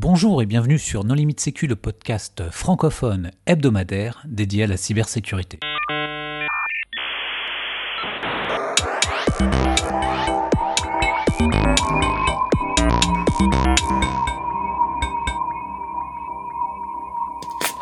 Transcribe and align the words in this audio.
Bonjour 0.00 0.40
et 0.42 0.46
bienvenue 0.46 0.78
sur 0.78 1.02
Non 1.02 1.14
Limite 1.14 1.40
Sécu, 1.40 1.66
le 1.66 1.74
podcast 1.74 2.44
francophone 2.52 3.32
hebdomadaire 3.46 4.22
dédié 4.28 4.62
à 4.62 4.66
la 4.68 4.76
cybersécurité. 4.76 5.58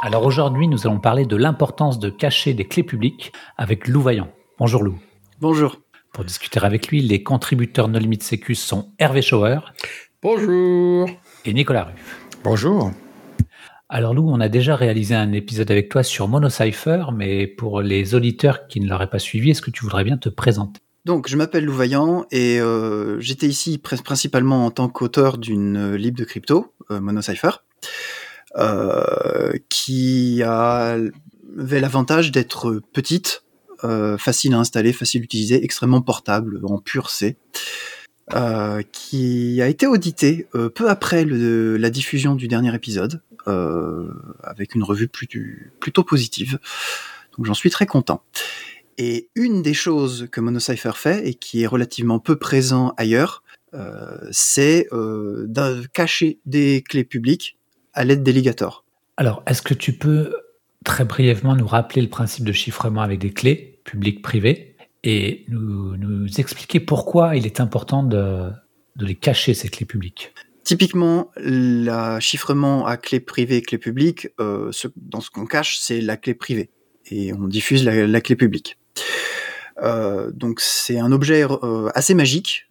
Alors 0.00 0.24
aujourd'hui, 0.24 0.68
nous 0.68 0.86
allons 0.86 0.98
parler 0.98 1.26
de 1.26 1.36
l'importance 1.36 1.98
de 1.98 2.08
cacher 2.08 2.54
des 2.54 2.64
clés 2.66 2.82
publiques 2.82 3.34
avec 3.58 3.88
Lou 3.88 4.00
Vaillant. 4.00 4.30
Bonjour 4.58 4.82
Lou. 4.82 4.98
Bonjour. 5.42 5.76
Pour 6.14 6.24
discuter 6.24 6.64
avec 6.64 6.88
lui, 6.88 7.02
les 7.02 7.22
contributeurs 7.22 7.88
No 7.88 7.98
Limite 7.98 8.22
Sécu 8.22 8.54
sont 8.54 8.94
Hervé 8.98 9.20
Schauer. 9.20 9.58
Bonjour. 10.22 11.10
Et 11.46 11.54
Nicolas 11.54 11.84
Ruff. 11.84 12.18
Bonjour. 12.42 12.90
Alors 13.88 14.14
Lou, 14.14 14.28
on 14.28 14.40
a 14.40 14.48
déjà 14.48 14.74
réalisé 14.74 15.14
un 15.14 15.30
épisode 15.30 15.70
avec 15.70 15.88
toi 15.88 16.02
sur 16.02 16.26
MonoCypher, 16.26 17.04
mais 17.14 17.46
pour 17.46 17.82
les 17.82 18.16
auditeurs 18.16 18.66
qui 18.66 18.80
ne 18.80 18.88
l'auraient 18.88 19.08
pas 19.08 19.20
suivi, 19.20 19.50
est-ce 19.50 19.62
que 19.62 19.70
tu 19.70 19.84
voudrais 19.84 20.02
bien 20.02 20.16
te 20.16 20.28
présenter? 20.28 20.80
Donc, 21.04 21.28
je 21.28 21.36
m'appelle 21.36 21.64
Lou 21.64 21.72
Vaillant 21.72 22.26
et 22.32 22.60
euh, 22.60 23.20
j'étais 23.20 23.46
ici 23.46 23.78
principalement 23.78 24.66
en 24.66 24.72
tant 24.72 24.88
qu'auteur 24.88 25.38
d'une 25.38 25.94
libre 25.94 26.18
de 26.18 26.24
crypto, 26.24 26.74
euh, 26.90 27.00
MonoCypher, 27.00 27.62
euh, 28.56 29.52
qui 29.68 30.42
avait 30.42 31.80
l'avantage 31.80 32.32
d'être 32.32 32.82
petite, 32.92 33.44
euh, 33.84 34.18
facile 34.18 34.54
à 34.54 34.58
installer, 34.58 34.92
facile 34.92 35.20
à 35.20 35.24
utiliser, 35.24 35.62
extrêmement 35.62 36.00
portable, 36.00 36.60
en 36.64 36.78
pur 36.78 37.08
C, 37.08 37.36
euh, 38.34 38.82
qui 38.92 39.60
a 39.62 39.68
été 39.68 39.86
audité 39.86 40.48
euh, 40.54 40.68
peu 40.68 40.88
après 40.90 41.24
le, 41.24 41.76
la 41.76 41.90
diffusion 41.90 42.34
du 42.34 42.48
dernier 42.48 42.74
épisode, 42.74 43.20
euh, 43.46 44.08
avec 44.42 44.74
une 44.74 44.82
revue 44.82 45.08
plus, 45.08 45.72
plutôt 45.80 46.02
positive. 46.02 46.58
Donc 47.36 47.46
j'en 47.46 47.54
suis 47.54 47.70
très 47.70 47.86
content. 47.86 48.22
Et 48.98 49.28
une 49.34 49.62
des 49.62 49.74
choses 49.74 50.28
que 50.32 50.40
MonoCypher 50.40 50.92
fait, 50.94 51.28
et 51.28 51.34
qui 51.34 51.62
est 51.62 51.66
relativement 51.66 52.18
peu 52.18 52.36
présent 52.36 52.94
ailleurs, 52.96 53.42
euh, 53.74 54.16
c'est 54.30 54.88
euh, 54.92 55.44
de 55.48 55.86
cacher 55.92 56.38
des 56.46 56.82
clés 56.82 57.04
publiques 57.04 57.58
à 57.92 58.04
l'aide 58.04 58.22
d'Alligator. 58.22 58.84
Alors, 59.16 59.42
est-ce 59.46 59.62
que 59.62 59.74
tu 59.74 59.92
peux 59.92 60.34
très 60.84 61.04
brièvement 61.04 61.56
nous 61.56 61.66
rappeler 61.66 62.00
le 62.00 62.08
principe 62.08 62.44
de 62.44 62.52
chiffrement 62.52 63.02
avec 63.02 63.18
des 63.18 63.32
clés 63.32 63.80
publiques-privées 63.84 64.75
et 65.06 65.44
nous, 65.48 66.26
expliquer 66.36 66.80
pourquoi 66.80 67.36
il 67.36 67.46
est 67.46 67.60
important 67.60 68.02
de, 68.02 68.50
les 68.98 69.14
cacher, 69.14 69.54
ces 69.54 69.68
clés 69.68 69.86
publiques 69.86 70.34
Typiquement, 70.64 71.30
le 71.36 72.18
chiffrement 72.18 72.86
à 72.86 72.96
clé 72.96 73.20
privée 73.20 73.58
et 73.58 73.62
clé 73.62 73.78
publique, 73.78 74.28
euh, 74.40 74.72
dans 74.96 75.20
ce 75.20 75.30
qu'on 75.30 75.46
cache, 75.46 75.78
c'est 75.78 76.00
la 76.00 76.16
clé 76.16 76.34
privée 76.34 76.70
et 77.08 77.32
on 77.32 77.46
diffuse 77.46 77.84
la, 77.84 78.20
clé 78.20 78.34
publique. 78.34 78.78
Euh, 79.80 80.32
donc 80.32 80.58
c'est 80.60 80.98
un 80.98 81.12
objet 81.12 81.44
euh, 81.44 81.88
assez 81.94 82.14
magique 82.14 82.66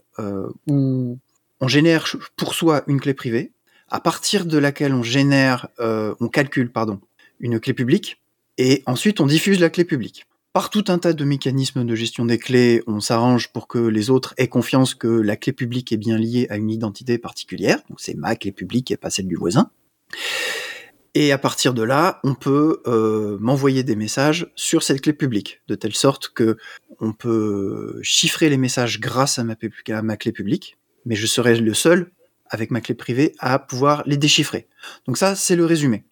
où 0.67 1.17
on 1.61 1.67
génère 1.67 2.05
pour 2.35 2.53
soi 2.53 2.83
une 2.87 2.99
clé 2.99 3.13
privée, 3.13 3.53
à 3.89 4.01
partir 4.01 4.45
de 4.45 4.57
laquelle 4.57 4.93
on 4.93 5.03
génère, 5.03 5.67
on 5.79 6.27
calcule 6.27 6.71
pardon, 6.71 6.99
une 7.39 7.59
clé 7.59 7.73
publique, 7.73 8.21
et 8.57 8.83
ensuite 8.85 9.21
on 9.21 9.25
diffuse 9.25 9.59
la 9.59 9.69
clé 9.69 9.85
publique. 9.85 10.25
Par 10.55 10.69
tout 10.69 10.85
un 10.87 10.99
tas 10.99 11.11
de 11.11 11.25
mécanismes 11.25 11.83
de 11.83 11.95
gestion 11.95 12.23
des 12.23 12.37
clés, 12.37 12.81
on 12.87 13.01
s'arrange 13.01 13.49
pour 13.49 13.67
que 13.67 13.77
les 13.77 14.09
autres 14.09 14.33
aient 14.37 14.47
confiance 14.47 14.95
que 14.95 15.09
la 15.09 15.35
clé 15.35 15.51
publique 15.51 15.91
est 15.91 15.97
bien 15.97 16.17
liée 16.17 16.47
à 16.49 16.55
une 16.55 16.69
identité 16.69 17.17
particulière, 17.17 17.81
donc 17.89 17.99
c'est 17.99 18.13
ma 18.13 18.37
clé 18.37 18.53
publique 18.53 18.89
et 18.89 18.95
pas 18.95 19.09
celle 19.09 19.27
du 19.27 19.35
voisin. 19.35 19.69
Et 21.13 21.33
à 21.33 21.37
partir 21.37 21.73
de 21.73 21.83
là, 21.83 22.21
on 22.23 22.35
peut 22.35 22.81
euh, 22.87 23.37
m'envoyer 23.41 23.83
des 23.83 23.97
messages 23.97 24.49
sur 24.55 24.81
cette 24.81 25.01
clé 25.01 25.11
publique, 25.11 25.59
de 25.67 25.75
telle 25.75 25.93
sorte 25.93 26.29
que 26.29 26.55
on 27.01 27.11
peut 27.11 27.99
chiffrer 28.01 28.49
les 28.49 28.55
messages 28.55 29.01
grâce 29.01 29.39
à 29.39 29.43
ma, 29.43 29.57
clé 30.15 30.31
publique, 30.31 30.77
mais 31.05 31.17
je 31.17 31.27
serai 31.27 31.57
le 31.57 31.73
seul 31.73 32.13
avec 32.49 32.71
ma 32.71 32.79
clé 32.79 32.95
privée 32.95 33.35
à 33.39 33.59
pouvoir 33.59 34.03
les 34.05 34.15
déchiffrer. 34.15 34.69
Donc 35.05 35.17
ça, 35.17 35.35
c'est 35.35 35.57
le 35.57 35.65
résumé. 35.65 36.05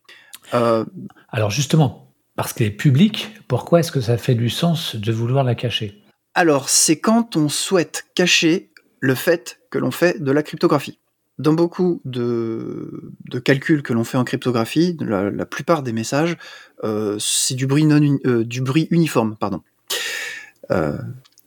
Euh... 0.53 0.84
Alors 1.30 1.50
justement, 1.50 2.12
parce 2.36 2.54
qu'elle 2.54 2.68
est 2.68 2.72
publique, 2.72 3.36
pourquoi 3.48 3.80
est-ce 3.80 3.92
que 3.92 4.02
ça 4.02 4.18
fait 4.18 4.36
du 4.36 4.50
sens 4.50 4.96
de 4.96 5.12
vouloir 5.12 5.44
la 5.44 5.56
cacher? 5.56 6.04
Alors, 6.34 6.70
c'est 6.70 7.00
quand 7.00 7.36
on 7.36 7.50
souhaite 7.50 8.06
cacher 8.16 8.72
le 9.00 9.16
fait 9.16 9.60
que 9.70 9.78
l'on 9.78 9.92
fait 9.92 10.22
de 10.22 10.32
la 10.32 10.44
cryptographie. 10.44 11.00
Dans 11.40 11.54
beaucoup 11.54 12.02
de, 12.06 13.12
calculs 13.44 13.84
que 13.84 13.94
l'on 13.94 14.04
fait 14.04 14.18
en 14.18 14.24
cryptographie, 14.24 14.98
la, 15.02 15.46
plupart 15.46 15.84
des 15.84 15.92
messages, 15.92 16.38
euh, 16.84 17.18
c'est 17.20 17.56
du 17.56 17.68
bruit 17.68 17.86
euh, 17.92 18.44
du 18.44 18.62
bruit 18.62 18.88
uniforme, 18.92 19.36
pardon. 19.36 19.62
Euh, 20.72 20.98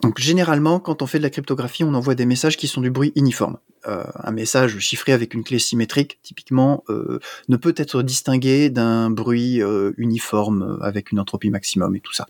donc 0.03 0.19
généralement, 0.19 0.79
quand 0.79 1.01
on 1.01 1.07
fait 1.07 1.19
de 1.19 1.23
la 1.23 1.31
cryptographie, 1.31 1.83
on 1.83 1.95
envoie 1.95 2.15
des 2.15 2.27
messages 2.27 2.57
qui 2.57 2.69
sont 2.69 2.83
du 2.83 2.91
bruit 2.91 3.13
uniforme. 3.17 3.57
Euh, 3.87 4.05
un 4.15 4.31
message 4.31 4.79
chiffré 4.79 5.13
avec 5.13 5.33
une 5.33 5.43
clé 5.43 5.59
symétrique, 5.59 6.19
typiquement, 6.23 6.85
euh, 6.91 7.19
ne 7.49 7.57
peut 7.57 7.75
être 7.77 8.03
distingué 8.03 8.69
d'un 8.69 9.11
bruit 9.11 9.63
euh, 9.63 9.93
uniforme 9.97 10.79
avec 10.83 11.13
une 11.13 11.19
entropie 11.19 11.51
maximum 11.51 11.97
et 11.97 12.01
tout 12.01 12.13
ça. 12.13 12.27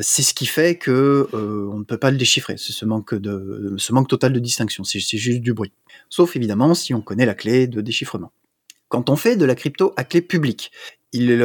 C'est 0.00 0.22
ce 0.22 0.32
qui 0.32 0.46
fait 0.46 0.76
que 0.76 1.28
on 1.32 1.78
ne 1.78 1.82
peut 1.82 1.98
pas 1.98 2.12
le 2.12 2.16
déchiffrer. 2.16 2.56
C'est 2.56 2.72
ce 2.72 2.84
manque 2.84 3.14
de, 3.14 3.74
ce 3.78 3.92
manque 3.92 4.06
total 4.06 4.32
de 4.32 4.38
distinction. 4.38 4.84
C'est 4.84 5.00
juste 5.00 5.40
du 5.40 5.54
bruit. 5.54 5.72
Sauf 6.08 6.36
évidemment 6.36 6.72
si 6.74 6.94
on 6.94 7.00
connaît 7.00 7.26
la 7.26 7.34
clé 7.34 7.66
de 7.66 7.80
déchiffrement. 7.80 8.30
Quand 8.88 9.10
on 9.10 9.16
fait 9.16 9.34
de 9.34 9.44
la 9.44 9.56
crypto 9.56 9.92
à 9.96 10.04
clé 10.04 10.20
publique, 10.20 10.70
il, 11.12 11.36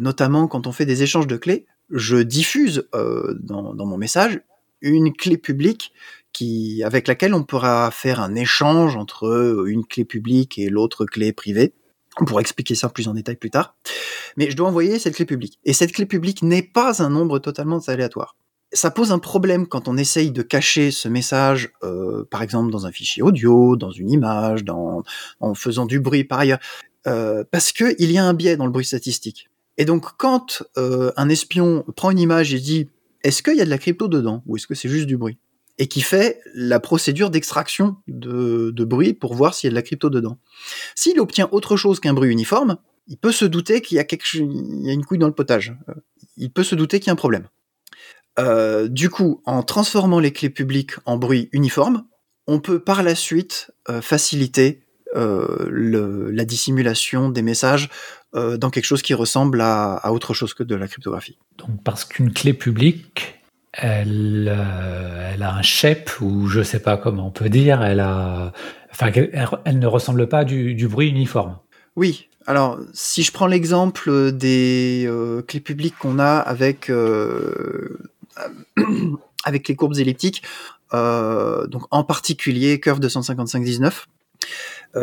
notamment 0.00 0.48
quand 0.48 0.66
on 0.66 0.72
fait 0.72 0.86
des 0.86 1.02
échanges 1.02 1.26
de 1.26 1.36
clés, 1.36 1.66
je 1.90 2.16
diffuse 2.16 2.88
euh, 2.94 3.34
dans, 3.40 3.74
dans, 3.74 3.86
mon 3.86 3.96
message 3.96 4.40
une 4.80 5.12
clé 5.12 5.36
publique 5.36 5.92
qui, 6.32 6.82
avec 6.84 7.08
laquelle 7.08 7.34
on 7.34 7.44
pourra 7.44 7.90
faire 7.90 8.20
un 8.20 8.34
échange 8.34 8.96
entre 8.96 9.64
une 9.66 9.86
clé 9.86 10.04
publique 10.04 10.58
et 10.58 10.68
l'autre 10.68 11.06
clé 11.06 11.32
privée. 11.32 11.72
On 12.20 12.24
pourra 12.24 12.40
expliquer 12.40 12.74
ça 12.74 12.88
plus 12.88 13.08
en 13.08 13.14
détail 13.14 13.36
plus 13.36 13.50
tard. 13.50 13.76
Mais 14.36 14.50
je 14.50 14.56
dois 14.56 14.68
envoyer 14.68 14.98
cette 14.98 15.14
clé 15.16 15.24
publique. 15.24 15.58
Et 15.64 15.72
cette 15.72 15.92
clé 15.92 16.06
publique 16.06 16.42
n'est 16.42 16.62
pas 16.62 17.02
un 17.02 17.10
nombre 17.10 17.38
totalement 17.38 17.78
aléatoire. 17.78 18.36
Ça 18.72 18.90
pose 18.90 19.12
un 19.12 19.18
problème 19.18 19.66
quand 19.66 19.88
on 19.88 19.96
essaye 19.96 20.32
de 20.32 20.42
cacher 20.42 20.90
ce 20.90 21.08
message, 21.08 21.72
euh, 21.84 22.24
par 22.30 22.42
exemple 22.42 22.70
dans 22.70 22.84
un 22.86 22.92
fichier 22.92 23.22
audio, 23.22 23.76
dans 23.76 23.92
une 23.92 24.10
image, 24.10 24.64
dans, 24.64 25.04
en 25.40 25.54
faisant 25.54 25.86
du 25.86 26.00
bruit 26.00 26.24
par 26.24 26.40
ailleurs, 26.40 26.58
euh, 27.06 27.44
parce 27.50 27.72
qu'il 27.72 28.10
y 28.10 28.18
a 28.18 28.24
un 28.24 28.34
biais 28.34 28.56
dans 28.56 28.66
le 28.66 28.72
bruit 28.72 28.84
statistique. 28.84 29.48
Et 29.78 29.84
donc, 29.84 30.06
quand 30.16 30.62
euh, 30.78 31.12
un 31.16 31.28
espion 31.28 31.84
prend 31.96 32.10
une 32.10 32.18
image 32.18 32.54
et 32.54 32.58
dit 32.58 32.88
est-ce 33.22 33.42
qu'il 33.42 33.56
y 33.56 33.60
a 33.60 33.64
de 33.64 33.70
la 33.70 33.78
crypto 33.78 34.08
dedans 34.08 34.42
ou 34.46 34.56
est-ce 34.56 34.66
que 34.66 34.74
c'est 34.74 34.88
juste 34.88 35.06
du 35.06 35.16
bruit? 35.16 35.38
Et 35.78 35.88
qui 35.88 36.00
fait 36.00 36.40
la 36.54 36.80
procédure 36.80 37.28
d'extraction 37.28 37.96
de, 38.06 38.72
bruit 38.84 39.12
pour 39.12 39.34
voir 39.34 39.52
s'il 39.54 39.68
y 39.68 39.70
a 39.70 39.72
de 39.72 39.74
la 39.74 39.82
crypto 39.82 40.08
dedans. 40.08 40.38
S'il 40.94 41.20
obtient 41.20 41.48
autre 41.52 41.76
chose 41.76 42.00
qu'un 42.00 42.14
bruit 42.14 42.30
uniforme, 42.30 42.78
il 43.08 43.18
peut 43.18 43.32
se 43.32 43.44
douter 43.44 43.82
qu'il 43.82 43.96
y 43.96 44.00
a 44.00 44.92
une 44.92 45.04
couille 45.04 45.18
dans 45.18 45.26
le 45.26 45.34
potage. 45.34 45.76
Il 46.36 46.50
peut 46.50 46.64
se 46.64 46.74
douter 46.74 46.98
qu'il 46.98 47.08
y 47.08 47.10
a 47.10 47.12
un 47.12 47.16
problème. 47.16 47.48
Euh, 48.38 48.88
du 48.88 49.10
coup, 49.10 49.42
en 49.44 49.62
transformant 49.62 50.20
les 50.20 50.32
clés 50.32 50.50
publiques 50.50 50.92
en 51.04 51.16
bruit 51.16 51.48
uniforme, 51.52 52.04
on 52.46 52.60
peut 52.60 52.78
par 52.78 53.02
la 53.02 53.14
suite 53.14 53.70
euh, 53.88 54.00
faciliter 54.00 54.82
euh, 55.14 55.68
la 56.32 56.44
dissimulation 56.44 57.30
des 57.30 57.42
messages 57.42 57.88
euh, 58.36 58.56
dans 58.56 58.70
quelque 58.70 58.84
chose 58.84 59.02
qui 59.02 59.14
ressemble 59.14 59.60
à, 59.60 59.94
à, 59.94 60.12
autre 60.12 60.34
chose 60.34 60.54
que 60.54 60.62
de 60.62 60.74
la 60.74 60.88
cryptographie. 60.88 61.38
Donc 61.58 61.82
parce 61.82 62.04
qu'une 62.04 62.32
clé 62.32 62.52
publique, 62.52 63.40
elle, 63.72 64.52
euh, 64.54 65.32
elle 65.32 65.42
a 65.42 65.54
un 65.54 65.62
shape 65.62 66.10
ou 66.20 66.46
je 66.46 66.62
sais 66.62 66.80
pas 66.80 66.96
comment 66.96 67.28
on 67.28 67.30
peut 67.30 67.48
dire, 67.48 67.82
elle 67.82 68.00
a, 68.00 68.52
enfin, 68.90 69.10
elle, 69.14 69.48
elle 69.64 69.78
ne 69.78 69.86
ressemble 69.86 70.28
pas 70.28 70.44
du, 70.44 70.74
du, 70.74 70.88
bruit 70.88 71.08
uniforme. 71.08 71.58
Oui. 71.96 72.28
Alors, 72.46 72.78
si 72.92 73.22
je 73.22 73.32
prends 73.32 73.46
l'exemple 73.46 74.32
des 74.32 75.04
euh, 75.08 75.42
clés 75.42 75.60
publiques 75.60 75.96
qu'on 75.98 76.18
a 76.18 76.36
avec 76.36 76.90
avec 79.44 79.68
les 79.68 79.76
courbes 79.76 79.96
elliptiques, 79.96 80.42
donc 80.92 81.82
en 81.90 82.04
particulier 82.04 82.80
Curve 82.80 83.00
25519 83.00 84.06
euh, 84.06 84.10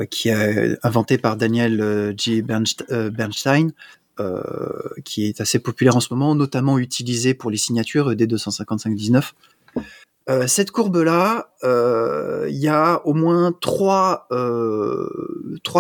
qui 0.10 0.30
est 0.30 0.78
inventé 0.84 1.18
par 1.18 1.38
Daniel 1.38 1.82
euh, 1.82 2.14
G. 2.18 2.42
Bernstein, 2.42 3.72
euh, 4.20 4.42
qui 5.06 5.26
est 5.26 5.42
assez 5.42 5.60
populaire 5.60 5.96
en 5.96 6.00
ce 6.00 6.14
moment, 6.14 6.36
notamment 6.36 6.78
utilisé 6.78 7.34
pour 7.34 7.50
les 7.50 7.58
signatures 7.58 8.12
ED25519. 8.12 9.32
Euh, 10.30 10.48
cette 10.48 10.72
courbe-là, 10.72 11.50
il 11.64 11.68
euh, 11.68 12.48
y 12.50 12.68
a 12.68 13.02
au 13.06 13.14
moins 13.14 13.52
trois, 13.60 14.28
euh, 14.32 15.10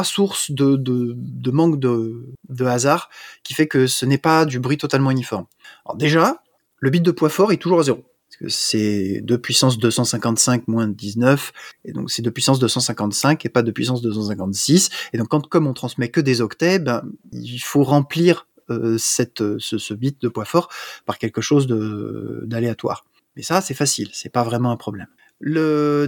sources 0.04 0.52
de, 0.52 1.52
manque 1.52 1.80
de, 1.80 2.26
de, 2.50 2.66
hasard 2.66 3.10
qui 3.44 3.54
fait 3.54 3.68
que 3.68 3.88
ce 3.88 4.06
n'est 4.06 4.18
pas 4.18 4.46
du 4.46 4.60
bruit 4.60 4.78
totalement 4.78 5.12
uniforme. 5.12 5.46
Alors 5.86 5.96
déjà, 5.96 6.42
le 6.80 6.90
bit 6.90 7.04
de 7.04 7.12
poids 7.12 7.30
fort 7.30 7.52
est 7.52 7.58
toujours 7.58 7.80
à 7.80 7.84
zéro. 7.84 8.04
C'est 8.48 9.22
de 9.22 9.36
puissance 9.36 9.78
255 9.78 10.68
moins 10.68 10.88
19, 10.88 11.54
et 11.86 11.92
donc 11.92 12.12
c'est 12.12 12.22
de 12.22 12.30
puissance 12.30 12.60
255 12.60 13.46
et 13.46 13.50
pas 13.50 13.62
de 13.62 13.72
puissance 13.72 14.02
256. 14.02 14.90
Et 15.14 15.18
donc 15.18 15.30
comme 15.50 15.68
on 15.68 15.74
transmet 15.74 16.10
que 16.10 16.22
des 16.22 16.42
octets, 16.42 16.80
ben, 16.80 17.04
il 17.32 17.60
faut 17.60 17.84
remplir 17.84 18.48
euh, 18.70 18.98
cette, 18.98 19.44
ce, 19.60 19.94
bit 19.94 20.22
de 20.22 20.30
poids 20.30 20.46
fort 20.46 20.70
par 21.06 21.18
quelque 21.18 21.42
chose 21.42 21.68
d'aléatoire. 21.68 23.06
Mais 23.36 23.44
ça, 23.44 23.62
c'est 23.62 23.74
facile, 23.74 24.10
c'est 24.14 24.32
pas 24.32 24.44
vraiment 24.44 24.72
un 24.72 24.78
problème. 24.78 25.08
Euh, 25.46 26.08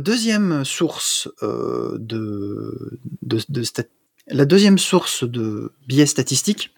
la 4.28 4.46
deuxième 4.46 4.78
source 4.78 5.24
de 5.24 5.72
biais 5.88 6.06
statistique, 6.06 6.74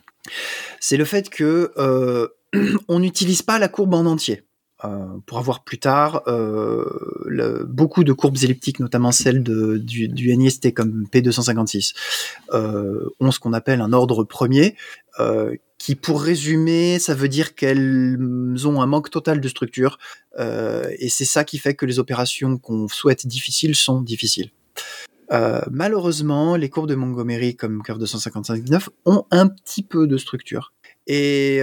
c'est 0.80 0.98
le 0.98 1.06
fait 1.06 1.30
que 1.30 1.72
euh, 1.78 2.28
on 2.88 3.00
n'utilise 3.00 3.42
pas 3.42 3.60
la 3.60 3.68
courbe 3.68 3.94
en 3.94 4.06
entier. 4.06 4.44
Euh, 4.86 5.08
pour 5.26 5.40
avoir 5.40 5.64
plus 5.64 5.80
tard 5.80 6.22
euh, 6.28 7.66
beaucoup 7.68 8.04
de 8.04 8.14
courbes 8.14 8.38
elliptiques, 8.44 8.80
notamment 8.80 9.12
celles 9.12 9.42
du, 9.42 10.38
NIST 10.38 10.72
comme 10.72 11.08
P256, 11.12 11.96
euh, 12.54 13.10
ont 13.20 13.32
ce 13.32 13.40
qu'on 13.40 13.54
appelle 13.54 13.82
un 13.82 13.92
ordre 13.92 14.24
premier, 14.24 14.76
qui 15.80 15.96
pour 15.96 16.22
résumer, 16.22 17.00
ça 17.00 17.16
veut 17.16 17.28
dire 17.28 17.56
qu'elles 17.56 18.20
ont 18.66 18.80
un 18.80 18.86
manque 18.86 19.10
total 19.10 19.42
de 19.42 19.48
structure, 19.48 19.98
et 20.38 21.10
c'est 21.10 21.26
ça 21.26 21.44
qui 21.44 21.58
fait 21.58 21.74
que 21.74 21.88
les 21.88 21.98
opérations 21.98 22.60
qu'on 22.60 22.88
souhaite 22.88 23.26
difficiles 23.26 23.76
sont 23.76 24.02
difficiles. 24.02 24.52
Malheureusement, 25.72 26.56
les 26.56 26.70
courbes 26.70 26.88
de 26.88 26.94
Montgomery 26.94 27.56
comme 27.56 27.82
curve 27.82 28.00
255-9 28.04 28.90
ont 29.06 29.26
un 29.32 29.48
petit 29.48 29.82
peu 29.82 30.06
de 30.06 30.18
structure. 30.18 30.72
Et 31.08 31.62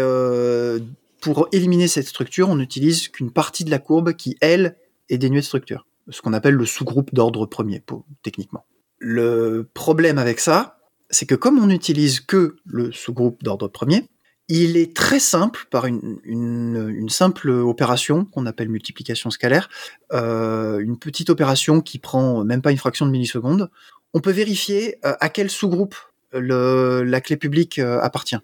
pour 1.24 1.48
éliminer 1.52 1.88
cette 1.88 2.06
structure, 2.06 2.50
on 2.50 2.56
n'utilise 2.56 3.08
qu'une 3.08 3.30
partie 3.30 3.64
de 3.64 3.70
la 3.70 3.78
courbe 3.78 4.12
qui, 4.12 4.36
elle, 4.42 4.76
est 5.08 5.16
dénuée 5.16 5.40
de 5.40 5.44
structure. 5.46 5.86
Ce 6.10 6.20
qu'on 6.20 6.34
appelle 6.34 6.52
le 6.52 6.66
sous-groupe 6.66 7.14
d'ordre 7.14 7.46
premier, 7.46 7.82
techniquement. 8.22 8.66
Le 8.98 9.66
problème 9.72 10.18
avec 10.18 10.38
ça, 10.38 10.76
c'est 11.08 11.24
que 11.24 11.34
comme 11.34 11.58
on 11.58 11.68
n'utilise 11.68 12.20
que 12.20 12.56
le 12.66 12.92
sous-groupe 12.92 13.42
d'ordre 13.42 13.68
premier, 13.68 14.04
il 14.48 14.76
est 14.76 14.94
très 14.94 15.18
simple, 15.18 15.66
par 15.70 15.86
une, 15.86 17.08
simple 17.08 17.48
opération 17.48 18.26
qu'on 18.26 18.44
appelle 18.44 18.68
multiplication 18.68 19.30
scalaire, 19.30 19.70
euh, 20.12 20.78
une 20.80 20.98
petite 20.98 21.30
opération 21.30 21.80
qui 21.80 21.98
prend 21.98 22.44
même 22.44 22.60
pas 22.60 22.70
une 22.70 22.76
fraction 22.76 23.06
de 23.06 23.10
milliseconde, 23.10 23.70
on 24.12 24.20
peut 24.20 24.30
vérifier 24.30 24.98
euh, 25.06 25.14
à 25.20 25.30
quel 25.30 25.48
sous-groupe 25.48 25.94
la 26.32 27.20
clé 27.22 27.38
publique 27.38 27.78
euh, 27.78 27.98
appartient. 28.02 28.36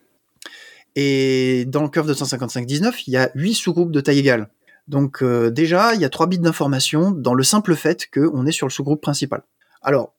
Et 0.96 1.64
dans 1.66 1.82
le 1.82 1.88
curve 1.88 2.08
de 2.08 2.14
155-19, 2.14 3.04
il 3.06 3.12
y 3.12 3.16
a 3.16 3.30
8 3.34 3.54
sous-groupes 3.54 3.92
de 3.92 4.00
taille 4.00 4.18
égale. 4.18 4.48
Donc 4.88 5.22
euh, 5.22 5.50
déjà, 5.50 5.94
il 5.94 6.00
y 6.00 6.04
a 6.04 6.08
3 6.08 6.26
bits 6.26 6.38
d'information 6.38 7.12
dans 7.12 7.34
le 7.34 7.44
simple 7.44 7.76
fait 7.76 8.08
qu'on 8.12 8.44
est 8.44 8.52
sur 8.52 8.66
le 8.66 8.72
sous-groupe 8.72 9.00
principal. 9.00 9.42
Alors, 9.82 10.14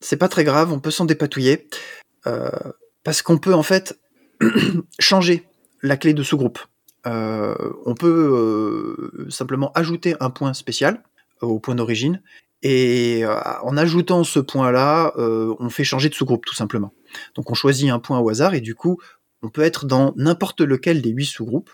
c'est 0.00 0.16
pas 0.16 0.28
très 0.28 0.44
grave, 0.44 0.72
on 0.72 0.80
peut 0.80 0.90
s'en 0.90 1.04
dépatouiller, 1.04 1.68
euh, 2.26 2.50
parce 3.04 3.20
qu'on 3.22 3.38
peut 3.38 3.54
en 3.54 3.62
fait 3.62 3.98
changer 4.98 5.46
la 5.82 5.96
clé 5.96 6.14
de 6.14 6.22
sous-groupe. 6.22 6.58
Euh, 7.06 7.54
on 7.84 7.94
peut 7.94 9.26
simplement 9.28 9.70
ajouter 9.74 10.16
un 10.20 10.30
point 10.30 10.54
spécial 10.54 11.02
au 11.42 11.58
point 11.58 11.74
d'origine, 11.74 12.22
et 12.62 13.24
en 13.62 13.76
ajoutant 13.76 14.24
ce 14.24 14.40
point-là, 14.40 15.12
on 15.16 15.68
fait 15.68 15.84
changer 15.84 16.08
de 16.08 16.14
sous-groupe 16.14 16.46
tout 16.46 16.54
simplement. 16.54 16.94
Donc 17.34 17.50
on 17.50 17.54
choisit 17.54 17.90
un 17.90 17.98
point 17.98 18.18
au 18.20 18.30
hasard, 18.30 18.54
et 18.54 18.62
du 18.62 18.74
coup, 18.74 18.98
on 19.44 19.50
peut 19.50 19.62
être 19.62 19.84
dans 19.84 20.14
n'importe 20.16 20.62
lequel 20.62 21.02
des 21.02 21.10
huit 21.10 21.26
sous-groupes. 21.26 21.70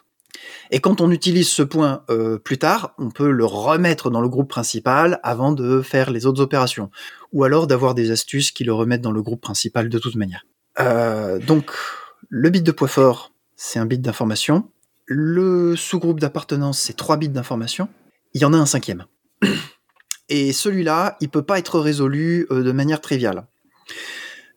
Et 0.73 0.81
quand 0.81 1.01
on 1.01 1.11
utilise 1.11 1.49
ce 1.49 1.63
point 1.63 2.03
euh, 2.11 2.37
plus 2.37 2.59
tard, 2.59 2.95
on 2.99 3.11
peut 3.11 3.31
le 3.31 3.45
remettre 3.45 4.11
dans 4.11 4.21
le 4.21 4.29
groupe 4.29 4.49
principal 4.49 5.21
avant 5.23 5.53
de 5.53 5.81
faire 5.81 6.11
les 6.11 6.27
autres 6.27 6.41
opérations. 6.41 6.91
Ou 7.33 7.45
alors 7.45 7.69
d'avoir 7.69 7.95
des 7.95 8.11
astuces 8.11 8.51
qui 8.51 8.65
le 8.65 8.73
remettent 8.73 9.03
dans 9.03 9.13
le 9.13 9.23
groupe 9.23 9.41
principal 9.41 9.89
de 9.89 9.99
toute 10.01 10.17
manière. 10.17 10.45
Euh, 10.81 11.39
donc, 11.39 11.71
le 12.29 12.51
bit 12.51 12.65
de 12.65 12.73
poids 12.73 12.89
fort, 12.89 13.33
c'est 13.57 13.79
un 13.79 13.87
bit 13.87 14.03
d'information. 14.03 14.69
Le 15.07 15.77
sous-groupe 15.77 16.19
d'appartenance, 16.19 16.81
c'est 16.81 16.97
trois 16.97 17.17
bits 17.17 17.29
d'information. 17.29 17.89
Il 18.35 18.41
y 18.41 18.45
en 18.45 18.53
a 18.53 18.57
un 18.57 18.67
cinquième. 18.67 19.05
Et 20.29 20.53
celui-là, 20.53 21.17
il 21.21 21.29
peut 21.29 21.43
pas 21.43 21.59
être 21.61 21.79
résolu 21.79 22.49
euh, 22.51 22.65
de 22.65 22.73
manière 22.73 23.01
triviale 23.01 23.47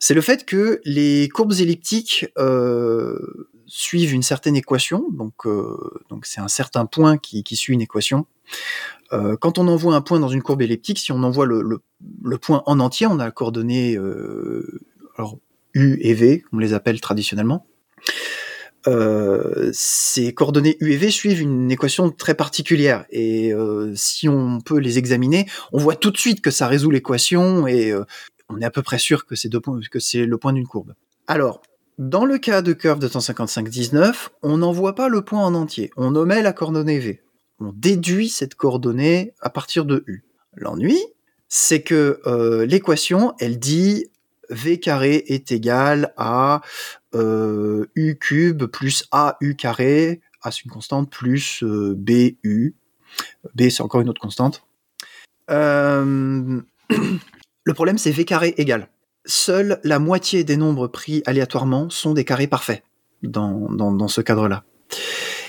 c'est 0.04 0.14
le 0.14 0.20
fait 0.20 0.44
que 0.44 0.82
les 0.84 1.30
courbes 1.30 1.54
elliptiques 1.62 2.28
euh, 2.38 3.18
suivent 3.68 4.12
une 4.12 4.22
certaine 4.22 4.58
équation, 4.58 5.06
donc 5.12 5.46
euh, 5.46 5.78
donc 6.10 6.26
c'est 6.26 6.42
un 6.42 6.50
certain 6.50 6.86
point 6.86 7.18
qui, 7.18 7.42
suit 7.56 7.74
une 7.74 7.80
équation. 7.82 8.26
Euh, 9.14 9.38
quand 9.38 9.60
on 9.60 9.70
envoie 9.70 9.96
un 9.96 10.02
point 10.02 10.20
dans 10.20 10.28
une 10.28 10.44
courbe 10.44 10.62
elliptique, 10.62 11.00
si 11.00 11.14
on 11.14 11.24
envoie 11.24 11.46
le, 11.46 11.80
point 12.38 12.64
en 12.66 12.82
entier, 12.82 13.08
on 13.08 13.18
a 13.18 13.24
la 13.24 13.32
coordonnée 13.32 13.98
alors 15.18 15.38
u 15.74 15.98
et 16.02 16.14
v, 16.14 16.44
on 16.52 16.58
les 16.58 16.74
appelle 16.74 17.00
traditionnellement. 17.00 17.66
Ces 19.72 20.34
coordonnées 20.34 20.76
U 20.82 20.92
et 20.92 20.98
V 20.98 21.12
suivent 21.12 21.40
une 21.40 21.72
équation 21.72 22.10
très 22.10 22.34
particulière 22.34 23.06
et 23.10 23.54
si 23.96 24.28
on 24.28 24.60
peut 24.60 24.80
les 24.80 24.98
examiner, 24.98 25.48
on 25.72 25.78
voit 25.78 25.96
tout 25.96 26.12
de 26.12 26.18
suite 26.18 26.42
que 26.42 26.52
ça 26.52 26.68
résout 26.68 26.92
l'équation 26.92 27.68
et 27.68 27.94
on 28.54 28.62
est 28.62 28.66
à 28.66 28.72
peu 28.72 28.82
près 28.82 29.00
sûr 29.00 29.26
que 29.26 29.36
c'est 29.36 29.50
le 29.50 30.38
point 30.38 30.54
d'une 30.54 30.68
courbe. 30.68 30.94
Alors, 31.28 31.62
dans 31.98 32.26
le 32.26 32.38
cas 32.38 32.62
de 32.62 32.74
curve 32.74 33.00
de 33.00 33.08
155-19, 33.08 34.30
on 34.42 34.58
n'envoie 34.58 34.96
pas 34.96 35.10
le 35.10 35.22
point 35.22 35.46
en 35.46 35.54
entier, 35.54 35.92
on 35.96 36.16
omet 36.16 36.42
la 36.42 36.54
coordonnée 36.54 37.00
V. 37.00 37.22
On 37.60 37.72
déduit 37.72 38.30
cette 38.30 38.56
coordonnée 38.56 39.34
à 39.42 39.50
partir 39.50 39.86
de 39.86 40.04
U. 40.08 40.24
L'ennui, 40.56 41.00
c'est 41.50 41.82
que 41.82 42.20
euh, 42.26 42.66
l'équation, 42.66 43.36
elle 43.40 43.60
dit 43.60 44.08
V 44.50 44.80
carré 44.80 45.24
est 45.28 45.52
égal 45.52 46.14
à 46.18 46.62
euh, 47.16 47.86
U 47.96 48.16
cube 48.16 48.66
plus 48.66 49.08
AU 49.12 49.54
carré, 49.58 50.22
A 50.42 50.52
c'est 50.52 50.66
une 50.66 50.72
constante, 50.72 51.12
plus 51.12 51.64
euh, 51.64 51.94
BU. 51.96 52.76
B 53.54 53.70
c'est 53.70 53.82
encore 53.82 54.02
une 54.02 54.10
autre 54.10 54.22
constante. 54.22 54.66
Le 57.64 57.74
problème, 57.74 57.98
c'est 57.98 58.12
v 58.12 58.26
carré 58.26 58.54
égal. 58.58 58.90
Seule 59.26 59.80
la 59.84 60.00
moitié 60.00 60.44
des 60.44 60.58
nombres 60.58 60.88
pris 60.88 61.24
aléatoirement 61.26 61.90
sont 61.90 62.14
des 62.14 62.26
carrés 62.26 62.48
parfaits 62.48 62.84
dans, 63.22 63.70
dans, 63.72 64.08
ce 64.10 64.20
cadre-là. 64.20 64.64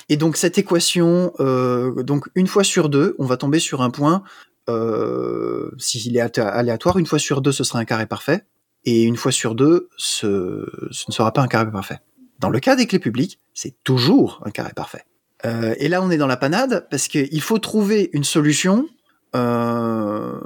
Et 0.08 0.16
donc 0.16 0.36
cette 0.36 0.58
équation, 0.58 1.32
euh, 1.40 2.02
donc 2.04 2.28
une 2.36 2.46
fois 2.46 2.62
sur 2.62 2.88
deux, 2.88 3.16
on 3.18 3.24
va 3.24 3.36
tomber 3.36 3.58
sur 3.58 3.82
un 3.82 3.90
point. 3.90 4.22
Euh, 4.68 5.70
S'il 5.78 6.16
est 6.16 6.38
aléatoire, 6.38 6.98
une 6.98 7.06
fois 7.06 7.18
sur 7.18 7.40
deux, 7.40 7.52
ce 7.52 7.64
sera 7.64 7.80
un 7.80 7.84
carré 7.84 8.06
parfait, 8.06 8.44
et 8.84 9.02
une 9.02 9.16
fois 9.16 9.32
sur 9.32 9.54
deux, 9.54 9.88
ce, 9.96 10.66
ce 10.90 11.04
ne 11.08 11.12
sera 11.12 11.32
pas 11.32 11.42
un 11.42 11.48
carré 11.48 11.70
parfait. 11.70 11.98
Dans 12.38 12.50
le 12.50 12.60
cas 12.60 12.76
des 12.76 12.86
clés 12.86 12.98
publiques, 12.98 13.40
c'est 13.54 13.74
toujours 13.82 14.40
un 14.44 14.50
carré 14.50 14.72
parfait. 14.74 15.04
Euh, 15.44 15.74
et 15.78 15.88
là, 15.88 16.02
on 16.02 16.10
est 16.10 16.16
dans 16.16 16.26
la 16.26 16.36
panade 16.36 16.86
parce 16.90 17.08
qu'il 17.08 17.40
faut 17.40 17.58
trouver 17.58 18.10
une 18.12 18.24
solution 18.24 18.86
euh, 19.34 20.38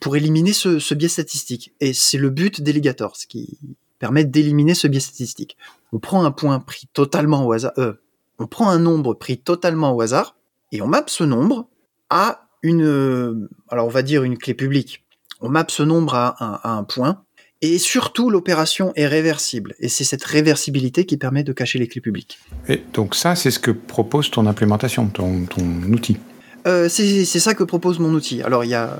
pour, 0.00 0.16
éliminer 0.16 0.52
ce, 0.52 0.78
ce, 0.78 0.94
biais 0.94 1.08
statistique. 1.08 1.72
Et 1.80 1.92
c'est 1.92 2.18
le 2.18 2.28
but 2.28 2.60
d'Eligator, 2.60 3.16
ce 3.16 3.26
qui 3.26 3.58
permet 4.00 4.24
d'éliminer 4.24 4.74
ce 4.74 4.88
biais 4.88 5.00
statistique. 5.00 5.56
On 5.92 6.00
prend 6.00 6.24
un 6.24 6.32
point 6.32 6.58
pris 6.58 6.88
totalement 6.92 7.46
au 7.46 7.52
hasard, 7.52 7.72
euh, 7.78 7.92
on 8.40 8.48
prend 8.48 8.68
un 8.68 8.80
nombre 8.80 9.14
pris 9.14 9.38
totalement 9.38 9.94
au 9.94 10.00
hasard, 10.00 10.36
et 10.72 10.82
on 10.82 10.88
mappe 10.88 11.08
ce 11.08 11.22
nombre 11.22 11.68
à 12.10 12.48
une, 12.62 13.48
alors 13.68 13.86
on 13.86 13.90
va 13.90 14.02
dire 14.02 14.24
une 14.24 14.36
clé 14.36 14.54
publique. 14.54 15.04
On 15.40 15.48
mappe 15.48 15.70
ce 15.70 15.84
nombre 15.84 16.14
à 16.14 16.76
un, 16.76 16.82
point, 16.82 17.22
et 17.60 17.78
surtout 17.78 18.30
l'opération 18.30 18.92
est 18.96 19.06
réversible. 19.06 19.74
Et 19.78 19.88
c'est 19.88 20.04
cette 20.04 20.24
réversibilité 20.24 21.04
qui 21.04 21.16
permet 21.16 21.44
de 21.44 21.52
cacher 21.52 21.78
les 21.78 21.86
clés 21.86 22.00
publiques. 22.00 22.38
Et 22.68 22.82
donc 22.92 23.14
ça, 23.14 23.36
c'est 23.36 23.50
ce 23.52 23.58
que 23.58 23.70
propose 23.70 24.30
ton 24.30 24.46
implémentation, 24.46 25.06
ton 25.08 25.46
outil. 25.92 26.16
Euh, 26.66 26.88
c'est 26.88 27.24
ça 27.24 27.54
que 27.54 27.64
propose 27.64 27.98
mon 27.98 28.12
outil. 28.14 28.42
Alors 28.42 28.64
il 28.64 28.68
y 28.68 28.74
a 28.74 28.98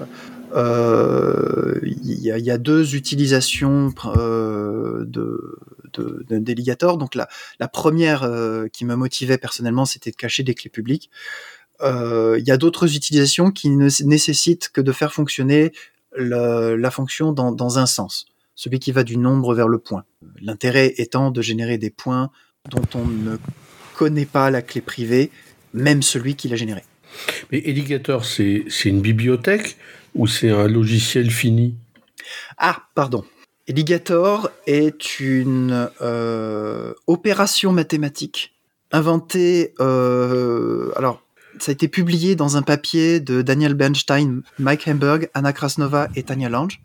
euh, 0.54 1.80
il 1.82 2.20
y, 2.20 2.30
a, 2.30 2.38
y, 2.38 2.50
a, 2.50 2.58
deux 2.58 2.94
utilisations 2.94 3.92
euh, 4.04 5.04
de, 5.06 5.58
de, 5.94 6.24
de 6.28 6.96
Donc 6.96 7.14
la, 7.14 7.28
la 7.58 7.68
première 7.68 8.22
euh, 8.22 8.66
qui 8.68 8.84
me 8.84 8.94
motivait 8.94 9.38
personnellement, 9.38 9.84
c'était 9.84 10.10
de 10.10 10.16
cacher 10.16 10.42
des 10.42 10.54
clés 10.54 10.70
publiques. 10.70 11.10
Euh, 11.80 12.36
il 12.38 12.46
y 12.46 12.50
a 12.50 12.56
d'autres 12.56 12.94
utilisations 12.94 13.50
qui 13.50 13.70
ne 13.70 13.88
nécessitent 14.04 14.68
que 14.68 14.80
de 14.80 14.92
faire 14.92 15.12
fonctionner 15.12 15.72
le, 16.14 16.76
la 16.76 16.90
fonction 16.90 17.32
dans, 17.32 17.50
dans, 17.50 17.78
un 17.78 17.86
sens, 17.86 18.26
celui 18.54 18.78
qui 18.78 18.92
va 18.92 19.02
du 19.02 19.16
nombre 19.16 19.54
vers 19.54 19.68
le 19.68 19.78
point. 19.78 20.04
L'intérêt 20.40 20.94
étant 20.98 21.30
de 21.30 21.40
générer 21.42 21.78
des 21.78 21.90
points 21.90 22.30
dont 22.70 22.86
on 22.94 23.06
ne 23.06 23.36
connaît 23.94 24.26
pas 24.26 24.50
la 24.50 24.62
clé 24.62 24.80
privée, 24.80 25.30
même 25.72 26.02
celui 26.02 26.36
qui 26.36 26.48
l'a 26.48 26.56
généré. 26.56 26.84
Mais 27.50 27.62
Edigator, 27.64 28.24
c'est 28.24 28.64
une 28.84 29.00
bibliothèque 29.00 29.76
ou 30.14 30.26
c'est 30.26 30.50
un 30.50 30.68
logiciel 30.68 31.30
fini? 31.30 31.74
Ah, 32.58 32.82
pardon. 32.94 33.24
Edigator 33.66 34.50
est 34.66 35.20
une 35.20 35.88
euh, 36.00 36.92
opération 37.06 37.72
mathématique 37.72 38.54
inventée. 38.90 39.72
Euh, 39.80 40.90
alors, 40.96 41.22
ça 41.58 41.70
a 41.70 41.72
été 41.72 41.88
publié 41.88 42.34
dans 42.34 42.56
un 42.56 42.62
papier 42.62 43.20
de 43.20 43.42
Daniel 43.42 43.74
Bernstein, 43.74 44.42
Mike 44.58 44.88
Hamburg, 44.88 45.28
Anna 45.34 45.52
Krasnova 45.52 46.08
et 46.16 46.24
Tanya 46.24 46.48
Lange. 46.48 46.80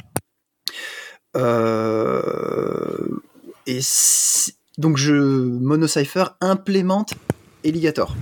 Euh, 1.36 3.08
et 3.66 3.80
donc 4.78 4.98
je 4.98 5.14
Monocypher 5.14 6.26
implémente 6.42 7.14
Alligator. 7.66 8.16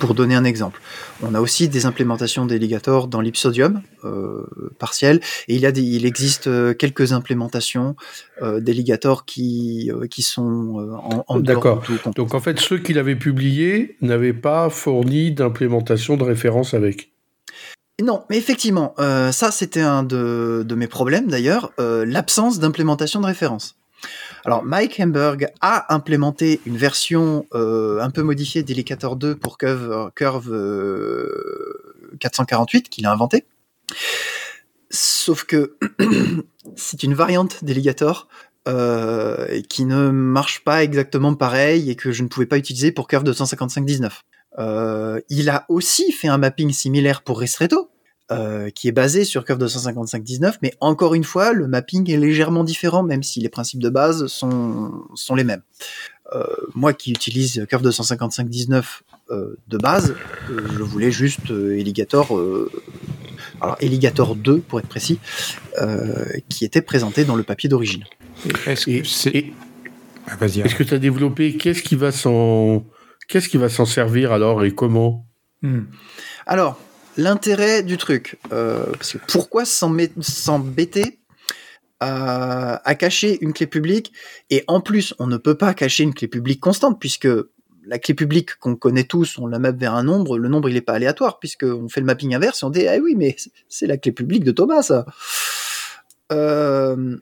Pour 0.00 0.14
donner 0.14 0.34
un 0.34 0.44
exemple, 0.44 0.80
on 1.22 1.34
a 1.34 1.40
aussi 1.42 1.68
des 1.68 1.84
implémentations 1.84 2.46
d'Alligator 2.46 3.06
dans 3.06 3.20
l'Ipsodium 3.20 3.82
euh, 4.04 4.46
partiel, 4.78 5.20
et 5.46 5.54
il, 5.54 5.60
y 5.60 5.66
a 5.66 5.72
des, 5.72 5.82
il 5.82 6.06
existe 6.06 6.46
euh, 6.46 6.72
quelques 6.72 7.12
implémentations 7.12 7.96
euh, 8.40 8.60
d'Alligator 8.60 9.26
qui, 9.26 9.92
euh, 9.92 10.06
qui 10.06 10.22
sont 10.22 11.00
en, 11.04 11.24
en 11.28 11.40
D'accord. 11.40 11.82
Donc 12.16 12.32
en 12.34 12.40
fait, 12.40 12.58
ceux 12.58 12.78
qu'il 12.78 12.98
avait 12.98 13.14
publiés 13.14 13.98
n'avaient 14.00 14.32
pas 14.32 14.70
fourni 14.70 15.32
d'implémentation 15.32 16.16
de 16.16 16.24
référence 16.24 16.72
avec. 16.72 17.10
Non, 18.02 18.22
mais 18.30 18.38
effectivement, 18.38 18.94
ça 18.96 19.50
c'était 19.50 19.82
un 19.82 20.02
de, 20.02 20.64
de, 20.66 20.74
mes 20.74 20.86
problèmes 20.86 21.26
d'ailleurs, 21.26 21.72
l'absence 21.78 22.58
d'implémentation 22.58 23.20
de 23.20 23.26
référence. 23.26 23.79
Alors 24.44 24.64
Mike 24.64 25.00
Hamburg 25.00 25.48
a 25.60 25.92
implémenté 25.94 26.60
une 26.66 26.76
version 26.76 27.46
euh, 27.54 28.00
un 28.00 28.10
peu 28.10 28.22
modifiée 28.22 28.62
d'Illicator 28.62 29.16
2 29.16 29.36
pour 29.36 29.58
Curve, 29.58 30.10
Curve 30.14 30.50
448 32.18 32.88
qu'il 32.88 33.06
a 33.06 33.12
inventé. 33.12 33.44
Sauf 34.90 35.44
que 35.44 35.76
c'est 36.76 37.02
une 37.02 37.14
variante 37.14 37.64
d'Alligator 37.64 38.28
euh, 38.68 39.62
qui 39.68 39.84
ne 39.84 40.10
marche 40.10 40.64
pas 40.64 40.82
exactement 40.82 41.34
pareil 41.34 41.90
et 41.90 41.96
que 41.96 42.12
je 42.12 42.22
ne 42.22 42.28
pouvais 42.28 42.46
pas 42.46 42.58
utiliser 42.58 42.92
pour 42.92 43.08
Curve 43.08 43.24
255.19. 43.24 44.10
Euh, 44.58 45.20
il 45.28 45.48
a 45.48 45.64
aussi 45.68 46.12
fait 46.12 46.28
un 46.28 46.38
mapping 46.38 46.72
similaire 46.72 47.22
pour 47.22 47.40
Restreto, 47.40 47.89
euh, 48.30 48.70
qui 48.70 48.88
est 48.88 48.92
basé 48.92 49.24
sur 49.24 49.44
Curve 49.44 49.64
255.19, 49.64 50.54
mais 50.62 50.74
encore 50.80 51.14
une 51.14 51.24
fois, 51.24 51.52
le 51.52 51.66
mapping 51.66 52.10
est 52.10 52.16
légèrement 52.16 52.64
différent, 52.64 53.02
même 53.02 53.22
si 53.22 53.40
les 53.40 53.48
principes 53.48 53.80
de 53.80 53.88
base 53.88 54.26
sont, 54.26 55.04
sont 55.14 55.34
les 55.34 55.44
mêmes. 55.44 55.62
Euh, 56.32 56.44
moi 56.74 56.92
qui 56.92 57.10
utilise 57.10 57.66
Curve 57.68 57.88
255.19 57.88 58.84
euh, 59.30 59.56
de 59.66 59.78
base, 59.78 60.14
euh, 60.50 60.60
je 60.72 60.82
voulais 60.82 61.10
juste 61.10 61.50
Alligator, 61.50 62.38
alors 63.60 63.76
Alligator 63.80 64.36
2 64.36 64.60
pour 64.60 64.78
être 64.78 64.88
précis, 64.88 65.18
qui 66.48 66.64
était 66.64 66.82
présenté 66.82 67.24
dans 67.24 67.36
le 67.36 67.42
papier 67.42 67.68
d'origine. 67.68 68.04
Est-ce 68.66 68.86
que 68.86 69.04
c'est... 69.04 69.52
Ah, 70.26 70.36
Est-ce 70.44 70.76
que 70.76 70.84
tu 70.84 70.94
as 70.94 70.98
développé 70.98 71.56
Qu'est-ce 71.56 71.82
qui 71.82 71.96
va 71.96 72.12
s'en 72.12 72.86
Qu'est-ce 73.26 73.48
qui 73.48 73.56
va 73.56 73.68
s'en 73.68 73.84
servir 73.84 74.32
alors 74.32 74.64
et 74.64 74.72
comment? 74.72 75.26
Hmm. 75.62 75.82
Alors, 76.46 76.78
l'intérêt 77.16 77.82
du 77.82 77.96
truc, 77.96 78.38
euh, 78.52 78.86
pourquoi 79.28 79.64
s'embêter 79.64 81.18
à, 82.00 82.88
à, 82.88 82.94
cacher 82.94 83.38
une 83.40 83.52
clé 83.52 83.66
publique? 83.66 84.12
Et 84.50 84.64
en 84.66 84.80
plus, 84.80 85.14
on 85.18 85.26
ne 85.26 85.36
peut 85.36 85.56
pas 85.56 85.74
cacher 85.74 86.04
une 86.04 86.14
clé 86.14 86.28
publique 86.28 86.60
constante, 86.60 86.98
puisque 87.00 87.28
la 87.86 87.98
clé 87.98 88.14
publique 88.14 88.56
qu'on 88.56 88.76
connaît 88.76 89.04
tous, 89.04 89.38
on 89.38 89.46
la 89.46 89.58
map 89.58 89.72
vers 89.72 89.94
un 89.94 90.04
nombre, 90.04 90.38
le 90.38 90.48
nombre 90.48 90.68
il 90.68 90.74
n'est 90.74 90.80
pas 90.80 90.94
aléatoire, 90.94 91.38
puisqu'on 91.38 91.88
fait 91.88 92.00
le 92.00 92.06
mapping 92.06 92.34
inverse 92.34 92.62
et 92.62 92.66
on 92.66 92.70
dit 92.70 92.86
Ah 92.86 92.96
oui, 93.02 93.14
mais 93.16 93.36
c'est 93.68 93.86
la 93.86 93.96
clé 93.96 94.12
publique 94.12 94.44
de 94.44 94.52
Thomas, 94.52 94.82
ça 94.82 95.06
euh, 96.32 97.16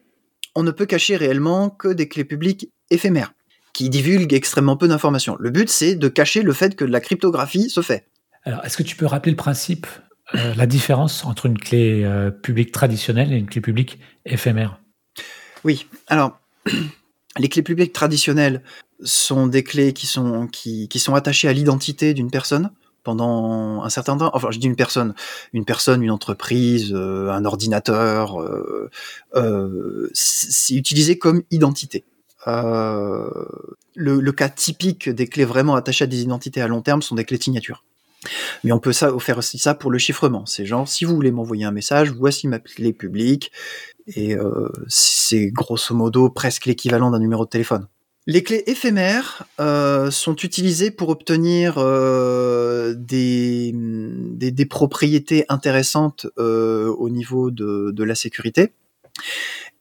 On 0.54 0.62
ne 0.62 0.70
peut 0.70 0.86
cacher 0.86 1.16
réellement 1.16 1.70
que 1.70 1.88
des 1.88 2.08
clés 2.08 2.24
publiques 2.24 2.70
éphémères 2.90 3.32
qui 3.72 3.90
divulgue 3.90 4.34
extrêmement 4.34 4.76
peu 4.76 4.88
d'informations. 4.88 5.36
Le 5.38 5.50
but, 5.50 5.68
c'est 5.68 5.94
de 5.94 6.08
cacher 6.08 6.42
le 6.42 6.52
fait 6.52 6.74
que 6.74 6.84
la 6.84 7.00
cryptographie 7.00 7.70
se 7.70 7.80
fait. 7.80 8.08
Alors, 8.44 8.64
est-ce 8.64 8.76
que 8.76 8.82
tu 8.82 8.96
peux 8.96 9.06
rappeler 9.06 9.32
le 9.32 9.36
principe, 9.36 9.86
euh, 10.34 10.54
la 10.54 10.66
différence 10.66 11.24
entre 11.24 11.46
une 11.46 11.58
clé 11.58 12.04
euh, 12.04 12.30
publique 12.30 12.72
traditionnelle 12.72 13.32
et 13.32 13.36
une 13.36 13.46
clé 13.46 13.60
publique 13.60 13.98
éphémère? 14.24 14.80
Oui. 15.64 15.86
Alors, 16.06 16.38
les 17.38 17.48
clés 17.48 17.62
publiques 17.62 17.92
traditionnelles 17.92 18.62
sont 19.02 19.46
des 19.46 19.62
clés 19.62 19.92
qui 19.92 20.06
sont, 20.06 20.48
attachées 21.14 21.48
à 21.48 21.52
l'identité 21.52 22.14
d'une 22.14 22.30
personne 22.30 22.70
pendant 23.04 23.82
un 23.82 23.88
certain 23.90 24.16
temps. 24.16 24.30
Enfin, 24.34 24.50
je 24.50 24.58
dis 24.58 24.66
une 24.66 24.76
personne, 24.76 25.14
une 25.52 25.64
personne, 25.64 26.02
une 26.02 26.10
entreprise, 26.10 26.92
euh, 26.92 27.30
un 27.30 27.44
ordinateur. 27.44 28.36
C'est 30.12 30.74
utilisé 30.74 31.18
comme 31.18 31.42
identité. 31.50 32.04
Le, 32.46 34.20
le, 34.20 34.32
cas 34.32 34.48
typique 34.48 35.08
des 35.08 35.26
clés 35.26 35.44
vraiment 35.44 35.74
attachées 35.74 36.04
à 36.04 36.06
des 36.06 36.22
identités 36.22 36.60
à 36.60 36.68
long 36.68 36.82
terme 36.82 37.02
sont 37.02 37.14
des 37.14 37.24
clés 37.24 37.38
de 37.38 37.42
signature. 37.42 37.84
Mais 38.64 38.72
on 38.72 38.80
peut 38.80 38.92
faire 38.92 39.38
aussi 39.38 39.58
ça 39.58 39.74
pour 39.74 39.90
le 39.90 39.98
chiffrement. 39.98 40.44
C'est 40.46 40.66
genre, 40.66 40.88
si 40.88 41.04
vous 41.04 41.14
voulez 41.14 41.30
m'envoyer 41.30 41.64
un 41.64 41.70
message, 41.70 42.10
voici 42.10 42.48
ma 42.48 42.58
clé 42.58 42.92
publique, 42.92 43.52
et 44.08 44.34
euh, 44.34 44.68
c'est 44.88 45.48
grosso 45.48 45.94
modo 45.94 46.30
presque 46.30 46.66
l'équivalent 46.66 47.10
d'un 47.10 47.18
numéro 47.18 47.44
de 47.44 47.50
téléphone. 47.50 47.86
Les 48.26 48.42
clés 48.42 48.62
éphémères 48.66 49.44
euh, 49.58 50.10
sont 50.10 50.36
utilisées 50.36 50.90
pour 50.90 51.08
obtenir 51.08 51.74
euh, 51.78 52.94
des, 52.94 53.72
propriétés 54.68 55.46
intéressantes 55.48 56.26
au 56.36 57.08
niveau 57.08 57.50
de, 57.50 58.02
la 58.02 58.14
sécurité. 58.14 58.72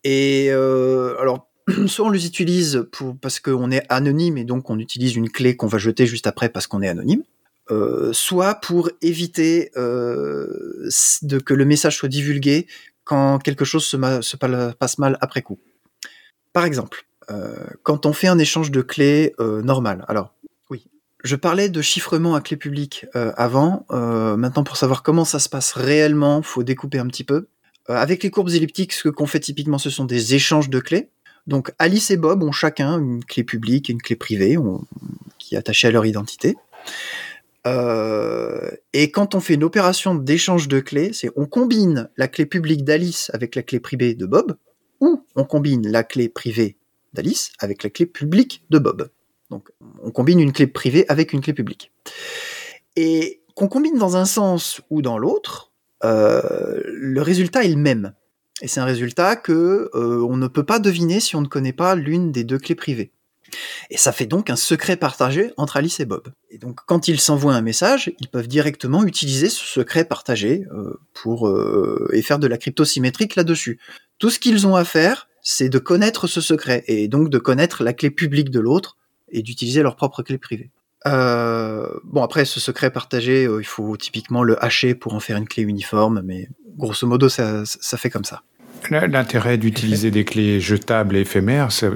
Et 0.03 0.49
alors, 0.49 1.49
soit 1.87 2.05
on 2.05 2.09
les 2.09 2.25
utilise 2.25 2.87
pour, 2.91 3.17
parce 3.17 3.39
qu'on 3.39 3.71
est 3.71 3.83
anonyme 3.89 4.37
et 4.37 4.45
donc 4.45 4.69
on 4.69 4.79
utilise 4.79 5.15
une 5.15 5.29
clé 5.29 5.57
qu'on 5.57 5.67
va 5.67 5.77
jeter 5.77 6.05
juste 6.05 6.27
après 6.27 6.47
parce 6.47 6.67
qu'on 6.67 6.81
est 6.81 6.87
anonyme. 6.87 7.23
Euh, 7.69 8.13
soit 8.13 8.55
pour 8.55 8.89
éviter 9.01 9.71
euh, 9.75 10.47
que 11.45 11.53
le 11.53 11.65
message 11.65 11.97
soit 11.97 12.07
divulgué 12.07 12.67
quand 13.03 13.39
quelque 13.39 13.65
chose 13.65 13.85
se, 13.85 13.97
passe 14.37 14.97
mal 14.97 15.17
après 15.19 15.41
coup. 15.41 15.59
Par 16.53 16.63
exemple, 16.63 17.05
euh, 17.29 17.55
quand 17.83 18.05
on 18.05 18.13
fait 18.13 18.27
un 18.27 18.39
échange 18.39 18.71
de 18.71 18.81
clés 18.81 19.33
normal. 19.39 20.05
Alors, 20.07 20.33
oui, 20.69 20.85
je 21.23 21.35
parlais 21.35 21.69
de 21.69 21.81
chiffrement 21.81 22.35
à 22.35 22.41
clé 22.41 22.57
publique 22.57 23.05
avant. 23.13 23.85
maintenant, 23.89 24.63
pour 24.63 24.77
savoir 24.77 25.03
comment 25.03 25.25
ça 25.25 25.39
se 25.39 25.49
passe 25.49 25.73
réellement, 25.73 26.41
faut 26.41 26.63
découper 26.63 26.99
un 26.99 27.07
petit 27.07 27.23
peu. 27.23 27.47
avec 27.87 28.23
les 28.23 28.29
courbes 28.29 28.49
elliptiques, 28.49 28.93
ce 28.93 29.09
qu'on 29.09 29.27
fait 29.27 29.39
typiquement, 29.39 29.77
ce 29.77 29.89
sont 29.89 30.05
des 30.05 30.35
échanges 30.35 30.69
de 30.69 30.79
clés. 30.79 31.09
Donc 31.47 31.71
Alice 31.79 32.11
et 32.11 32.17
Bob 32.17 32.43
ont 32.43 32.51
chacun 32.51 32.99
une 32.99 33.23
clé 33.23 33.43
publique 33.43 33.89
et 33.89 33.93
une 33.93 34.01
clé 34.01 34.17
privée 34.17 34.57
qui 35.37 35.55
est 35.55 35.57
attachée 35.57 35.87
à 35.87 35.91
leur 35.91 36.05
identité. 36.05 36.57
Euh, 37.67 38.71
et 38.93 39.11
quand 39.11 39.35
on 39.35 39.39
fait 39.39 39.55
une 39.55 39.63
opération 39.63 40.15
d'échange 40.15 40.67
de 40.67 40.79
clés, 40.79 41.11
c'est 41.13 41.29
on 41.35 41.45
combine 41.45 42.09
la 42.15 42.27
clé 42.27 42.45
publique 42.45 42.85
d'Alice 42.85 43.29
avec 43.33 43.55
la 43.55 43.63
clé 43.63 43.79
privée 43.79 44.15
de 44.15 44.25
Bob, 44.25 44.57
ou 45.01 45.23
on 45.35 45.43
combine 45.43 45.87
la 45.89 46.03
clé 46.03 46.29
privée 46.29 46.77
d'Alice 47.13 47.51
avec 47.59 47.83
la 47.83 47.89
clé 47.89 48.05
publique 48.05 48.63
de 48.69 48.79
Bob. 48.79 49.09
Donc 49.49 49.69
on 50.01 50.11
combine 50.11 50.39
une 50.39 50.53
clé 50.53 50.67
privée 50.67 51.05
avec 51.09 51.33
une 51.33 51.41
clé 51.41 51.53
publique. 51.53 51.91
Et 52.95 53.41
qu'on 53.53 53.67
combine 53.67 53.97
dans 53.97 54.15
un 54.15 54.25
sens 54.25 54.81
ou 54.89 55.01
dans 55.01 55.17
l'autre, 55.17 55.71
euh, 56.03 56.81
le 56.85 57.21
résultat 57.21 57.63
est 57.63 57.69
le 57.69 57.75
même. 57.75 58.13
Et 58.61 58.67
c'est 58.67 58.79
un 58.79 58.85
résultat 58.85 59.35
que 59.35 59.89
euh, 59.93 60.25
on 60.27 60.37
ne 60.37 60.47
peut 60.47 60.65
pas 60.65 60.79
deviner 60.79 61.19
si 61.19 61.35
on 61.35 61.41
ne 61.41 61.47
connaît 61.47 61.73
pas 61.73 61.95
l'une 61.95 62.31
des 62.31 62.43
deux 62.43 62.57
clés 62.57 62.75
privées. 62.75 63.11
Et 63.89 63.97
ça 63.97 64.11
fait 64.11 64.25
donc 64.25 64.49
un 64.49 64.55
secret 64.55 64.97
partagé 64.97 65.51
entre 65.57 65.77
Alice 65.77 65.99
et 65.99 66.05
Bob. 66.05 66.29
Et 66.49 66.57
donc 66.57 66.79
quand 66.85 67.07
ils 67.07 67.19
s'envoient 67.19 67.55
un 67.55 67.61
message, 67.61 68.11
ils 68.19 68.27
peuvent 68.27 68.47
directement 68.47 69.05
utiliser 69.05 69.49
ce 69.49 69.63
secret 69.63 70.05
partagé 70.05 70.65
euh, 70.73 70.99
pour 71.13 71.47
euh, 71.47 72.09
et 72.13 72.21
faire 72.21 72.39
de 72.39 72.47
la 72.47 72.57
crypto 72.57 72.83
symétrique 72.85 73.35
là-dessus. 73.35 73.79
Tout 74.19 74.29
ce 74.29 74.39
qu'ils 74.39 74.67
ont 74.67 74.75
à 74.75 74.83
faire, 74.83 75.29
c'est 75.41 75.69
de 75.69 75.79
connaître 75.79 76.27
ce 76.27 76.41
secret 76.41 76.83
et 76.87 77.07
donc 77.07 77.29
de 77.29 77.37
connaître 77.37 77.83
la 77.83 77.93
clé 77.93 78.09
publique 78.09 78.49
de 78.49 78.59
l'autre 78.59 78.97
et 79.29 79.41
d'utiliser 79.41 79.81
leur 79.83 79.95
propre 79.95 80.21
clé 80.21 80.37
privée. 80.37 80.69
Euh, 81.05 81.87
bon 82.03 82.23
après 82.23 82.43
ce 82.43 82.59
secret 82.59 82.91
partagé, 82.91 83.43
il 83.43 83.65
faut 83.65 83.95
typiquement 83.95 84.43
le 84.43 84.61
hacher 84.63 84.95
pour 84.95 85.13
en 85.13 85.21
faire 85.21 85.37
une 85.37 85.47
clé 85.47 85.63
uniforme, 85.63 86.21
mais 86.25 86.49
grosso 86.77 87.07
modo 87.07 87.29
ça 87.29 87.63
fait 87.97 88.09
comme 88.09 88.25
ça. 88.25 88.43
L'intérêt 88.89 89.57
d'utiliser 89.57 90.11
des 90.11 90.25
clés 90.25 90.59
jetables 90.59 91.15
et 91.15 91.21
éphémères, 91.21 91.71
ça, 91.71 91.89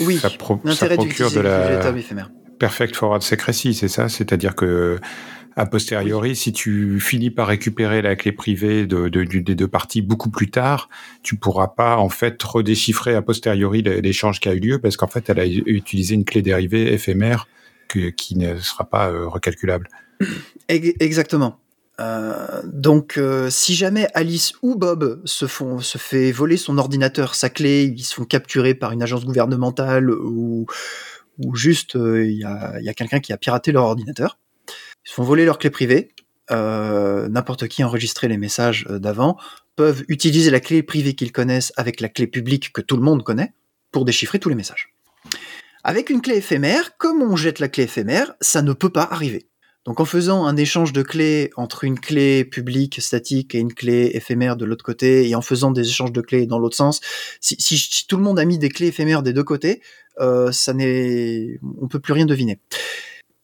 oui, 0.00 0.16
ça, 0.16 0.30
pro 0.30 0.60
ça 0.72 0.88
procure 0.88 1.30
de 1.30 1.40
la 1.40 1.80
perfect 2.58 2.96
forward 2.96 3.22
secrecy, 3.22 3.74
c'est 3.74 3.88
ça? 3.88 4.08
C'est-à-dire 4.08 4.54
que 4.54 4.98
a 5.56 5.66
posteriori, 5.66 6.30
oui. 6.30 6.36
si 6.36 6.52
tu 6.52 7.00
finis 7.00 7.30
par 7.30 7.48
récupérer 7.48 8.00
la 8.00 8.14
clé 8.14 8.30
privée 8.30 8.86
de, 8.86 9.08
de, 9.08 9.24
de, 9.24 9.38
des 9.40 9.56
deux 9.56 9.66
parties 9.66 10.02
beaucoup 10.02 10.30
plus 10.30 10.50
tard, 10.50 10.88
tu 11.24 11.34
pourras 11.36 11.66
pas 11.66 11.96
en 11.96 12.08
fait 12.08 12.40
redéchiffrer 12.40 13.16
a 13.16 13.22
posteriori 13.22 13.82
l'échange 13.82 14.38
qui 14.38 14.48
a 14.48 14.54
eu 14.54 14.60
lieu 14.60 14.78
parce 14.78 14.96
qu'en 14.96 15.08
fait, 15.08 15.28
elle 15.28 15.40
a 15.40 15.46
utilisé 15.46 16.14
une 16.14 16.24
clé 16.24 16.42
dérivée 16.42 16.92
éphémère 16.92 17.48
que, 17.88 18.10
qui 18.10 18.38
ne 18.38 18.56
sera 18.58 18.88
pas 18.88 19.08
euh, 19.08 19.26
recalculable. 19.26 19.88
Exactement. 20.68 21.58
Euh, 22.00 22.62
donc, 22.64 23.18
euh, 23.18 23.50
si 23.50 23.74
jamais 23.74 24.06
Alice 24.14 24.52
ou 24.62 24.76
Bob 24.76 25.20
se 25.24 25.46
font 25.46 25.78
fait 25.80 26.30
voler 26.30 26.56
son 26.56 26.78
ordinateur, 26.78 27.34
sa 27.34 27.50
clé, 27.50 27.84
ils 27.84 28.04
se 28.04 28.14
font 28.14 28.24
capturer 28.24 28.74
par 28.74 28.92
une 28.92 29.02
agence 29.02 29.24
gouvernementale 29.24 30.10
ou 30.10 30.66
juste 31.54 31.94
il 31.94 32.00
euh, 32.00 32.30
y 32.30 32.44
a, 32.44 32.80
y 32.80 32.88
a 32.88 32.94
quelqu'un 32.94 33.20
qui 33.20 33.32
a 33.32 33.36
piraté 33.36 33.72
leur 33.72 33.84
ordinateur, 33.84 34.38
Ils 35.04 35.10
se 35.10 35.14
font 35.14 35.24
voler 35.24 35.44
leur 35.44 35.58
clé 35.58 35.70
privée. 35.70 36.10
N'importe 36.50 37.68
qui 37.68 37.84
enregistrait 37.84 38.28
les 38.28 38.38
messages 38.38 38.86
d'avant 38.88 39.36
peuvent 39.76 40.02
utiliser 40.08 40.50
la 40.50 40.60
clé 40.60 40.82
privée 40.82 41.14
qu'ils 41.14 41.30
connaissent 41.30 41.74
avec 41.76 42.00
la 42.00 42.08
clé 42.08 42.26
publique 42.26 42.72
que 42.72 42.80
tout 42.80 42.96
le 42.96 43.02
monde 43.02 43.22
connaît 43.22 43.52
pour 43.92 44.06
déchiffrer 44.06 44.38
tous 44.38 44.48
les 44.48 44.54
messages. 44.54 44.94
Avec 45.84 46.08
une 46.08 46.22
clé 46.22 46.36
éphémère, 46.36 46.96
comme 46.96 47.22
on 47.22 47.36
jette 47.36 47.58
la 47.58 47.68
clé 47.68 47.84
éphémère, 47.84 48.34
ça 48.40 48.62
ne 48.62 48.72
peut 48.72 48.88
pas 48.88 49.06
arriver. 49.10 49.46
Donc 49.84 50.00
en 50.00 50.04
faisant 50.04 50.44
un 50.44 50.56
échange 50.56 50.92
de 50.92 51.02
clés 51.02 51.50
entre 51.56 51.84
une 51.84 51.98
clé 51.98 52.44
publique 52.44 53.00
statique 53.00 53.54
et 53.54 53.58
une 53.58 53.72
clé 53.72 54.10
éphémère 54.14 54.56
de 54.56 54.64
l'autre 54.64 54.84
côté, 54.84 55.28
et 55.28 55.34
en 55.34 55.40
faisant 55.40 55.70
des 55.70 55.88
échanges 55.88 56.12
de 56.12 56.20
clés 56.20 56.46
dans 56.46 56.58
l'autre 56.58 56.76
sens, 56.76 57.00
si, 57.40 58.06
tout 58.06 58.16
le 58.16 58.22
monde 58.22 58.38
a 58.38 58.44
mis 58.44 58.58
des 58.58 58.68
clés 58.68 58.88
éphémères 58.88 59.22
des 59.22 59.32
deux 59.32 59.44
côtés, 59.44 59.80
euh, 60.20 60.52
ça 60.52 60.74
n'est, 60.74 61.58
on 61.80 61.88
peut 61.88 62.00
plus 62.00 62.12
rien 62.12 62.26
deviner. 62.26 62.58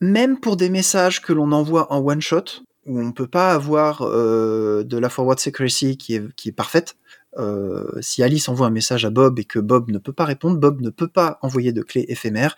Même 0.00 0.38
pour 0.38 0.56
des 0.56 0.68
messages 0.68 1.22
que 1.22 1.32
l'on 1.32 1.52
envoie 1.52 1.90
en 1.92 2.04
one 2.04 2.20
shot, 2.20 2.44
où 2.86 3.00
on 3.00 3.12
peut 3.12 3.28
pas 3.28 3.52
avoir 3.52 4.02
euh, 4.02 4.84
de 4.84 4.98
la 4.98 5.08
forward 5.08 5.38
secrecy 5.38 5.96
qui 5.96 6.14
est, 6.14 6.34
qui 6.34 6.50
est 6.50 6.52
parfaite, 6.52 6.96
euh, 7.38 8.00
si 8.00 8.22
Alice 8.22 8.48
envoie 8.48 8.66
un 8.66 8.70
message 8.70 9.04
à 9.04 9.10
Bob 9.10 9.38
et 9.38 9.44
que 9.44 9.58
Bob 9.58 9.90
ne 9.90 9.98
peut 9.98 10.12
pas 10.12 10.24
répondre, 10.24 10.58
Bob 10.58 10.80
ne 10.80 10.90
peut 10.90 11.08
pas 11.08 11.38
envoyer 11.42 11.72
de 11.72 11.82
clé 11.82 12.04
éphémère. 12.08 12.56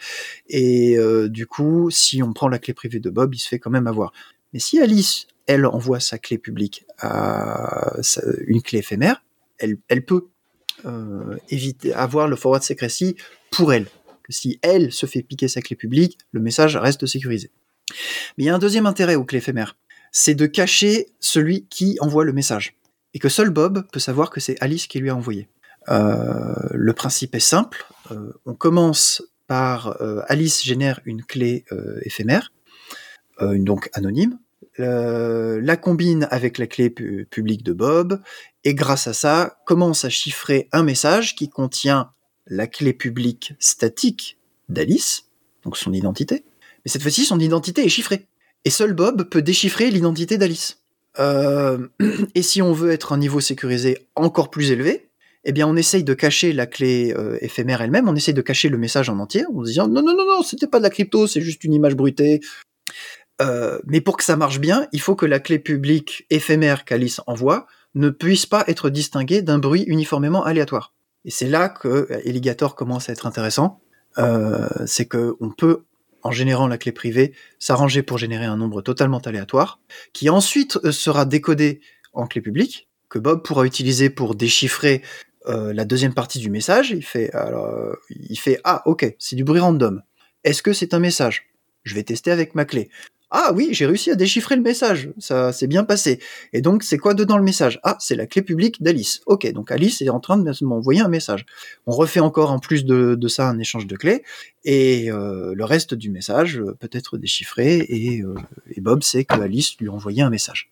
Et 0.49 0.99
euh, 0.99 1.29
du 1.29 1.47
coup, 1.47 1.91
si 1.91 2.23
on 2.23 2.33
prend 2.33 2.49
la 2.49 2.59
clé 2.59 2.75
privée 2.75 3.01
de 3.01 3.11
Bob, 3.11 3.35
il 3.35 3.39
se 3.39 3.49
fait 3.49 3.59
quand 3.59 3.71
même 3.71 3.87
avoir. 3.87 4.13
Mais 4.53 4.59
si 4.59 4.81
Alice, 4.81 5.27
elle, 5.47 5.67
envoie 5.67 6.01
sa 6.01 6.19
clé 6.19 6.39
publique 6.39 6.85
à 6.99 7.97
une 8.47 8.63
clé 8.63 8.81
éphémère, 8.81 9.23
elle, 9.59 10.05
peut 10.05 10.27
euh, 10.85 11.37
éviter 11.49 11.95
avoir 11.95 12.29
le 12.29 12.37
forward 12.37 12.63
secrecy 12.63 13.17
pour 13.51 13.73
elle. 13.73 13.87
Si 14.29 14.59
elle 14.63 14.93
se 14.93 15.07
fait 15.07 15.23
piquer 15.23 15.49
sa 15.49 15.63
clé 15.63 15.77
publique, 15.77 16.19
le 16.33 16.41
message 16.41 16.77
reste 16.77 17.07
sécurisé. 17.07 17.51
Mais 18.37 18.45
il 18.45 18.47
y 18.47 18.51
a 18.51 18.55
un 18.55 18.59
deuxième 18.59 18.87
intérêt 18.87 19.15
aux 19.15 19.25
clés 19.25 19.39
éphémères, 19.39 19.77
c'est 20.11 20.35
de 20.35 20.47
cacher 20.47 21.07
celui 21.21 21.67
qui 21.67 21.97
envoie 22.01 22.25
le 22.25 22.33
message 22.33 22.77
et 23.17 23.19
que 23.19 23.31
seul 23.31 23.49
Bob 23.49 23.87
peut 23.91 23.99
savoir 23.99 24.29
que 24.29 24.41
c'est 24.41 24.59
Alice 24.61 24.87
qui 24.87 24.99
lui 24.99 25.09
a 25.09 25.17
envoyé. 25.17 25.49
Euh, 25.89 26.55
le 26.73 26.93
principe 26.93 27.35
est 27.35 27.41
simple. 27.41 27.87
Euh, 28.11 28.31
on 28.45 28.53
commence 28.53 29.23
par 29.47 30.03
euh, 30.03 30.21
Alice 30.29 30.63
génère 30.63 31.01
une 31.07 31.25
clé 31.25 31.65
éphémère, 32.03 32.53
donc 33.41 33.89
anonyme, 33.95 34.39
la 34.79 35.77
combine 35.79 36.29
avec 36.31 36.59
la 36.59 36.67
clé 36.67 36.91
publique 36.91 37.63
de 37.63 37.73
Bob, 37.73 38.21
et 38.65 38.75
grâce 38.75 39.07
à 39.07 39.15
ça, 39.15 39.57
commence 39.65 40.05
à 40.05 40.11
chiffrer 40.11 40.69
un 40.73 40.83
message 40.83 41.37
qui 41.37 41.49
contient 41.49 42.13
la 42.47 42.67
clé 42.67 42.93
publique 42.93 43.55
statique 43.59 44.39
d'Alice, 44.69 45.31
donc 45.65 45.79
son 45.79 45.95
identité, 45.95 46.45
mais 46.85 46.91
cette 46.91 47.03
fois-ci, 47.03 47.25
son 47.25 47.41
identité 47.41 47.83
est 47.83 47.91
chiffrée. 47.91 48.27
Et 48.67 48.71
seul 48.71 48.93
Bob 48.93 49.31
peut 49.31 49.43
déchiffrer 49.43 49.91
l'identité 49.91 50.37
d'Alice. 50.37 50.81
Euh, 51.19 51.89
et 52.35 52.43
si 52.43 52.63
on 52.63 52.73
veut 52.73 52.91
être 52.91 53.13
un 53.13 53.19
niveau 53.19 53.41
sécurisé 53.41 54.09
encore 54.15 54.51
plus 54.51 54.71
élevé, 54.71 55.09
eh 55.45 55.53
bien, 55.53 55.69
on 55.69 55.77
essaye 55.77 56.03
de 56.03 56.15
cacher 56.15 56.53
la 56.53 56.67
clé 56.67 57.15
euh, 57.17 57.39
éphémère 57.41 57.81
elle-même, 57.81 58.09
on 58.09 58.17
essaye 58.17 58.35
de 58.35 58.43
cacher 58.43 58.69
le 58.69 58.79
message 58.79 59.09
en 59.09 59.19
entier, 59.19 59.45
en 59.47 59.63
disant 59.63 59.87
non, 59.87 60.03
non, 60.03 60.17
non, 60.17 60.27
non, 60.27 60.43
c'était 60.43 60.67
pas 60.67 60.79
de 60.79 60.83
la 60.83 60.91
crypto, 60.91 61.27
c'est 61.27 61.41
juste 61.41 61.63
une 61.65 61.75
image 61.75 61.95
bruitée. 61.95 62.41
Euh, 63.41 63.79
mais 63.87 64.01
pour 64.01 64.17
que 64.17 64.25
ça 64.25 64.37
marche 64.37 64.59
bien, 64.59 64.89
il 64.93 65.01
faut 65.01 65.15
que 65.15 65.27
la 65.27 65.39
clé 65.39 65.59
publique 65.59 66.27
éphémère 66.31 66.85
qu'Alice 66.85 67.21
envoie 67.27 67.67
ne 67.95 68.11
puisse 68.11 68.47
pas 68.47 68.65
être 68.67 68.91
distinguée 68.91 69.43
d'un 69.43 69.59
bruit 69.59 69.85
uniformément 69.87 70.43
aléatoire. 70.45 70.95
Et 71.25 71.31
c'est 71.31 71.49
là 71.49 71.69
que 71.69 72.09
Alligator 72.27 72.75
commence 72.75 73.09
à 73.09 73.13
être 73.13 73.27
intéressant. 73.27 73.81
c'est 74.87 75.07
que 75.07 75.37
on 75.41 75.51
peut 75.51 75.83
en 76.23 76.31
générant 76.31 76.67
la 76.67 76.79
clé 76.79 76.93
privée, 76.93 77.35
s'arranger 77.59 78.03
pour 78.03 78.19
générer 78.19 78.45
un 78.45 78.57
nombre 78.57 78.83
totalement 78.83 79.19
aléatoire, 79.19 79.81
qui 80.13 80.29
ensuite 80.31 80.79
euh, 80.85 80.93
sera 80.93 81.25
décodé 81.25 81.81
en 82.13 82.27
clé 82.27 82.41
publique, 82.41 82.89
que 83.09 83.19
Bob 83.19 83.45
pourra 83.45 83.67
utiliser 83.67 84.11
pour 84.11 84.35
déchiffrer 84.35 85.03
euh, 85.47 85.73
la 85.73 85.85
deuxième 85.85 86.15
partie 86.15 86.39
du 86.39 86.51
message. 86.51 86.91
Il 86.91 87.05
fait, 87.05 87.33
alors, 87.33 87.67
euh, 87.67 87.93
il 88.11 88.39
fait 88.39 88.61
Ah, 88.65 88.83
ok, 88.87 89.15
c'est 89.19 89.37
du 89.37 89.45
bruit 89.45 89.61
random. 89.61 90.03
Est-ce 90.45 90.63
que 90.63 90.73
c'est 90.73 90.95
un 90.95 90.99
message? 90.99 91.47
Je 91.85 91.95
vais 91.95 92.03
tester 92.03 92.31
avec 92.31 92.55
ma 92.55 92.65
clé. 92.65 92.91
Ah 93.31 93.51
oui, 93.53 93.71
j'ai 93.73 93.87
réussi 93.87 94.13
à 94.13 94.15
déchiffrer 94.15 94.55
le 94.55 94.63
message, 94.63 95.11
ça 95.19 95.53
s'est 95.53 95.67
bien 95.67 95.83
passé. 95.83 96.21
Et 96.53 96.61
donc, 96.61 96.85
c'est 96.85 96.97
quoi 96.97 97.13
dedans 97.13 97.37
le 97.37 97.43
message? 97.43 97.81
Ah, 97.83 97.97
c'est 97.99 98.15
la 98.15 98.27
clé 98.27 98.41
publique 98.41 98.81
d'Alice. 98.83 99.21
Ok, 99.27 99.51
donc 99.53 99.73
Alice 99.73 100.01
est 100.01 100.11
en 100.11 100.21
train 100.21 100.37
de 100.37 100.65
m'envoyer 100.65 101.01
un 101.01 101.09
message. 101.09 101.45
On 101.87 101.93
refait 101.93 102.21
encore 102.21 102.53
en 102.53 102.61
plus 102.61 102.85
de, 102.85 103.19
ça 103.27 103.49
un 103.49 103.59
échange 103.59 103.89
de 103.89 103.97
clés, 103.97 104.23
et 104.65 105.11
euh, 105.11 105.55
le 105.57 105.65
reste 105.65 105.95
du 105.95 106.11
message 106.11 106.63
peut 106.79 106.91
être 106.93 107.19
déchiffré, 107.19 107.79
et, 107.89 108.23
euh, 108.23 108.35
et 108.71 108.81
Bob 108.81 109.03
sait 109.03 109.25
que 109.25 109.35
Alice 109.41 109.77
lui 109.81 109.89
a 109.89 109.93
envoyé 109.93 110.23
un 110.23 110.31
message. 110.31 110.71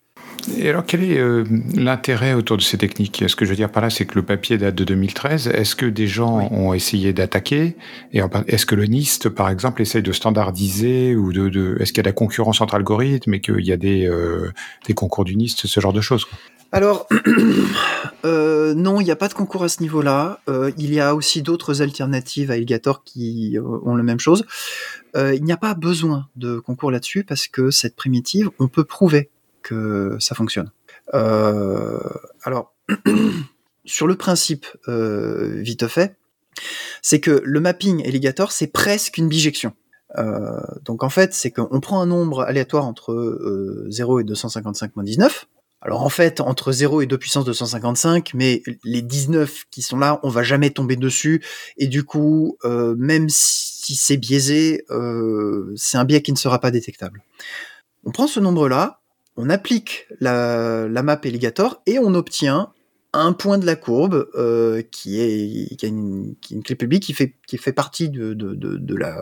Et 0.57 0.69
alors, 0.69 0.85
quel 0.85 1.03
est 1.03 1.17
euh, 1.17 1.43
l'intérêt 1.73 2.33
autour 2.33 2.57
de 2.57 2.61
ces 2.61 2.77
techniques? 2.77 3.23
Ce 3.27 3.35
que 3.35 3.45
je 3.45 3.49
veux 3.49 3.55
dire 3.55 3.71
par 3.71 3.81
là, 3.81 3.89
c'est 3.89 4.05
que 4.05 4.15
le 4.15 4.23
papier 4.23 4.57
date 4.57 4.75
de 4.75 4.83
2013. 4.83 5.47
Est-ce 5.47 5.75
que 5.75 5.85
des 5.85 6.07
gens 6.07 6.49
ont 6.51 6.73
essayé 6.73 7.13
d'attaquer? 7.13 7.75
Et 8.13 8.21
est-ce 8.47 8.65
que 8.65 8.75
le 8.75 8.85
NIST, 8.85 9.29
par 9.29 9.49
exemple, 9.49 9.81
essaye 9.81 10.03
de 10.03 10.11
standardiser 10.11 11.15
ou 11.15 11.33
de, 11.33 11.77
est-ce 11.79 11.91
qu'il 11.91 11.97
y 11.97 12.01
a 12.01 12.03
de 12.03 12.09
la 12.09 12.13
concurrence 12.13 12.61
entre 12.61 12.75
algorithmes 12.75 13.33
et 13.33 13.41
qu'il 13.41 13.65
y 13.65 13.71
a 13.71 13.77
des, 13.77 14.05
euh, 14.05 14.51
des 14.85 14.93
concours 14.93 15.25
du 15.25 15.35
NIST, 15.35 15.65
ce 15.65 15.79
genre 15.79 15.93
de 15.93 16.01
choses 16.01 16.27
Alors, 16.71 17.07
euh, 18.25 18.75
non, 18.75 19.01
il 19.01 19.05
n'y 19.05 19.11
a 19.11 19.15
pas 19.15 19.29
de 19.29 19.33
concours 19.33 19.63
à 19.63 19.69
ce 19.69 19.81
niveau-là. 19.81 20.41
il 20.77 20.93
y 20.93 20.99
a 20.99 21.15
aussi 21.15 21.41
d'autres 21.41 21.81
alternatives 21.81 22.51
à 22.51 22.53
Alligator 22.53 23.03
qui 23.03 23.57
ont 23.59 23.95
la 23.95 24.03
même 24.03 24.19
chose. 24.19 24.45
il 25.15 25.43
n'y 25.43 25.51
a 25.51 25.57
pas 25.57 25.73
besoin 25.73 26.27
de 26.35 26.59
concours 26.59 26.91
là-dessus 26.91 27.23
parce 27.23 27.47
que 27.47 27.71
cette 27.71 27.95
primitive, 27.95 28.51
on 28.59 28.67
peut 28.67 28.83
prouver 28.83 29.29
que 29.65 30.15
ça 30.19 30.35
fonctionne. 30.35 30.69
Euh, 31.13 31.99
alors, 32.43 32.73
sur 33.85 34.07
le 34.07 34.15
principe 34.15 34.65
euh, 34.87 35.59
vite 35.61 35.87
fait, 35.87 36.15
c'est 37.01 37.19
que 37.19 37.41
le 37.43 37.59
mapping 37.59 38.05
alligator, 38.07 38.51
c'est 38.51 38.67
presque 38.67 39.17
une 39.17 39.27
bijection. 39.27 39.73
Euh, 40.17 40.61
donc 40.83 41.03
en 41.03 41.09
fait, 41.09 41.33
c'est 41.33 41.51
qu'on 41.51 41.79
prend 41.81 41.99
un 41.99 42.05
nombre 42.05 42.43
aléatoire 42.43 42.85
entre 42.85 43.85
0 43.89 44.19
et 44.21 44.23
255 44.23 44.95
moins 44.95 45.03
19. 45.03 45.47
Alors 45.81 46.03
en 46.03 46.09
fait, 46.09 46.39
entre 46.41 46.71
0 46.71 47.01
et 47.01 47.05
2 47.05 47.17
puissance 47.17 47.45
255, 47.45 48.33
mais 48.33 48.63
les 48.83 49.01
19 49.01 49.65
qui 49.69 49.81
sont 49.81 49.97
là, 49.97 50.19
on 50.23 50.29
va 50.29 50.43
jamais 50.43 50.69
tomber 50.69 50.95
dessus. 50.95 51.43
Et 51.77 51.87
du 51.87 52.03
coup, 52.03 52.57
même 52.63 53.27
si 53.29 53.95
c'est 53.95 54.17
biaisé, 54.17 54.85
c'est 55.75 55.97
un 55.97 56.05
biais 56.05 56.21
qui 56.21 56.31
ne 56.31 56.37
sera 56.37 56.59
pas 56.59 56.71
détectable. 56.71 57.21
On 58.05 58.11
prend 58.11 58.27
ce 58.27 58.39
nombre-là, 58.39 59.01
on 59.37 59.49
applique 59.49 60.07
la, 60.19 60.87
map 60.87 61.19
Alligator 61.23 61.81
et 61.85 61.99
on 61.99 62.13
obtient 62.13 62.71
un 63.13 63.33
point 63.33 63.57
de 63.57 63.65
la 63.65 63.75
courbe 63.75 64.29
euh, 64.35 64.81
qui 64.81 65.19
est 65.19 65.83
une, 65.83 66.35
clé 66.63 66.75
publique 66.75 67.03
qui 67.03 67.13
fait 67.13 67.35
qui 67.47 67.57
fait 67.57 67.73
partie 67.73 68.09
de, 68.09 68.33
de, 68.33 68.95
la 68.95 69.15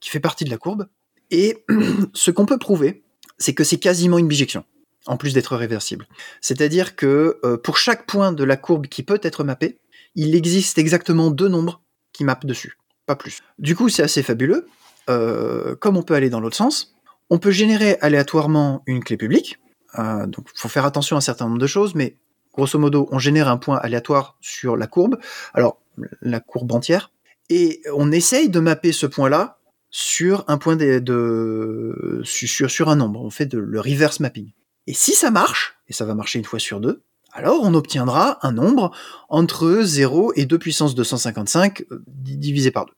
qui 0.00 0.10
fait 0.10 0.20
partie 0.20 0.44
de 0.44 0.50
la 0.50 0.58
courbe. 0.58 0.86
Et 1.30 1.64
ce 2.12 2.30
qu'on 2.30 2.46
peut 2.46 2.58
prouver 2.58 3.02
c'est 3.38 3.54
que 3.54 3.64
c'est 3.64 3.78
quasiment 3.78 4.18
une 4.18 4.28
bijection 4.28 4.64
en 5.06 5.16
plus 5.16 5.34
d'être 5.34 5.56
réversible. 5.56 6.06
C'est-à-dire 6.40 6.96
que 6.96 7.38
euh, 7.44 7.56
pour 7.56 7.76
chaque 7.76 8.06
point 8.06 8.32
de 8.32 8.44
la 8.44 8.56
courbe 8.56 8.86
qui 8.86 9.02
peut 9.02 9.20
être 9.22 9.44
mappé 9.44 9.78
il 10.14 10.34
existe 10.34 10.78
exactement 10.78 11.30
deux 11.30 11.48
nombres 11.48 11.82
qui 12.12 12.24
mappent 12.24 12.46
dessus 12.46 12.78
pas 13.06 13.16
plus. 13.16 13.40
Du 13.58 13.76
coup 13.76 13.88
c'est 13.88 14.02
assez 14.02 14.22
fabuleux. 14.22 14.66
Euh, 15.10 15.76
comme 15.76 15.98
on 15.98 16.02
peut 16.02 16.14
aller 16.14 16.30
dans 16.30 16.40
l'autre 16.40 16.56
sens 16.56 16.93
on 17.30 17.38
peut 17.38 17.50
générer 17.50 17.96
aléatoirement 18.00 18.82
une 18.86 19.02
clé 19.02 19.16
publique. 19.16 19.58
Euh, 19.98 20.26
donc, 20.26 20.48
il 20.54 20.58
faut 20.58 20.68
faire 20.68 20.84
attention 20.84 21.16
à 21.16 21.18
un 21.18 21.22
certain 21.22 21.46
nombre 21.46 21.58
de 21.58 21.66
choses, 21.66 21.94
mais 21.94 22.16
grosso 22.52 22.78
modo, 22.78 23.08
on 23.10 23.18
génère 23.18 23.48
un 23.48 23.56
point 23.56 23.76
aléatoire 23.78 24.36
sur 24.40 24.76
la 24.76 24.86
courbe. 24.86 25.18
Alors, 25.52 25.80
la 26.20 26.40
courbe 26.40 26.72
entière. 26.72 27.10
Et 27.50 27.82
on 27.94 28.10
essaye 28.10 28.48
de 28.48 28.60
mapper 28.60 28.92
ce 28.92 29.06
point-là 29.06 29.58
sur 29.90 30.44
un 30.48 30.58
point 30.58 30.76
de, 30.76 32.22
sur, 32.24 32.88
un 32.88 32.96
nombre. 32.96 33.20
On 33.20 33.30
fait 33.30 33.52
le 33.52 33.80
reverse 33.80 34.20
mapping. 34.20 34.50
Et 34.86 34.94
si 34.94 35.12
ça 35.12 35.30
marche, 35.30 35.76
et 35.88 35.92
ça 35.92 36.04
va 36.04 36.14
marcher 36.14 36.38
une 36.38 36.44
fois 36.44 36.58
sur 36.58 36.80
deux, 36.80 37.02
alors 37.32 37.60
on 37.62 37.74
obtiendra 37.74 38.38
un 38.46 38.52
nombre 38.52 38.92
entre 39.28 39.80
0 39.82 40.32
et 40.36 40.46
2 40.46 40.58
puissance 40.58 40.94
255 40.94 41.84
euh, 41.90 42.02
divisé 42.06 42.70
par 42.70 42.86
2. 42.86 42.92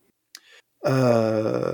Euh, 0.87 1.73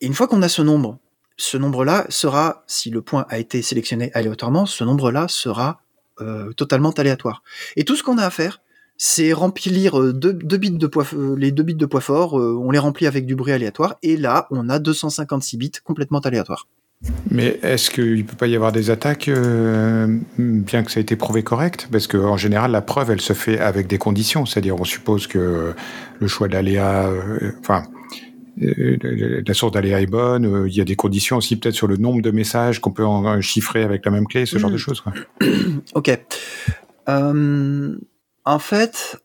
et 0.00 0.06
une 0.06 0.14
fois 0.14 0.28
qu'on 0.28 0.42
a 0.42 0.48
ce 0.48 0.62
nombre, 0.62 0.98
ce 1.36 1.56
nombre-là 1.56 2.06
sera, 2.08 2.64
si 2.66 2.90
le 2.90 3.02
point 3.02 3.26
a 3.28 3.38
été 3.38 3.62
sélectionné 3.62 4.10
aléatoirement, 4.14 4.66
ce 4.66 4.84
nombre-là 4.84 5.26
sera 5.28 5.80
euh, 6.20 6.52
totalement 6.54 6.90
aléatoire. 6.90 7.42
Et 7.76 7.84
tout 7.84 7.94
ce 7.94 8.02
qu'on 8.02 8.16
a 8.16 8.24
à 8.24 8.30
faire, 8.30 8.62
c'est 8.96 9.34
remplir 9.34 10.00
euh, 10.00 10.18
euh, 10.24 11.36
les 11.36 11.52
deux 11.52 11.62
bits 11.62 11.74
de 11.74 11.86
poids 11.86 12.00
fort, 12.00 12.34
on 12.34 12.70
les 12.70 12.78
remplit 12.78 13.06
avec 13.06 13.26
du 13.26 13.36
bruit 13.36 13.52
aléatoire, 13.52 13.96
et 14.02 14.16
là, 14.16 14.46
on 14.50 14.70
a 14.70 14.78
256 14.78 15.58
bits 15.58 15.72
complètement 15.84 16.20
aléatoires. 16.20 16.66
Mais 17.30 17.58
est-ce 17.62 17.90
qu'il 17.90 18.16
ne 18.16 18.22
peut 18.22 18.36
pas 18.36 18.46
y 18.46 18.56
avoir 18.56 18.72
des 18.72 18.88
attaques, 18.88 19.28
bien 19.28 20.82
que 20.82 20.90
ça 20.90 21.00
ait 21.00 21.02
été 21.02 21.16
prouvé 21.16 21.42
correct? 21.42 21.88
Parce 21.92 22.06
qu'en 22.06 22.38
général, 22.38 22.70
la 22.70 22.80
preuve, 22.80 23.10
elle 23.10 23.20
se 23.20 23.34
fait 23.34 23.58
avec 23.58 23.86
des 23.86 23.98
conditions. 23.98 24.46
C'est-à-dire, 24.46 24.80
on 24.80 24.84
suppose 24.84 25.26
que 25.26 25.74
le 26.18 26.26
choix 26.26 26.48
d'aléa, 26.48 27.10
enfin, 27.60 27.82
la 28.56 29.54
source 29.54 29.72
d'aléa 29.72 30.00
est 30.00 30.06
bonne. 30.06 30.66
Il 30.66 30.74
y 30.74 30.80
a 30.80 30.84
des 30.84 30.96
conditions 30.96 31.36
aussi 31.36 31.56
peut-être 31.56 31.74
sur 31.74 31.86
le 31.86 31.96
nombre 31.96 32.22
de 32.22 32.30
messages 32.30 32.80
qu'on 32.80 32.92
peut 32.92 33.04
en 33.04 33.40
chiffrer 33.40 33.82
avec 33.82 34.04
la 34.04 34.10
même 34.10 34.26
clé, 34.26 34.46
ce 34.46 34.58
genre 34.58 34.70
de 34.70 34.76
hmm. 34.76 34.78
choses. 34.78 35.00
Quoi. 35.00 35.12
ok. 35.94 36.18
en 37.06 38.58
fait, 38.58 39.18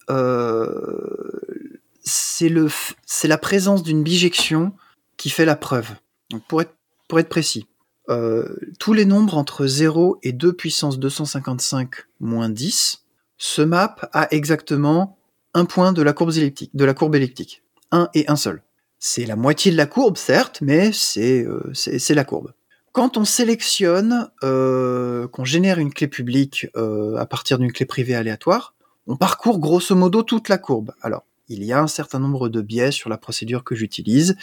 c'est 2.04 2.50
le, 2.50 2.68
c'est 3.06 3.28
la 3.28 3.38
présence 3.38 3.84
d'une 3.84 4.04
bijection 4.04 4.74
qui 5.18 5.30
fait 5.30 5.46
la 5.46 5.56
preuve. 5.56 5.90
Donc 6.30 6.44
pour 6.48 6.62
être, 6.62 6.74
pour 7.08 7.20
être 7.20 7.30
précis, 7.30 7.68
tous 8.80 8.94
les 8.94 9.06
nombres 9.06 9.38
entre 9.38 9.66
0 9.66 10.20
et 10.24 10.34
2 10.34 10.54
puissance 10.54 11.00
255 11.00 11.90
moins 12.20 12.50
10 12.50 13.06
se 13.38 13.62
mappent 13.62 14.08
à 14.14 14.28
exactement 14.34 15.18
un 15.54 15.66
point 15.66 15.94
de 15.94 16.02
la 16.02 16.14
courbe 16.14 16.32
elliptique. 16.32 16.72
De 16.74 16.86
la 16.86 16.94
courbe 16.94 17.16
elliptique. 17.16 17.64
Un 17.92 18.10
et 18.14 18.30
un 18.30 18.36
seul. 18.36 18.62
C'est 19.04 19.26
la 19.26 19.36
moitié 19.36 19.72
de 19.72 19.78
la 19.78 19.88
courbe, 19.88 20.16
certes, 20.16 20.60
mais 20.62 20.92
c'est 20.92 21.44
euh, 21.44 21.74
la 22.10 22.24
courbe. 22.24 22.54
Quand 22.92 23.18
on 23.18 23.26
sélectionne, 23.26 24.30
euh, 24.44 25.28
qu'on 25.28 25.44
génère 25.44 25.80
une 25.80 25.92
clé 25.92 26.08
publique 26.08 26.68
euh, 26.78 27.16
à 27.16 27.26
partir 27.26 27.58
d'une 27.58 27.72
clé 27.72 27.88
privée 27.88 28.14
aléatoire, 28.14 28.76
on 29.08 29.16
parcourt 29.18 29.58
grosso 29.60 29.96
modo 29.96 30.22
toute 30.22 30.50
la 30.50 30.60
courbe. 30.60 30.92
Alors, 31.02 31.24
il 31.50 31.64
y 31.64 31.74
a 31.74 31.82
un 31.82 31.88
certain 31.88 32.20
nombre 32.20 32.48
de 32.48 32.62
biais 32.62 32.92
sur 32.92 33.10
la 33.10 33.18
procédure 33.18 33.64
que 33.64 33.74
j'utilise, 33.74 34.36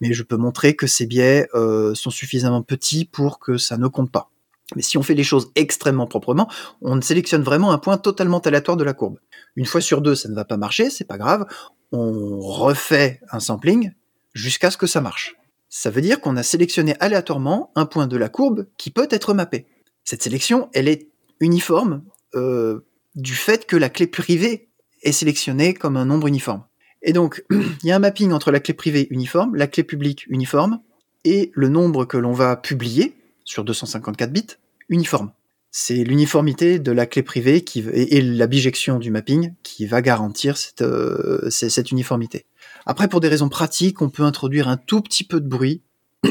mais 0.00 0.14
je 0.14 0.22
peux 0.22 0.38
montrer 0.38 0.74
que 0.74 0.86
ces 0.86 1.04
biais 1.04 1.46
sont 1.52 2.10
suffisamment 2.10 2.62
petits 2.62 3.04
pour 3.04 3.38
que 3.38 3.58
ça 3.58 3.76
ne 3.76 3.88
compte 3.88 4.10
pas. 4.10 4.30
Mais 4.74 4.82
si 4.82 4.96
on 4.96 5.02
fait 5.02 5.14
les 5.14 5.22
choses 5.22 5.50
extrêmement 5.54 6.06
proprement, 6.06 6.50
on 6.80 7.00
sélectionne 7.02 7.42
vraiment 7.42 7.72
un 7.72 7.78
point 7.78 7.98
totalement 7.98 8.38
aléatoire 8.38 8.78
de 8.78 8.84
la 8.84 8.94
courbe. 8.94 9.18
Une 9.54 9.66
fois 9.66 9.82
sur 9.82 10.00
deux, 10.00 10.14
ça 10.14 10.30
ne 10.30 10.34
va 10.34 10.46
pas 10.46 10.56
marcher, 10.56 10.88
c'est 10.88 11.06
pas 11.06 11.18
grave. 11.18 11.46
On 11.92 12.38
refait 12.40 13.20
un 13.30 13.40
sampling 13.40 13.92
jusqu'à 14.38 14.70
ce 14.70 14.76
que 14.76 14.86
ça 14.86 15.00
marche. 15.00 15.36
Ça 15.68 15.90
veut 15.90 16.00
dire 16.00 16.20
qu'on 16.20 16.36
a 16.36 16.42
sélectionné 16.42 16.94
aléatoirement 17.00 17.70
un 17.74 17.84
point 17.84 18.06
de 18.06 18.16
la 18.16 18.28
courbe 18.28 18.66
qui 18.78 18.90
peut 18.90 19.08
être 19.10 19.34
mappé. 19.34 19.66
Cette 20.04 20.22
sélection, 20.22 20.70
elle 20.72 20.88
est 20.88 21.08
uniforme 21.40 22.02
euh, 22.34 22.80
du 23.14 23.34
fait 23.34 23.66
que 23.66 23.76
la 23.76 23.90
clé 23.90 24.06
privée 24.06 24.68
est 25.02 25.12
sélectionnée 25.12 25.74
comme 25.74 25.96
un 25.96 26.06
nombre 26.06 26.26
uniforme. 26.26 26.64
Et 27.02 27.12
donc, 27.12 27.44
il 27.50 27.86
y 27.86 27.90
a 27.90 27.96
un 27.96 28.00
mapping 28.00 28.32
entre 28.32 28.50
la 28.50 28.60
clé 28.60 28.74
privée 28.74 29.08
uniforme, 29.10 29.54
la 29.56 29.66
clé 29.66 29.82
publique 29.82 30.24
uniforme, 30.28 30.80
et 31.24 31.50
le 31.54 31.68
nombre 31.68 32.04
que 32.06 32.16
l'on 32.16 32.32
va 32.32 32.56
publier, 32.56 33.16
sur 33.44 33.64
254 33.64 34.32
bits, 34.32 34.56
uniforme. 34.88 35.32
C'est 35.70 36.04
l'uniformité 36.04 36.78
de 36.78 36.92
la 36.92 37.06
clé 37.06 37.22
privée 37.22 37.62
qui, 37.62 37.84
et, 37.92 38.22
la 38.22 38.46
bijection 38.46 38.98
du 38.98 39.10
mapping 39.10 39.52
qui 39.62 39.86
va 39.86 40.00
garantir 40.00 40.56
cette, 40.56 40.80
euh, 40.80 41.50
cette 41.50 41.90
uniformité. 41.90 42.46
Après, 42.88 43.06
pour 43.06 43.20
des 43.20 43.28
raisons 43.28 43.50
pratiques, 43.50 44.00
on 44.00 44.08
peut 44.08 44.22
introduire 44.22 44.66
un 44.66 44.78
tout 44.78 45.02
petit 45.02 45.22
peu 45.22 45.40
de 45.40 45.48
bruit. 45.48 45.82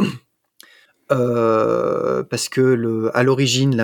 Euh, 1.10 2.22
parce 2.24 2.50
que 2.50 3.10
à 3.14 3.24
l'origine, 3.24 3.78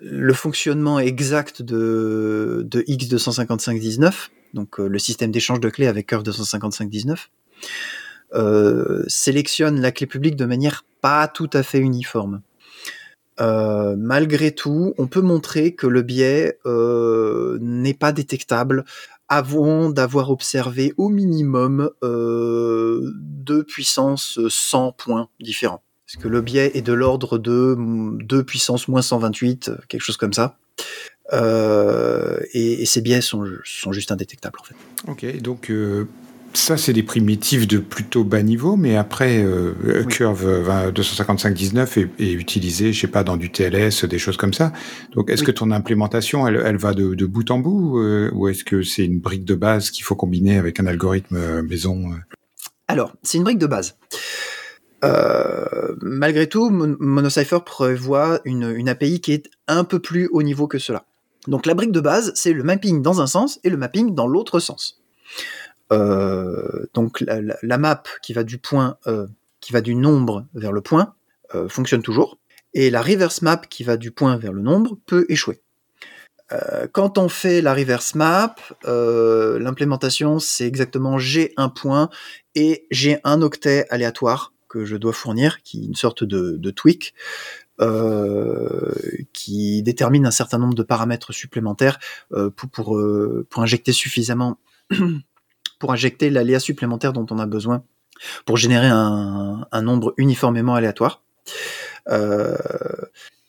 le 0.00 0.32
fonctionnement 0.34 1.00
exact 1.00 1.62
de, 1.62 2.64
de 2.64 2.82
X25519, 2.82 4.28
donc 4.54 4.78
euh, 4.78 4.86
le 4.86 4.98
système 5.00 5.32
d'échange 5.32 5.58
de 5.58 5.68
clés 5.68 5.88
avec 5.88 6.06
Curve 6.06 6.22
25519, 6.22 7.30
euh, 8.34 9.02
sélectionne 9.08 9.80
la 9.80 9.90
clé 9.90 10.06
publique 10.06 10.36
de 10.36 10.44
manière 10.44 10.84
pas 11.00 11.26
tout 11.26 11.50
à 11.52 11.64
fait 11.64 11.80
uniforme. 11.80 12.42
Malgré 13.40 14.54
tout, 14.54 14.94
on 14.96 15.08
peut 15.08 15.22
montrer 15.22 15.74
que 15.74 15.88
le 15.88 16.02
biais 16.02 16.56
n'est 17.60 17.94
pas 17.94 18.12
détectable 18.12 18.84
avant 19.30 19.88
d'avoir 19.88 20.30
observé 20.30 20.92
au 20.98 21.08
minimum 21.08 21.90
deux 22.02 23.64
puissances 23.64 24.38
100 24.48 24.92
points 24.92 25.28
différents. 25.40 25.82
Parce 26.06 26.22
que 26.22 26.28
le 26.28 26.42
biais 26.42 26.72
est 26.74 26.82
de 26.82 26.92
l'ordre 26.92 27.38
de 27.38 27.76
2 27.78 28.44
puissance 28.44 28.88
moins 28.88 29.00
128, 29.00 29.70
quelque 29.88 30.02
chose 30.02 30.18
comme 30.18 30.32
ça. 30.32 30.58
et, 31.32 32.84
ces 32.84 33.00
biais 33.00 33.22
sont, 33.22 33.46
sont, 33.64 33.92
juste 33.92 34.12
indétectables 34.12 34.58
en 34.60 34.64
fait. 34.64 34.74
Ok, 35.06 35.40
donc 35.40 35.70
ça, 36.52 36.76
c'est 36.76 36.92
des 36.92 37.02
primitives 37.02 37.66
de 37.68 37.78
plutôt 37.78 38.24
bas 38.24 38.42
niveau, 38.42 38.76
mais 38.76 38.96
après, 38.96 39.42
euh, 39.42 40.04
Curve 40.08 40.92
25519 40.92 41.98
est, 41.98 42.10
est, 42.18 42.32
utilisé, 42.32 42.92
je 42.92 43.00
sais 43.00 43.06
pas, 43.06 43.22
dans 43.22 43.36
du 43.36 43.52
TLS, 43.52 44.04
des 44.04 44.18
choses 44.18 44.36
comme 44.36 44.52
ça. 44.52 44.72
Donc, 45.12 45.30
est-ce 45.30 45.44
que 45.44 45.52
ton 45.52 45.70
implémentation, 45.70 46.46
elle, 46.48 46.60
elle 46.64 46.76
va 46.76 46.92
de, 46.92 47.14
de, 47.14 47.26
bout 47.26 47.48
en 47.50 47.58
bout, 47.58 47.98
euh, 47.98 48.30
ou 48.34 48.48
est-ce 48.48 48.64
que 48.64 48.82
c'est 48.82 49.04
une 49.04 49.20
brique 49.20 49.44
de 49.44 49.54
base 49.54 49.90
qu'il 49.90 50.04
faut 50.04 50.16
combiner 50.16 50.58
avec 50.58 50.80
un 50.80 50.86
algorithme 50.86 51.36
euh, 51.36 51.62
maison 51.62 52.10
Alors, 52.88 53.14
c'est 53.22 53.38
une 53.38 53.44
brique 53.44 53.58
de 53.58 53.68
base. 53.68 53.96
malgré 56.02 56.48
tout, 56.48 56.68
Monocypher 56.70 57.60
prévoit 57.64 58.40
une, 58.44 58.74
une 58.76 58.88
API 58.88 59.20
qui 59.20 59.32
est 59.32 59.48
un 59.68 59.84
peu 59.84 60.00
plus 60.00 60.28
haut 60.32 60.42
niveau 60.42 60.66
que 60.66 60.78
cela. 60.78 61.04
Donc, 61.46 61.64
la 61.64 61.74
brique 61.74 61.92
de 61.92 62.00
base, 62.00 62.32
c'est 62.34 62.52
le 62.52 62.64
mapping 62.64 63.02
dans 63.02 63.20
un 63.20 63.26
sens 63.28 63.60
et 63.62 63.70
le 63.70 63.76
mapping 63.76 64.14
dans 64.14 64.26
l'autre 64.26 64.58
sens. 64.58 65.00
Euh, 65.92 66.86
donc 66.94 67.20
la, 67.20 67.78
map 67.78 68.02
qui 68.22 68.32
va 68.32 68.44
du 68.44 68.58
point, 68.58 68.96
euh, 69.06 69.26
qui 69.60 69.72
va 69.72 69.80
du 69.80 69.94
nombre 69.94 70.46
vers 70.54 70.72
le 70.72 70.80
point, 70.80 71.14
euh, 71.54 71.68
fonctionne 71.68 72.02
toujours, 72.02 72.38
et 72.74 72.90
la 72.90 73.02
reverse 73.02 73.42
map 73.42 73.58
qui 73.68 73.82
va 73.82 73.96
du 73.96 74.12
point 74.12 74.36
vers 74.36 74.52
le 74.52 74.62
nombre 74.62 74.98
peut 75.06 75.26
échouer. 75.28 75.60
quand 76.92 77.16
on 77.18 77.28
fait 77.28 77.62
la 77.62 77.74
reverse 77.74 78.14
map, 78.16 78.56
l'implémentation 78.84 80.40
c'est 80.40 80.66
exactement 80.66 81.18
j'ai 81.18 81.52
un 81.56 81.68
point 81.68 82.10
et 82.54 82.86
j'ai 82.90 83.18
un 83.22 83.40
octet 83.42 83.86
aléatoire 83.90 84.52
que 84.68 84.84
je 84.84 84.96
dois 84.96 85.12
fournir, 85.12 85.62
qui 85.62 85.82
est 85.82 85.86
une 85.86 85.94
sorte 85.94 86.24
de, 86.24 86.70
tweak, 86.70 87.14
qui 89.32 89.82
détermine 89.82 90.26
un 90.26 90.32
certain 90.32 90.58
nombre 90.58 90.74
de 90.74 90.82
paramètres 90.82 91.32
supplémentaires 91.32 91.98
pour, 92.30 92.68
pour, 92.68 93.00
pour, 93.48 93.62
injecter 93.62 93.92
suffisamment 93.92 94.58
pour 95.80 95.92
injecter 95.92 96.30
l'aléa 96.30 96.60
supplémentaire 96.60 97.12
dont 97.12 97.26
on 97.30 97.40
a 97.40 97.46
besoin 97.46 97.82
pour 98.44 98.56
générer 98.56 98.86
un, 98.86 99.82
nombre 99.82 100.14
uniformément 100.16 100.74
aléatoire. 100.74 101.22
Euh, 102.08 102.56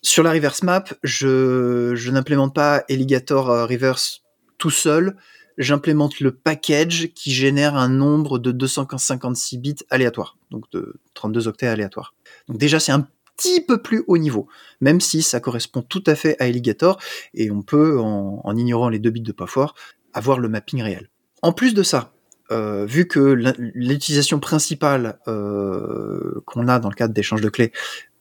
sur 0.01 0.23
la 0.23 0.31
reverse 0.31 0.63
map, 0.63 0.85
je, 1.03 2.09
n'implémente 2.09 2.55
pas 2.55 2.83
Alligator 2.89 3.49
euh, 3.49 3.65
reverse 3.65 4.23
tout 4.57 4.69
seul, 4.69 5.15
j'implémente 5.57 6.19
le 6.19 6.31
package 6.31 7.09
qui 7.13 7.31
génère 7.31 7.75
un 7.75 7.89
nombre 7.89 8.39
de 8.39 8.51
256 8.51 9.57
bits 9.57 9.75
aléatoire, 9.89 10.37
donc 10.49 10.71
de 10.71 10.95
32 11.13 11.47
octets 11.47 11.67
aléatoires. 11.67 12.15
Donc 12.47 12.57
déjà 12.57 12.79
c'est 12.79 12.91
un 12.91 13.07
petit 13.35 13.61
peu 13.61 13.81
plus 13.81 14.03
haut 14.07 14.17
niveau, 14.17 14.47
même 14.79 15.01
si 15.01 15.21
ça 15.21 15.39
correspond 15.39 15.81
tout 15.81 16.03
à 16.07 16.15
fait 16.15 16.35
à 16.39 16.45
Alligator, 16.45 16.99
et 17.33 17.51
on 17.51 17.61
peut, 17.61 17.99
en, 17.99 18.41
en 18.43 18.57
ignorant 18.57 18.89
les 18.89 18.99
deux 18.99 19.09
bits 19.09 19.21
de 19.21 19.31
pas 19.31 19.47
fort, 19.47 19.75
avoir 20.13 20.39
le 20.39 20.49
mapping 20.49 20.81
réel. 20.81 21.09
En 21.41 21.53
plus 21.53 21.73
de 21.73 21.83
ça, 21.83 22.13
euh, 22.51 22.85
vu 22.85 23.07
que 23.07 23.19
l'utilisation 23.19 24.39
principale 24.39 25.19
euh, 25.27 26.41
qu'on 26.45 26.67
a 26.67 26.79
dans 26.79 26.89
le 26.89 26.95
cadre 26.95 27.13
d'échange 27.13 27.41
de 27.41 27.49
clés, 27.49 27.71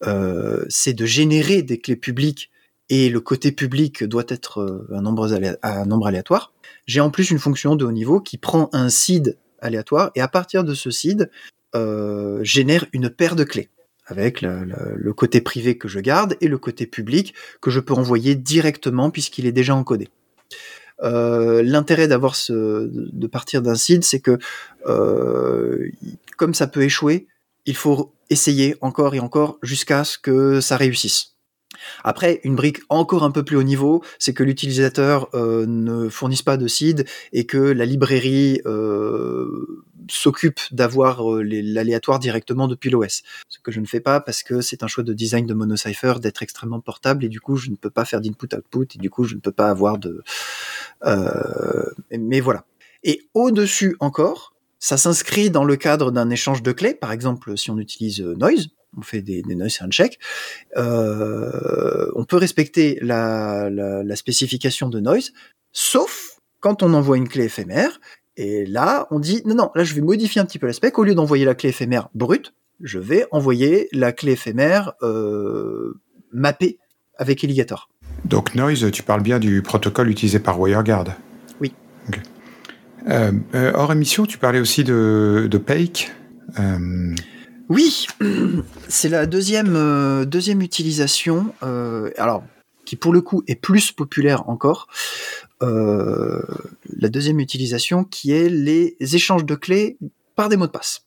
euh, 0.07 0.65
c'est 0.69 0.93
de 0.93 1.05
générer 1.05 1.63
des 1.63 1.79
clés 1.79 1.97
publiques 1.97 2.51
et 2.89 3.09
le 3.09 3.21
côté 3.21 3.51
public 3.53 4.05
doit 4.05 4.25
être 4.29 4.87
un 4.93 5.03
nombre, 5.03 5.29
un 5.63 5.85
nombre 5.85 6.07
aléatoire, 6.07 6.53
j'ai 6.87 7.01
en 7.01 7.11
plus 7.11 7.31
une 7.31 7.39
fonction 7.39 7.77
de 7.77 7.85
haut 7.85 7.93
niveau 7.93 8.21
qui 8.21 8.37
prend 8.39 8.69
un 8.73 8.89
seed 8.89 9.37
aléatoire 9.61 10.11
et 10.15 10.21
à 10.21 10.29
partir 10.29 10.65
de 10.65 10.75
ce 10.75 10.91
seed 10.91 11.31
génère 12.43 12.87
une 12.93 13.11
paire 13.11 13.37
de 13.37 13.45
clés 13.45 13.69
avec 14.07 14.43
le 14.43 15.13
côté 15.13 15.41
privé 15.41 15.79
que 15.79 15.87
je 15.87 16.01
garde 16.01 16.37
et 16.41 16.49
le 16.49 16.59
côté 16.59 16.87
public 16.87 17.33
que 17.61 17.71
je 17.71 17.79
peux 17.79 17.95
envoyer 17.95 18.35
directement 18.35 19.11
puisqu'il 19.11 19.47
est 19.47 19.53
déjà 19.53 19.77
encodé. 19.77 20.09
Euh, 21.03 21.63
l'intérêt 21.63 22.09
d'avoir 22.09 22.35
de 22.49 23.27
partir 23.27 23.63
d'un 23.63 23.75
seed, 23.75 24.05
c'est 24.05 24.21
que 24.21 24.39
euh, 24.87 25.89
comme 26.37 26.55
ça 26.55 26.67
peut 26.67 26.83
échouer, 26.83 27.27
il 27.67 27.77
faut 27.77 28.13
essayer 28.31 28.77
encore 28.81 29.15
et 29.15 29.21
encore 29.21 29.59
jusqu'à 29.63 30.05
ce 30.05 30.19
que 30.19 30.61
ça 30.61 30.77
réussisse. 30.77 31.35
Après, 32.05 32.41
une 32.45 32.57
brique 32.57 32.81
encore 32.89 33.23
un 33.23 33.31
peu 33.31 33.45
plus 33.45 33.57
haut 33.57 33.63
niveau, 33.63 34.03
c'est 34.19 34.35
que 34.35 34.43
l'utilisateur 34.43 35.29
euh, 35.35 35.65
ne 35.67 36.09
fournisse 36.09 36.43
pas 36.43 36.57
de 36.57 36.67
seed 36.67 37.07
et 37.33 37.47
que 37.47 37.59
la 37.59 37.87
librairie 37.87 38.61
s'occupe 40.11 40.61
d'avoir 40.71 41.31
euh, 41.31 41.43
l'aléatoire 41.43 42.19
directement 42.19 42.69
depuis 42.69 42.91
l'OS. 42.91 43.23
Ce 43.49 43.59
que 43.59 43.73
je 43.73 43.81
ne 43.81 43.87
fais 43.87 44.01
pas 44.01 44.21
parce 44.21 44.43
que 44.43 44.61
c'est 44.61 44.83
un 44.83 44.87
choix 44.87 45.05
de 45.05 45.13
design 45.13 45.47
de 45.47 45.55
MonoCypher 45.55 46.15
d'être 46.21 46.43
extrêmement 46.43 46.81
portable 46.81 47.25
et 47.25 47.29
du 47.29 47.41
coup 47.41 47.57
je 47.57 47.71
ne 47.71 47.77
peux 47.77 47.91
pas 47.91 48.05
faire 48.05 48.21
d'input-output 48.21 48.87
et 48.95 48.99
du 48.99 49.11
coup 49.11 49.25
je 49.25 49.35
ne 49.35 49.41
peux 49.41 49.53
pas 49.53 49.69
avoir 49.69 49.99
de... 49.99 50.23
mais 52.11 52.41
voilà. 52.41 52.65
Et 53.03 53.23
au-dessus 53.35 53.97
encore, 54.01 54.55
ça 54.79 54.97
s'inscrit 54.97 55.51
dans 55.51 55.65
le 55.65 55.77
cadre 55.77 56.11
d'un 56.11 56.31
échange 56.31 56.63
de 56.63 56.73
clés. 56.73 56.95
Par 56.95 57.13
exemple, 57.13 57.57
si 57.57 57.71
on 57.71 57.79
utilise 57.79 58.21
Noise, 58.21 58.69
on 58.97 59.03
fait 59.03 59.23
des, 59.23 59.43
noise 59.43 59.79
euh, 60.77 62.11
on 62.15 62.25
peut 62.25 62.37
respecter 62.37 62.99
la, 63.01 64.17
spécification 64.17 64.89
de 64.89 65.01
noise, 65.01 65.33
sauf 65.73 66.39
quand 66.61 66.83
on 66.83 66.93
envoie 66.95 67.17
une 67.17 67.29
clé 67.29 67.45
éphémère 67.45 68.01
Et 68.43 68.65
là, 68.65 69.07
on 69.11 69.19
dit 69.19 69.43
non, 69.45 69.55
non, 69.55 69.71
là 69.75 69.85
je 69.85 69.95
vais 69.95 70.01
modifier 70.01 70.41
un 70.41 70.47
petit 70.47 70.59
peu 70.59 70.67
l'aspect. 70.67 70.91
Au 70.95 71.05
lieu 71.05 71.15
d'envoyer 71.15 71.45
la 71.45 71.55
clé 71.55 71.69
éphémère 71.69 72.09
brute, 72.15 72.55
je 72.81 72.99
vais 72.99 73.27
envoyer 73.33 73.87
la 73.93 74.13
clé 74.13 74.33
éphémère 74.33 74.95
euh, 75.03 76.01
mappée 76.33 76.79
avec 77.19 77.45
Alligator. 77.45 77.91
Donc 78.25 78.55
Noise, 78.55 78.91
tu 78.93 79.03
parles 79.03 79.21
bien 79.23 79.41
du 79.41 79.61
protocole 79.61 80.09
utilisé 80.09 80.39
par 80.39 80.59
WireGuard 80.59 81.05
Oui. 81.61 81.75
Euh, 83.11 83.33
euh, 83.55 83.73
hors 83.75 83.93
émission, 83.93 84.25
tu 84.25 84.39
parlais 84.39 84.61
aussi 84.61 84.85
de, 84.85 85.47
de 85.51 85.59
Pake. 85.59 86.11
Oui, 87.69 88.07
c'est 88.89 89.11
la 89.11 89.27
deuxième, 89.27 90.25
deuxième 90.25 90.63
utilisation. 90.63 91.53
alors, 92.17 92.43
qui 92.87 92.97
pour 92.97 93.13
le 93.13 93.21
coup 93.21 93.43
est 93.47 93.61
plus 93.61 93.93
populaire 93.93 94.49
encore. 94.49 94.89
La 95.61 97.09
deuxième 97.09 97.41
utilisation 97.41 98.05
qui 98.05 98.33
est 98.33 98.49
les 98.49 98.97
échanges 99.01 99.45
de 99.45 99.55
clés 99.55 99.99
par 100.35 100.49
des 100.49 100.57
mots 100.57 100.67
de 100.67 100.73
passe. 100.73 101.05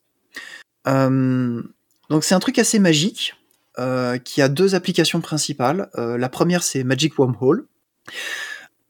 donc 0.85 2.23
c'est 2.23 2.35
un 2.35 2.39
truc 2.39 2.59
assez 2.59 2.79
magique 2.79 3.33
euh, 3.79 4.19
qui 4.19 4.43
a 4.43 4.49
deux 4.49 4.75
applications 4.75 5.19
principales. 5.19 5.89
Euh, 5.97 6.15
la 6.15 6.29
première, 6.29 6.61
c'est 6.61 6.83
Magic 6.83 7.17
Wormhole. 7.17 7.65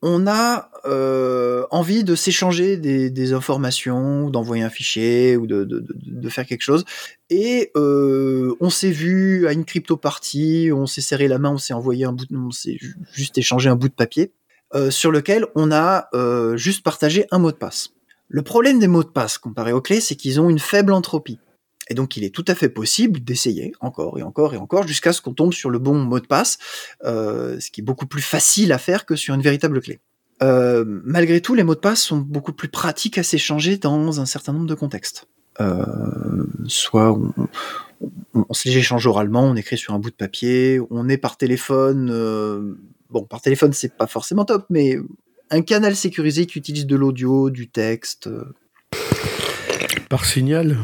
On 0.01 0.27
a 0.27 0.69
euh, 0.83 1.65
envie 1.71 2.03
de 2.03 2.15
s'échanger 2.15 2.75
des, 2.75 3.31
informations, 3.31 4.29
d'envoyer 4.29 4.61
un 4.61 4.69
fichier 4.69 5.37
ou 5.37 5.47
de, 5.47 6.29
faire 6.29 6.45
quelque 6.45 6.63
chose. 6.63 6.83
Et 7.29 7.71
on 7.75 8.69
s'est 8.69 8.91
vu 8.91 9.47
à 9.47 9.53
une 9.53 9.63
crypto 9.63 9.95
party, 9.95 10.71
on 10.73 10.85
s'est 10.85 10.99
serré 10.99 11.29
la 11.29 11.39
main, 11.39 11.51
on 11.51 11.57
s'est 11.57 11.73
envoyé 11.73 12.03
un 12.03 12.11
bout, 12.11 12.27
on 12.33 12.51
s'est 12.51 12.77
juste 13.13 13.37
échangé 13.37 13.69
un 13.69 13.77
bout 13.77 13.87
de 13.87 13.93
papier 13.93 14.33
sur 14.89 15.11
lequel 15.11 15.45
on 15.55 15.71
a 15.71 16.09
juste 16.55 16.83
partagé 16.83 17.25
un 17.31 17.39
mot 17.39 17.51
de 17.51 17.57
passe. 17.57 17.89
Le 18.29 18.41
problème 18.41 18.79
des 18.79 18.87
mots 18.87 19.03
de 19.03 19.09
passe 19.09 19.37
comparé 19.37 19.73
aux 19.73 19.81
clés, 19.81 20.01
c'est 20.01 20.15
qu'ils 20.15 20.41
ont 20.41 20.49
une 20.49 20.59
faible 20.59 20.93
entropie. 20.93 21.39
Et 21.89 21.93
donc, 21.93 22.15
il 22.17 22.23
est 22.23 22.33
tout 22.33 22.45
à 22.47 22.55
fait 22.55 22.69
possible 22.69 23.19
d'essayer 23.23 23.73
encore 23.79 24.17
et 24.17 24.23
encore 24.23 24.53
et 24.53 24.57
encore 24.57 24.87
jusqu'à 24.87 25.13
ce 25.13 25.21
qu'on 25.21 25.33
tombe 25.33 25.53
sur 25.53 25.69
le 25.69 25.79
bon 25.79 25.95
mot 25.95 26.19
de 26.19 26.25
passe, 26.25 26.57
euh, 27.03 27.59
ce 27.59 27.69
qui 27.71 27.81
est 27.81 27.83
beaucoup 27.83 28.07
plus 28.07 28.21
facile 28.21 28.71
à 28.71 28.77
faire 28.77 29.05
que 29.05 29.15
sur 29.15 29.35
une 29.35 29.41
véritable 29.41 29.81
clé. 29.81 29.99
Euh, 30.41 30.83
malgré 31.05 31.41
tout, 31.41 31.53
les 31.55 31.63
mots 31.63 31.75
de 31.75 31.79
passe 31.79 32.01
sont 32.01 32.17
beaucoup 32.17 32.53
plus 32.53 32.69
pratiques 32.69 33.17
à 33.17 33.23
s'échanger 33.23 33.77
dans 33.77 34.19
un 34.19 34.25
certain 34.25 34.53
nombre 34.53 34.65
de 34.65 34.75
contextes. 34.75 35.27
Euh, 35.61 35.85
soit 36.65 37.11
on, 37.11 37.31
on, 38.33 38.53
se 38.53 38.67
les 38.67 38.77
échange 38.77 39.05
oralement, 39.05 39.43
on 39.43 39.55
écrit 39.55 39.77
sur 39.77 39.93
un 39.93 39.99
bout 39.99 40.09
de 40.09 40.15
papier, 40.15 40.79
on 40.89 41.07
est 41.09 41.17
par 41.17 41.37
téléphone. 41.37 42.77
Bon, 43.13 43.23
par 43.23 43.41
téléphone, 43.41 43.71
c'est 43.71 43.95
pas 43.95 44.07
forcément 44.07 44.43
top, 44.43 44.65
mais 44.69 44.97
un 45.51 45.61
canal 45.61 45.95
sécurisé 45.95 46.47
qui 46.47 46.57
utilise 46.57 46.87
de 46.87 46.95
l'audio, 46.95 47.49
du 47.49 47.69
texte. 47.69 48.29
Par 50.09 50.25
signal? 50.25 50.77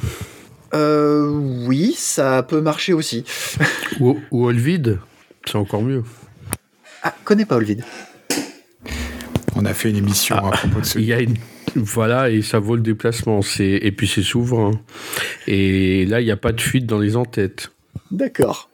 Euh, 0.74 1.28
oui, 1.68 1.94
ça 1.98 2.44
peut 2.44 2.62
marcher 2.62 2.94
aussi. 2.94 3.26
ou, 4.00 4.18
ou 4.32 4.46
Olvid, 4.46 5.00
c'est 5.46 5.56
encore 5.56 5.82
mieux. 5.82 6.04
Ah, 7.02 7.16
connais 7.24 7.46
pas 7.46 7.56
Olvid. 7.56 7.84
On 9.56 9.66
a 9.66 9.74
fait 9.74 9.90
une 9.90 9.98
émission 9.98 10.36
à 10.36 10.52
propos 10.52 10.82
de 10.82 10.86
ce. 10.86 11.00
Il 11.00 11.06
y 11.06 11.14
a 11.14 11.20
une... 11.20 11.36
Voilà, 11.76 12.30
et 12.30 12.42
ça 12.42 12.60
vaut 12.60 12.76
le 12.76 12.82
déplacement. 12.82 13.42
Et 13.60 13.92
puis 13.92 14.08
c'est 14.08 14.24
souverain. 14.24 14.80
Et 15.48 16.06
là, 16.06 16.22
il 16.22 16.26
n'y 16.26 16.32
a 16.32 16.38
pas 16.38 16.52
de 16.52 16.62
fuite 16.62 16.86
dans 16.86 17.00
les 17.00 17.16
entêtes. 17.16 17.72
D'accord. 18.12 18.69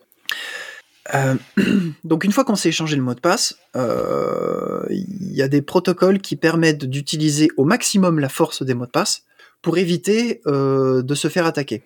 Euh, 1.13 1.36
donc 2.04 2.24
une 2.24 2.32
fois 2.32 2.44
qu'on 2.44 2.56
s'est 2.56 2.70
échangé 2.70 2.96
le 2.96 3.04
mot 3.04 3.13
de 3.13 3.20
passe, 3.20 3.58
euh, 3.76 4.86
il 4.89 5.34
y 5.34 5.41
a 5.41 5.48
des 5.48 5.62
protocoles 5.62 6.20
qui 6.20 6.36
permettent 6.36 6.86
d'utiliser 6.86 7.50
au 7.58 7.65
maximum 7.65 8.20
la 8.20 8.30
force 8.30 8.63
des 8.63 8.74
mots 8.74 8.86
de 8.86 8.91
passe 8.91 9.24
pour 9.62 9.78
éviter 9.78 10.41
euh, 10.48 11.02
de 11.02 11.15
se 11.15 11.28
faire 11.28 11.46
attaquer. 11.46 11.84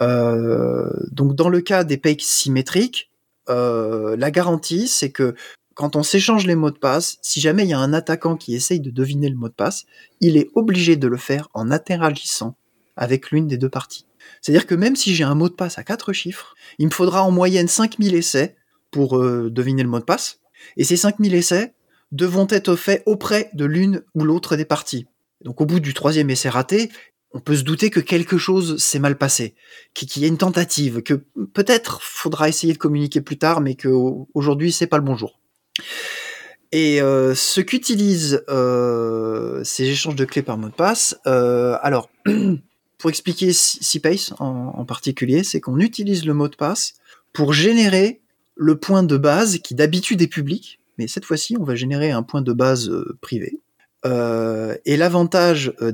Donc 0.00 1.34
dans 1.34 1.48
le 1.48 1.60
cas 1.60 1.82
des 1.82 1.98
fakes 1.98 2.22
symétriques, 2.22 3.10
la 3.48 4.30
garantie 4.30 4.86
c'est 4.86 5.10
que 5.10 5.34
quand 5.74 5.96
on 5.96 6.02
s'échange 6.02 6.46
les 6.46 6.54
mots 6.54 6.70
de 6.70 6.78
passe, 6.78 7.18
si 7.22 7.40
jamais 7.40 7.64
il 7.64 7.70
y 7.70 7.72
a 7.72 7.78
un 7.78 7.92
attaquant 7.92 8.36
qui 8.36 8.54
essaye 8.54 8.80
de 8.80 8.90
deviner 8.90 9.28
le 9.28 9.36
mot 9.36 9.48
de 9.48 9.54
passe, 9.54 9.86
il 10.20 10.36
est 10.36 10.50
obligé 10.54 10.96
de 10.96 11.08
le 11.08 11.16
faire 11.16 11.48
en 11.54 11.70
interagissant 11.70 12.56
avec 12.96 13.30
l'une 13.30 13.46
des 13.46 13.58
deux 13.58 13.68
parties. 13.68 14.07
C'est-à-dire 14.40 14.66
que 14.66 14.74
même 14.74 14.96
si 14.96 15.14
j'ai 15.14 15.24
un 15.24 15.34
mot 15.34 15.48
de 15.48 15.54
passe 15.54 15.78
à 15.78 15.84
quatre 15.84 16.12
chiffres, 16.12 16.54
il 16.78 16.86
me 16.86 16.92
faudra 16.92 17.22
en 17.22 17.30
moyenne 17.30 17.68
5000 17.68 18.14
essais 18.14 18.56
pour 18.90 19.18
deviner 19.18 19.82
le 19.82 19.88
mot 19.88 19.98
de 19.98 20.04
passe, 20.04 20.40
et 20.76 20.84
ces 20.84 20.96
5000 20.96 21.34
essais 21.34 21.74
devront 22.12 22.46
être 22.50 22.74
faits 22.76 23.02
auprès 23.06 23.50
de 23.52 23.64
l'une 23.64 24.02
ou 24.14 24.24
l'autre 24.24 24.56
des 24.56 24.64
parties. 24.64 25.06
Donc 25.44 25.60
au 25.60 25.66
bout 25.66 25.80
du 25.80 25.94
troisième 25.94 26.30
essai 26.30 26.48
raté, 26.48 26.90
on 27.32 27.40
peut 27.40 27.56
se 27.56 27.62
douter 27.62 27.90
que 27.90 28.00
quelque 28.00 28.38
chose 28.38 28.82
s'est 28.82 28.98
mal 28.98 29.16
passé, 29.16 29.54
qu'il 29.94 30.22
y 30.22 30.24
a 30.24 30.28
une 30.28 30.38
tentative, 30.38 31.02
que 31.02 31.14
peut-être 31.52 32.02
faudra 32.02 32.48
essayer 32.48 32.72
de 32.72 32.78
communiquer 32.78 33.20
plus 33.20 33.38
tard, 33.38 33.60
mais 33.60 33.74
que 33.74 33.88
aujourd'hui 34.34 34.72
c'est 34.72 34.86
pas 34.86 34.96
le 34.96 35.04
bon 35.04 35.16
jour. 35.16 35.38
Et 36.72 37.00
euh, 37.00 37.34
ce 37.34 37.60
qu'utilisent 37.60 38.44
euh, 38.48 39.62
ces 39.64 39.84
échanges 39.84 40.16
de 40.16 40.24
clés 40.24 40.42
par 40.42 40.58
mot 40.58 40.68
de 40.68 40.74
passe, 40.74 41.18
euh, 41.26 41.76
alors 41.82 42.10
pour 42.98 43.10
expliquer 43.10 43.52
CPace 43.52 44.34
en, 44.40 44.84
particulier, 44.84 45.44
c'est 45.44 45.60
qu'on 45.60 45.78
utilise 45.78 46.26
le 46.26 46.34
mot 46.34 46.48
de 46.48 46.56
passe 46.56 46.94
pour 47.32 47.52
générer 47.52 48.20
le 48.56 48.76
point 48.76 49.04
de 49.04 49.16
base 49.16 49.58
qui 49.58 49.74
d'habitude 49.74 50.20
est 50.20 50.26
public, 50.26 50.80
mais 50.98 51.06
cette 51.06 51.24
fois-ci 51.24 51.56
on 51.58 51.64
va 51.64 51.76
générer 51.76 52.10
un 52.10 52.24
point 52.24 52.42
de 52.42 52.52
base 52.52 52.90
privé 53.20 53.60
euh, 54.06 54.76
et 54.84 54.96
l'avantage 54.96 55.72
euh, 55.82 55.92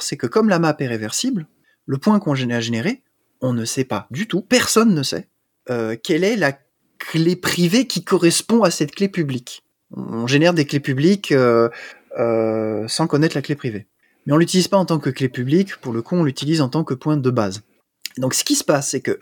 c'est 0.00 0.16
que 0.16 0.26
comme 0.26 0.48
la 0.48 0.58
map 0.58 0.76
est 0.78 0.86
réversible, 0.86 1.46
le 1.86 1.98
point 1.98 2.18
qu'on 2.20 2.34
a 2.34 2.60
généré, 2.60 3.02
on 3.40 3.52
ne 3.52 3.64
sait 3.64 3.84
pas 3.84 4.06
du 4.10 4.26
tout, 4.26 4.42
personne 4.42 4.94
ne 4.94 5.02
sait, 5.02 5.28
euh, 5.70 5.96
quelle 6.02 6.24
est 6.24 6.36
la 6.36 6.58
clé 6.98 7.36
privée 7.36 7.86
qui 7.86 8.04
correspond 8.04 8.62
à 8.62 8.70
cette 8.70 8.94
clé 8.94 9.08
publique. 9.08 9.64
On 9.96 10.26
génère 10.26 10.52
des 10.52 10.66
clés 10.66 10.80
publiques 10.80 11.32
sans 12.12 13.06
connaître 13.06 13.36
la 13.36 13.42
clé 13.42 13.54
privée. 13.54 13.86
Mais 14.28 14.34
on 14.34 14.36
l'utilise 14.36 14.68
pas 14.68 14.76
en 14.76 14.84
tant 14.84 15.00
que 15.00 15.10
clé 15.10 15.28
publique, 15.28 15.78
pour 15.78 15.92
le 15.92 16.02
coup 16.02 16.14
on 16.14 16.22
l'utilise 16.22 16.60
en 16.60 16.68
tant 16.68 16.84
que 16.84 16.94
point 16.94 17.16
de 17.16 17.30
base. 17.30 17.62
Donc 18.18 18.34
ce 18.34 18.44
qui 18.44 18.54
se 18.54 18.62
passe, 18.62 18.90
c'est 18.90 19.00
que 19.00 19.18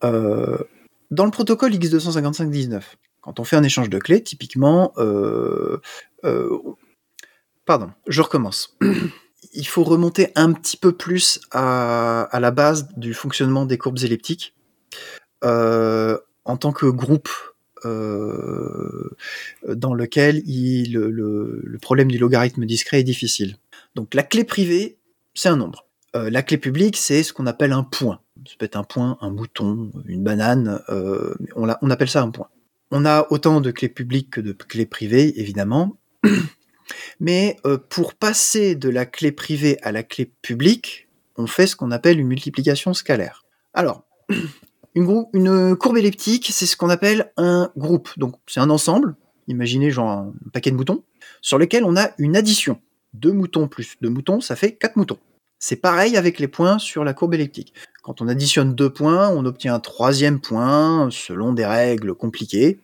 dans 0.00 1.24
le 1.24 1.30
protocole 1.30 1.72
X255-19, 1.72 2.80
quand 3.20 3.38
on 3.38 3.44
fait 3.44 3.56
un 3.56 3.62
échange 3.62 3.90
de 3.90 3.98
clés, 3.98 4.22
typiquement, 4.22 4.94
euh, 4.96 5.78
Pardon, 7.64 7.90
je 8.06 8.22
recommence. 8.22 8.76
Il 9.54 9.66
faut 9.66 9.84
remonter 9.84 10.32
un 10.34 10.52
petit 10.52 10.76
peu 10.76 10.92
plus 10.92 11.40
à, 11.50 12.28
la 12.40 12.50
base 12.50 12.88
du 12.96 13.12
fonctionnement 13.12 13.66
des 13.66 13.78
courbes 13.78 13.98
elliptiques. 14.02 14.54
Euh, 15.44 16.18
en 16.44 16.56
tant 16.56 16.72
que 16.72 16.86
groupe 16.86 17.28
euh, 17.84 19.10
dans 19.68 19.94
lequel 19.94 20.42
le, 20.46 21.78
problème 21.80 22.10
du 22.10 22.18
logarithme 22.18 22.64
discret 22.64 23.00
est 23.00 23.04
difficile. 23.04 23.56
Donc 23.94 24.14
la 24.14 24.22
clé 24.22 24.44
privée, 24.44 24.98
c'est 25.34 25.48
un 25.48 25.56
nombre. 25.56 25.86
Euh, 26.14 26.30
la 26.30 26.42
clé 26.42 26.58
publique, 26.58 26.96
c'est 26.96 27.22
ce 27.22 27.32
qu'on 27.32 27.46
appelle 27.46 27.72
un 27.72 27.82
point. 27.82 28.20
Ça 28.46 28.54
peut 28.58 28.66
être 28.66 28.76
un 28.76 28.84
point, 28.84 29.18
un 29.20 29.30
bouton, 29.30 29.90
une 30.06 30.24
banane, 30.24 30.80
on, 30.88 31.68
on 31.80 31.90
appelle 31.90 32.08
ça 32.08 32.22
un 32.22 32.30
point. 32.30 32.48
On 32.90 33.06
a 33.06 33.26
autant 33.30 33.62
de 33.62 33.70
clés 33.70 33.88
publiques 33.88 34.30
que 34.30 34.40
de 34.42 34.52
clés 34.52 34.84
privées, 34.84 35.40
évidemment. 35.40 35.96
Mais 37.20 37.56
euh, 37.64 37.78
pour 37.78 38.14
passer 38.14 38.74
de 38.74 38.88
la 38.88 39.06
clé 39.06 39.32
privée 39.32 39.78
à 39.82 39.92
la 39.92 40.02
clé 40.02 40.26
publique, 40.42 41.08
on 41.36 41.46
fait 41.46 41.66
ce 41.66 41.74
qu'on 41.74 41.90
appelle 41.90 42.20
une 42.20 42.26
multiplication 42.26 42.92
scalaire. 42.92 43.44
Alors, 43.72 44.04
une, 44.94 45.24
une 45.32 45.76
courbe 45.76 45.96
elliptique, 45.96 46.50
c'est 46.52 46.66
ce 46.66 46.76
qu'on 46.76 46.90
appelle 46.90 47.32
un 47.38 47.72
groupe. 47.76 48.10
Donc, 48.18 48.36
c'est 48.46 48.60
un 48.60 48.70
ensemble, 48.70 49.16
imaginez 49.48 49.90
genre 49.90 50.10
un 50.10 50.34
paquet 50.52 50.70
de 50.70 50.76
moutons, 50.76 51.02
sur 51.40 51.58
lequel 51.58 51.84
on 51.84 51.96
a 51.96 52.10
une 52.18 52.36
addition. 52.36 52.80
Deux 53.14 53.32
moutons 53.32 53.68
plus 53.68 53.96
deux 54.00 54.08
moutons, 54.08 54.40
ça 54.40 54.56
fait 54.56 54.72
quatre 54.72 54.96
moutons. 54.96 55.18
C'est 55.58 55.76
pareil 55.76 56.16
avec 56.16 56.40
les 56.40 56.48
points 56.48 56.78
sur 56.78 57.04
la 57.04 57.14
courbe 57.14 57.34
elliptique. 57.34 57.72
Quand 58.02 58.20
on 58.20 58.26
additionne 58.26 58.74
deux 58.74 58.90
points, 58.90 59.28
on 59.28 59.44
obtient 59.44 59.74
un 59.74 59.80
troisième 59.80 60.40
point 60.40 61.08
selon 61.12 61.52
des 61.52 61.64
règles 61.64 62.14
compliquées. 62.14 62.80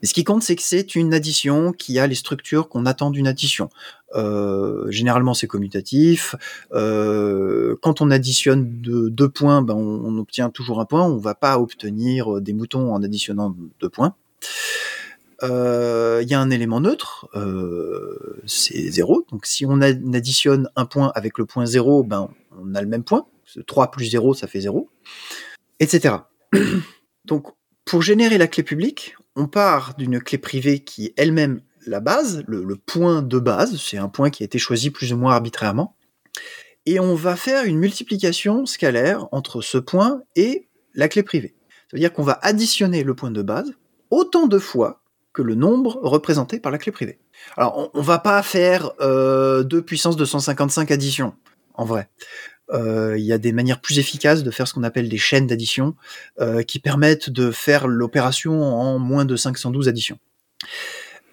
Mais 0.00 0.06
ce 0.06 0.14
qui 0.14 0.22
compte, 0.22 0.42
c'est 0.42 0.54
que 0.54 0.62
c'est 0.62 0.94
une 0.94 1.12
addition 1.14 1.72
qui 1.72 1.98
a 1.98 2.06
les 2.06 2.14
structures 2.14 2.68
qu'on 2.68 2.86
attend 2.86 3.10
d'une 3.10 3.26
addition. 3.26 3.70
Euh, 4.14 4.88
généralement, 4.90 5.34
c'est 5.34 5.46
commutatif. 5.46 6.36
Euh, 6.72 7.74
quand 7.82 8.00
on 8.00 8.10
additionne 8.10 8.68
deux, 8.68 9.28
points, 9.28 9.62
ben, 9.62 9.74
on, 9.74 10.16
obtient 10.18 10.50
toujours 10.50 10.80
un 10.80 10.84
point. 10.84 11.02
On 11.02 11.16
ne 11.16 11.20
va 11.20 11.34
pas 11.34 11.58
obtenir 11.58 12.40
des 12.40 12.52
moutons 12.52 12.94
en 12.94 13.02
additionnant 13.02 13.54
deux 13.80 13.88
points. 13.88 14.14
Euh, 15.42 16.20
il 16.22 16.28
y 16.30 16.34
a 16.34 16.40
un 16.40 16.50
élément 16.50 16.80
neutre, 16.80 17.28
c'est 18.46 18.90
0. 18.90 19.26
Donc 19.30 19.46
si 19.46 19.66
on, 19.66 19.80
additionne 19.80 20.70
un 20.76 20.86
point 20.86 21.12
avec 21.14 21.38
le 21.38 21.46
point 21.46 21.66
0, 21.66 22.04
ben, 22.04 22.28
on 22.58 22.74
a 22.74 22.82
le 22.82 22.88
même 22.88 23.04
point. 23.04 23.26
3 23.66 23.90
plus 23.90 24.06
0, 24.06 24.34
ça 24.34 24.46
fait 24.46 24.60
0. 24.60 24.88
Etc. 25.80 26.14
Donc 27.24 27.48
pour 27.84 28.02
générer 28.02 28.38
la 28.38 28.48
clé 28.48 28.62
publique, 28.62 29.14
on 29.36 29.46
part 29.46 29.94
d'une 29.96 30.20
clé 30.20 30.38
privée 30.38 30.80
qui 30.80 31.12
elle-même 31.16 31.60
la 31.86 32.00
base, 32.00 32.42
le, 32.46 32.76
point 32.76 33.22
de 33.22 33.38
base, 33.38 33.80
c'est 33.80 33.96
un 33.96 34.08
point 34.08 34.30
qui 34.30 34.42
a 34.42 34.46
été 34.46 34.58
choisi 34.58 34.90
plus 34.90 35.12
ou 35.12 35.16
moins 35.16 35.34
arbitrairement, 35.34 35.96
et 36.84 37.00
on 37.00 37.14
va 37.14 37.36
faire 37.36 37.64
une 37.64 37.78
multiplication 37.78 38.66
scalaire 38.66 39.28
entre 39.32 39.60
ce 39.60 39.78
point 39.78 40.22
et 40.34 40.68
la 40.94 41.08
clé 41.08 41.22
privée. 41.22 41.54
Ça 41.68 41.96
veut 41.96 42.00
dire 42.00 42.12
qu'on 42.12 42.22
va 42.22 42.38
additionner 42.42 43.04
le 43.04 43.14
point 43.14 43.30
de 43.30 43.42
base 43.42 43.72
autant 44.10 44.46
de 44.46 44.58
fois 44.58 45.02
le 45.42 45.54
nombre 45.54 45.98
représenté 46.02 46.60
par 46.60 46.72
la 46.72 46.78
clé 46.78 46.92
privée. 46.92 47.18
Alors, 47.56 47.90
on, 47.94 47.98
ne 47.98 48.04
va 48.04 48.18
pas 48.18 48.42
faire 48.42 48.92
euh, 49.00 49.62
2 49.62 49.82
puissance 49.82 50.16
255 50.16 50.90
additions, 50.90 51.34
en 51.74 51.84
vrai. 51.84 52.08
Euh, 52.72 53.16
il 53.16 53.24
y 53.24 53.32
a 53.32 53.38
des 53.38 53.52
manières 53.52 53.80
plus 53.80 53.98
efficaces 53.98 54.42
de 54.42 54.50
faire 54.50 54.66
ce 54.66 54.74
qu'on 54.74 54.82
appelle 54.82 55.08
des 55.08 55.18
chaînes 55.18 55.46
d'addition, 55.46 55.94
euh, 56.40 56.62
qui 56.62 56.78
permettent 56.78 57.30
de 57.30 57.50
faire 57.50 57.86
l'opération 57.86 58.62
en 58.62 58.98
moins 58.98 59.24
de 59.24 59.36
512 59.36 59.88
additions. 59.88 60.18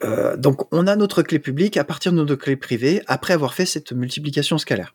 Euh, 0.03 0.35
donc 0.37 0.67
on 0.73 0.85
a 0.85 0.95
notre 0.95 1.23
clé 1.23 1.39
publique 1.39 1.77
à 1.77 1.83
partir 1.83 2.11
de 2.11 2.17
notre 2.17 2.35
clé 2.35 2.55
privée 2.55 3.01
après 3.07 3.33
avoir 3.33 3.53
fait 3.53 3.65
cette 3.65 3.93
multiplication 3.93 4.57
scalaire. 4.57 4.93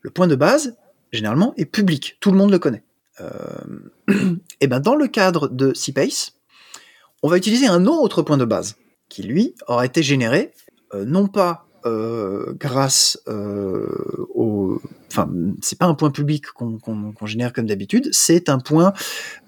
Le 0.00 0.10
point 0.10 0.26
de 0.26 0.34
base, 0.34 0.76
généralement, 1.12 1.54
est 1.56 1.64
public, 1.64 2.16
tout 2.20 2.30
le 2.32 2.38
monde 2.38 2.50
le 2.50 2.58
connaît. 2.58 2.82
et 4.60 4.66
ben 4.66 4.78
dans 4.78 4.94
le 4.94 5.08
cadre 5.08 5.48
de 5.48 5.72
CPACE, 5.72 6.35
on 7.26 7.28
va 7.28 7.36
utiliser 7.36 7.66
un 7.66 7.86
autre 7.86 8.22
point 8.22 8.36
de 8.36 8.44
base 8.44 8.76
qui 9.08 9.22
lui 9.24 9.54
aura 9.66 9.84
été 9.84 10.02
généré 10.02 10.52
non 10.94 11.26
pas 11.26 11.66
euh, 11.86 12.52
grâce 12.58 13.20
euh, 13.28 14.26
au, 14.34 14.80
enfin, 15.08 15.30
c'est 15.62 15.78
pas 15.78 15.86
un 15.86 15.94
point 15.94 16.10
public 16.10 16.46
qu'on 16.46 17.26
génère 17.26 17.52
comme 17.52 17.66
d'habitude, 17.66 18.08
c'est 18.10 18.48
un 18.48 18.58
point 18.58 18.92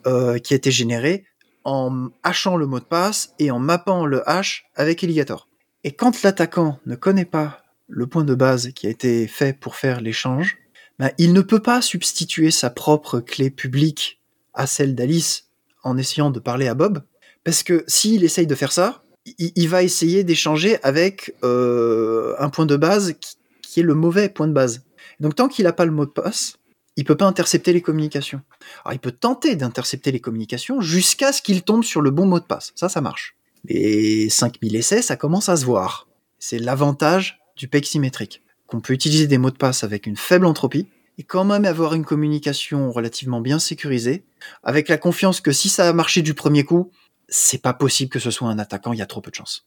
euh, 0.06 0.38
qui 0.38 0.54
a 0.54 0.56
été 0.56 0.70
généré 0.70 1.24
en 1.64 2.10
hachant 2.22 2.56
le 2.56 2.66
mot 2.66 2.78
de 2.78 2.84
passe 2.84 3.34
et 3.40 3.50
en 3.50 3.58
mappant 3.58 4.06
le 4.06 4.28
hash 4.28 4.66
avec 4.76 5.02
Alligator. 5.02 5.48
Et 5.82 5.92
quand 5.92 6.22
l'attaquant 6.22 6.78
ne 6.86 6.94
connaît 6.94 7.24
pas 7.24 7.62
le 7.88 8.06
point 8.06 8.24
de 8.24 8.34
base 8.34 8.70
qui 8.72 8.86
a 8.86 8.90
été 8.90 9.26
fait 9.26 9.58
pour 9.58 9.74
faire 9.74 10.00
l'échange, 10.00 10.58
ben, 11.00 11.10
il 11.18 11.32
ne 11.32 11.40
peut 11.40 11.62
pas 11.62 11.82
substituer 11.82 12.52
sa 12.52 12.70
propre 12.70 13.18
clé 13.18 13.50
publique 13.50 14.20
à 14.54 14.68
celle 14.68 14.94
d'Alice 14.94 15.48
en 15.82 15.96
essayant 15.96 16.30
de 16.30 16.38
parler 16.38 16.68
à 16.68 16.74
Bob, 16.74 17.02
parce 17.44 17.62
que 17.62 17.84
s'il 17.86 18.24
essaye 18.24 18.46
de 18.46 18.54
faire 18.54 18.72
ça, 18.72 19.02
il, 19.38 19.68
va 19.68 19.82
essayer 19.82 20.24
d'échanger 20.24 20.78
avec 20.82 21.34
euh, 21.44 22.34
un 22.38 22.48
point 22.48 22.66
de 22.66 22.76
base 22.76 23.14
qui, 23.62 23.80
est 23.80 23.82
le 23.82 23.94
mauvais 23.94 24.28
point 24.28 24.48
de 24.48 24.52
base. 24.52 24.82
Donc 25.20 25.34
tant 25.34 25.48
qu'il 25.48 25.64
n'a 25.64 25.72
pas 25.72 25.84
le 25.84 25.92
mot 25.92 26.06
de 26.06 26.10
passe, 26.10 26.56
il 26.96 27.04
peut 27.04 27.16
pas 27.16 27.26
intercepter 27.26 27.72
les 27.72 27.82
communications. 27.82 28.40
Alors 28.84 28.94
il 28.94 28.98
peut 28.98 29.12
tenter 29.12 29.54
d'intercepter 29.54 30.10
les 30.12 30.20
communications 30.20 30.80
jusqu'à 30.80 31.32
ce 31.32 31.42
qu'il 31.42 31.62
tombe 31.62 31.84
sur 31.84 32.00
le 32.00 32.10
bon 32.10 32.26
mot 32.26 32.40
de 32.40 32.44
passe. 32.44 32.72
Ça, 32.74 32.88
ça 32.88 33.00
marche. 33.00 33.36
Et 33.68 34.30
5000 34.30 34.76
essais, 34.76 35.02
ça 35.02 35.16
commence 35.16 35.48
à 35.48 35.56
se 35.56 35.64
voir. 35.64 36.08
C'est 36.38 36.58
l'avantage 36.58 37.40
du 37.56 37.68
PEC 37.68 37.86
symétrique. 37.86 38.42
Qu'on 38.66 38.80
peut 38.80 38.92
utiliser 38.92 39.26
des 39.26 39.38
mots 39.38 39.50
de 39.50 39.56
passe 39.56 39.84
avec 39.84 40.06
une 40.06 40.16
faible 40.16 40.46
entropie 40.46 40.88
et 41.18 41.24
quand 41.24 41.44
même 41.44 41.64
avoir 41.64 41.94
une 41.94 42.04
communication 42.04 42.92
relativement 42.92 43.40
bien 43.40 43.58
sécurisée, 43.58 44.24
avec 44.62 44.88
la 44.88 44.98
confiance 44.98 45.40
que 45.40 45.50
si 45.50 45.68
ça 45.68 45.88
a 45.88 45.92
marché 45.92 46.22
du 46.22 46.32
premier 46.32 46.64
coup, 46.64 46.92
c'est 47.28 47.60
pas 47.62 47.74
possible 47.74 48.10
que 48.10 48.18
ce 48.18 48.30
soit 48.30 48.48
un 48.48 48.58
attaquant, 48.58 48.92
il 48.92 48.98
y 48.98 49.02
a 49.02 49.06
trop 49.06 49.20
peu 49.20 49.30
de 49.30 49.36
chance. 49.36 49.66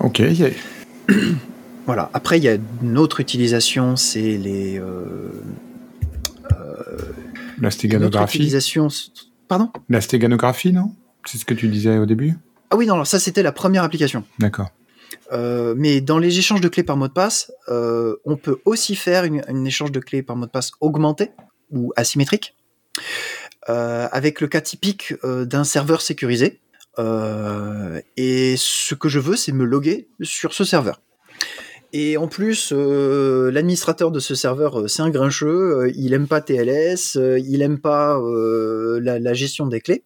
Ok. 0.00 0.22
voilà. 1.86 2.10
Après, 2.14 2.38
il 2.38 2.44
y 2.44 2.48
a 2.48 2.56
une 2.82 2.98
autre 2.98 3.20
utilisation, 3.20 3.96
c'est 3.96 4.38
les. 4.38 4.78
Euh, 4.78 5.30
euh, 6.52 6.84
la 7.58 7.70
stéganographie. 7.70 8.38
Utilisation... 8.38 8.88
Pardon? 9.48 9.70
La 9.88 10.00
stéganographie, 10.00 10.72
non? 10.72 10.92
C'est 11.24 11.38
ce 11.38 11.44
que 11.44 11.54
tu 11.54 11.68
disais 11.68 11.98
au 11.98 12.06
début? 12.06 12.34
Ah 12.70 12.76
oui, 12.76 12.86
non, 12.86 13.04
ça 13.04 13.18
c'était 13.18 13.42
la 13.42 13.52
première 13.52 13.84
application. 13.84 14.24
D'accord. 14.38 14.70
Euh, 15.32 15.74
mais 15.76 16.00
dans 16.00 16.18
les 16.18 16.38
échanges 16.38 16.60
de 16.60 16.68
clés 16.68 16.82
par 16.82 16.96
mot 16.96 17.08
de 17.08 17.12
passe, 17.12 17.52
on 17.68 18.36
peut 18.36 18.58
aussi 18.64 18.96
faire 18.96 19.24
un 19.24 19.64
échange 19.64 19.92
de 19.92 20.00
clés 20.00 20.22
par 20.22 20.36
mot 20.36 20.46
de 20.46 20.50
passe 20.50 20.72
augmenté 20.80 21.30
ou 21.70 21.92
asymétrique. 21.96 22.56
Euh, 23.68 24.06
avec 24.12 24.40
le 24.40 24.46
cas 24.46 24.60
typique 24.60 25.14
euh, 25.24 25.44
d'un 25.44 25.64
serveur 25.64 26.00
sécurisé. 26.00 26.60
Euh, 27.00 28.00
et 28.16 28.54
ce 28.56 28.94
que 28.94 29.08
je 29.08 29.18
veux, 29.18 29.34
c'est 29.34 29.50
me 29.52 29.64
loguer 29.64 30.08
sur 30.22 30.54
ce 30.54 30.64
serveur. 30.64 31.00
Et 31.92 32.16
en 32.16 32.28
plus, 32.28 32.72
l'administrateur 32.72 34.10
de 34.10 34.20
ce 34.20 34.34
serveur, 34.34 34.88
c'est 34.90 35.02
un 35.02 35.08
grincheux, 35.08 35.90
il 35.94 36.12
aime 36.12 36.26
pas 36.26 36.42
TLS, 36.42 37.14
il 37.14 37.62
aime 37.62 37.78
pas 37.78 38.20
la, 39.00 39.34
gestion 39.34 39.66
des 39.66 39.80
clés. 39.80 40.02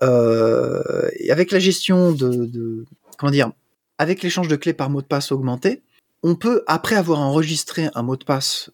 et 0.00 1.30
avec 1.30 1.50
la 1.50 1.58
gestion 1.58 2.12
de, 2.12 2.46
de 2.46 2.84
comment 3.18 3.32
dire, 3.32 3.50
avec 3.98 4.22
l'échange 4.22 4.48
de 4.48 4.56
clés 4.56 4.72
par 4.72 4.88
mot 4.88 5.02
de 5.02 5.06
passe 5.06 5.30
augmenté, 5.30 5.82
on 6.22 6.36
peut, 6.36 6.62
après 6.66 6.94
avoir 6.94 7.18
enregistré 7.18 7.88
un 7.94 8.02
mot 8.02 8.16
de 8.16 8.24
passe 8.24 8.70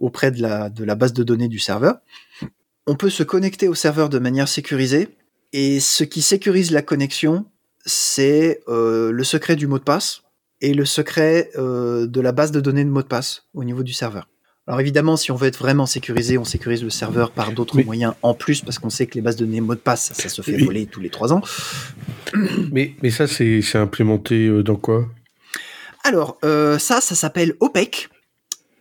auprès 0.00 0.30
de 0.30 0.42
la, 0.42 0.70
de 0.70 0.84
la 0.84 0.94
base 0.94 1.12
de 1.12 1.22
données 1.22 1.48
du 1.48 1.58
serveur. 1.58 1.96
On 2.86 2.96
peut 2.96 3.10
se 3.10 3.22
connecter 3.22 3.68
au 3.68 3.74
serveur 3.74 4.08
de 4.08 4.18
manière 4.18 4.48
sécurisée 4.48 5.08
et 5.52 5.80
ce 5.80 6.04
qui 6.04 6.22
sécurise 6.22 6.70
la 6.70 6.82
connexion, 6.82 7.44
c'est 7.84 8.60
euh, 8.68 9.10
le 9.10 9.24
secret 9.24 9.56
du 9.56 9.66
mot 9.66 9.78
de 9.78 9.84
passe 9.84 10.22
et 10.60 10.74
le 10.74 10.84
secret 10.84 11.50
euh, 11.56 12.06
de 12.06 12.20
la 12.20 12.32
base 12.32 12.52
de 12.52 12.60
données 12.60 12.84
de 12.84 12.90
mot 12.90 13.02
de 13.02 13.06
passe 13.06 13.46
au 13.54 13.64
niveau 13.64 13.82
du 13.82 13.92
serveur. 13.92 14.28
Alors 14.66 14.80
évidemment, 14.80 15.16
si 15.16 15.32
on 15.32 15.36
veut 15.36 15.48
être 15.48 15.58
vraiment 15.58 15.86
sécurisé, 15.86 16.38
on 16.38 16.44
sécurise 16.44 16.84
le 16.84 16.90
serveur 16.90 17.32
par 17.32 17.50
d'autres 17.50 17.82
moyens 17.82 18.14
en 18.22 18.34
plus, 18.34 18.60
parce 18.60 18.78
qu'on 18.78 18.90
sait 18.90 19.06
que 19.06 19.14
les 19.14 19.20
bases 19.20 19.34
de 19.34 19.44
données 19.44 19.60
mot 19.60 19.74
de 19.74 19.80
passe, 19.80 20.12
ça 20.12 20.28
se 20.28 20.42
fait 20.42 20.58
voler 20.58 20.86
tous 20.86 21.00
les 21.00 21.10
trois 21.10 21.32
ans. 21.32 21.42
Mais, 22.70 22.94
mais 23.02 23.10
ça, 23.10 23.26
c'est 23.26 23.60
implémenté 23.74 24.46
euh, 24.46 24.62
dans 24.62 24.76
quoi? 24.76 25.08
Alors, 26.04 26.38
ça, 26.42 27.00
ça 27.00 27.14
s'appelle 27.14 27.54
OPEC. 27.60 28.08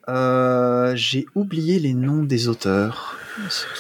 Euh, 0.10 0.94
j'ai 0.96 1.26
oublié 1.36 1.80
les 1.80 1.94
noms 1.94 2.24
des 2.24 2.48
auteurs. 2.48 3.18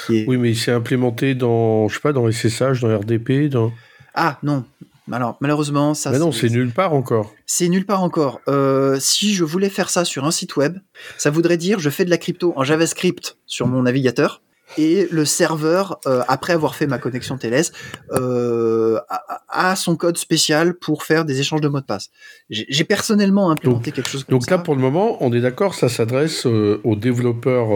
Oui, 0.09 0.37
mais 0.37 0.53
c'est 0.53 0.71
implémenté 0.71 1.35
dans, 1.35 1.87
je 1.87 1.95
sais 1.95 1.99
pas, 1.99 2.13
dans 2.13 2.31
SSH, 2.31 2.81
dans 2.81 2.97
RDP, 2.97 3.49
dans. 3.49 3.71
Ah 4.13 4.37
non. 4.43 4.63
Alors 5.11 5.37
malheureusement, 5.41 5.95
ça. 5.95 6.11
Mais 6.11 6.19
non, 6.19 6.31
c'est 6.31 6.49
nulle 6.49 6.71
part 6.71 6.93
encore. 6.93 7.33
C'est 7.45 7.67
nulle 7.67 7.85
part 7.85 8.03
encore. 8.03 8.41
Euh, 8.47 8.97
si 8.99 9.33
je 9.33 9.43
voulais 9.43 9.69
faire 9.69 9.89
ça 9.89 10.05
sur 10.05 10.25
un 10.25 10.31
site 10.31 10.55
web, 10.55 10.77
ça 11.17 11.31
voudrait 11.31 11.57
dire 11.57 11.79
je 11.79 11.89
fais 11.89 12.05
de 12.05 12.11
la 12.11 12.17
crypto 12.17 12.53
en 12.55 12.63
JavaScript 12.63 13.37
sur 13.47 13.67
mon 13.67 13.81
navigateur 13.83 14.41
et 14.77 15.07
le 15.11 15.25
serveur, 15.25 15.99
euh, 16.05 16.21
après 16.27 16.53
avoir 16.53 16.75
fait 16.75 16.87
ma 16.87 16.97
connexion 16.97 17.37
TLS, 17.37 17.71
euh, 18.11 18.99
a, 19.47 19.75
son 19.75 19.95
code 19.95 20.17
spécial 20.17 20.73
pour 20.73 21.03
faire 21.03 21.25
des 21.25 21.39
échanges 21.39 21.61
de 21.61 21.67
mots 21.67 21.81
de 21.81 21.85
passe. 21.85 22.09
J'ai 22.49 22.83
personnellement 22.83 23.51
implémenté 23.51 23.91
quelque 23.91 24.09
chose 24.09 24.23
comme 24.23 24.35
donc 24.35 24.43
ça. 24.43 24.51
Donc 24.51 24.59
là, 24.59 24.63
pour 24.63 24.75
le 24.75 24.81
moment, 24.81 25.17
on 25.21 25.33
est 25.33 25.41
d'accord, 25.41 25.73
ça 25.73 25.89
s'adresse 25.89 26.45
euh, 26.45 26.79
aux 26.83 26.95
développeurs 26.95 27.69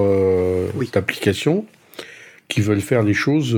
d'applications 0.92 1.66
qui 2.48 2.62
veulent 2.62 2.82
faire 2.82 3.04
les 3.04 3.14
choses 3.14 3.56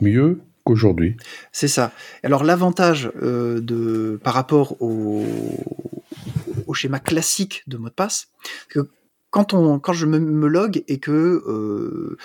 mieux 0.00 0.40
qu'aujourd'hui. 0.64 1.16
C'est 1.52 1.68
ça. 1.68 1.92
Alors 2.22 2.44
l'avantage 2.44 3.10
de 3.20 4.18
par 4.22 4.34
rapport 4.34 4.80
au, 4.80 5.24
au 6.66 6.74
schéma 6.74 7.00
classique 7.00 7.62
de 7.66 7.76
mot 7.76 7.88
de 7.88 7.94
passe, 7.94 8.28
que 8.68 8.88
quand 9.30 9.54
on, 9.54 9.78
quand 9.78 9.92
je 9.92 10.06
me, 10.06 10.18
me 10.18 10.48
log 10.48 10.82
et 10.88 10.98
que 10.98 11.10
euh, 11.46 12.16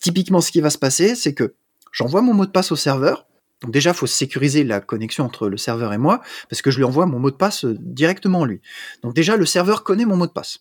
typiquement 0.00 0.40
ce 0.40 0.50
qui 0.50 0.60
va 0.60 0.70
se 0.70 0.78
passer, 0.78 1.14
c'est 1.14 1.34
que 1.34 1.54
j'envoie 1.92 2.22
mon 2.22 2.34
mot 2.34 2.46
de 2.46 2.50
passe 2.50 2.72
au 2.72 2.76
serveur. 2.76 3.26
Donc 3.62 3.72
déjà, 3.72 3.90
il 3.90 3.96
faut 3.96 4.06
sécuriser 4.06 4.62
la 4.62 4.80
connexion 4.80 5.24
entre 5.24 5.48
le 5.48 5.56
serveur 5.56 5.92
et 5.92 5.98
moi, 5.98 6.20
parce 6.48 6.62
que 6.62 6.70
je 6.70 6.76
lui 6.76 6.84
envoie 6.84 7.06
mon 7.06 7.18
mot 7.18 7.30
de 7.30 7.36
passe 7.36 7.64
euh, 7.64 7.76
directement 7.80 8.44
lui. 8.44 8.60
Donc 9.02 9.14
déjà, 9.14 9.36
le 9.36 9.46
serveur 9.46 9.82
connaît 9.82 10.04
mon 10.04 10.16
mot 10.16 10.26
de 10.26 10.32
passe. 10.32 10.60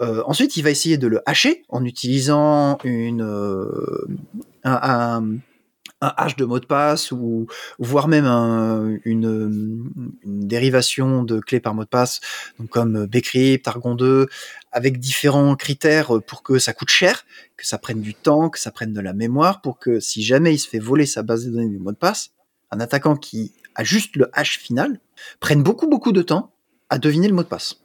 Euh, 0.00 0.22
ensuite, 0.26 0.56
il 0.56 0.62
va 0.62 0.70
essayer 0.70 0.98
de 0.98 1.06
le 1.06 1.20
hacher 1.26 1.64
en 1.68 1.84
utilisant 1.84 2.78
une, 2.84 3.22
euh, 3.22 4.06
un, 4.62 5.36
un 6.00 6.12
hash 6.16 6.36
de 6.36 6.44
mot 6.44 6.60
de 6.60 6.66
passe 6.66 7.10
ou 7.10 7.46
voire 7.78 8.08
même 8.08 8.26
une, 9.04 9.90
dérivation 10.24 11.22
de 11.22 11.40
clé 11.40 11.60
par 11.60 11.74
mot 11.74 11.84
de 11.84 11.88
passe, 11.88 12.20
donc 12.58 12.68
comme 12.68 13.06
Bcrypt, 13.06 13.66
Argon 13.66 13.94
2, 13.94 14.26
avec 14.72 14.98
différents 14.98 15.56
critères 15.56 16.10
pour 16.26 16.42
que 16.42 16.58
ça 16.58 16.72
coûte 16.72 16.90
cher, 16.90 17.24
que 17.56 17.66
ça 17.66 17.78
prenne 17.78 18.00
du 18.00 18.14
temps, 18.14 18.50
que 18.50 18.58
ça 18.58 18.70
prenne 18.70 18.92
de 18.92 19.00
la 19.00 19.12
mémoire, 19.12 19.62
pour 19.62 19.78
que 19.78 20.00
si 20.00 20.22
jamais 20.22 20.54
il 20.54 20.58
se 20.58 20.68
fait 20.68 20.78
voler 20.78 21.06
sa 21.06 21.22
base 21.22 21.46
de 21.46 21.50
données 21.50 21.68
du 21.68 21.78
mot 21.78 21.92
de 21.92 21.96
passe, 21.96 22.30
un 22.70 22.80
attaquant 22.80 23.16
qui 23.16 23.52
a 23.74 23.84
juste 23.84 24.16
le 24.16 24.28
hash 24.32 24.58
final 24.58 25.00
prenne 25.40 25.62
beaucoup 25.62 25.88
beaucoup 25.88 26.12
de 26.12 26.22
temps 26.22 26.52
à 26.90 26.98
deviner 26.98 27.28
le 27.28 27.34
mot 27.34 27.42
de 27.42 27.48
passe. 27.48 27.80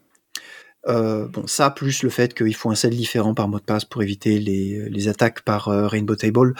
Euh, 0.87 1.27
bon, 1.27 1.45
ça 1.45 1.69
plus 1.69 2.01
le 2.01 2.09
fait 2.09 2.33
qu'il 2.33 2.55
faut 2.55 2.71
un 2.71 2.75
sel 2.75 2.95
différent 2.95 3.33
par 3.33 3.47
mot 3.47 3.59
de 3.59 3.63
passe 3.63 3.85
pour 3.85 4.01
éviter 4.01 4.39
les, 4.39 5.07
attaques 5.07 5.41
par 5.41 5.67
euh, 5.67 5.87
Rainbow 5.87 6.15
Table. 6.15 6.55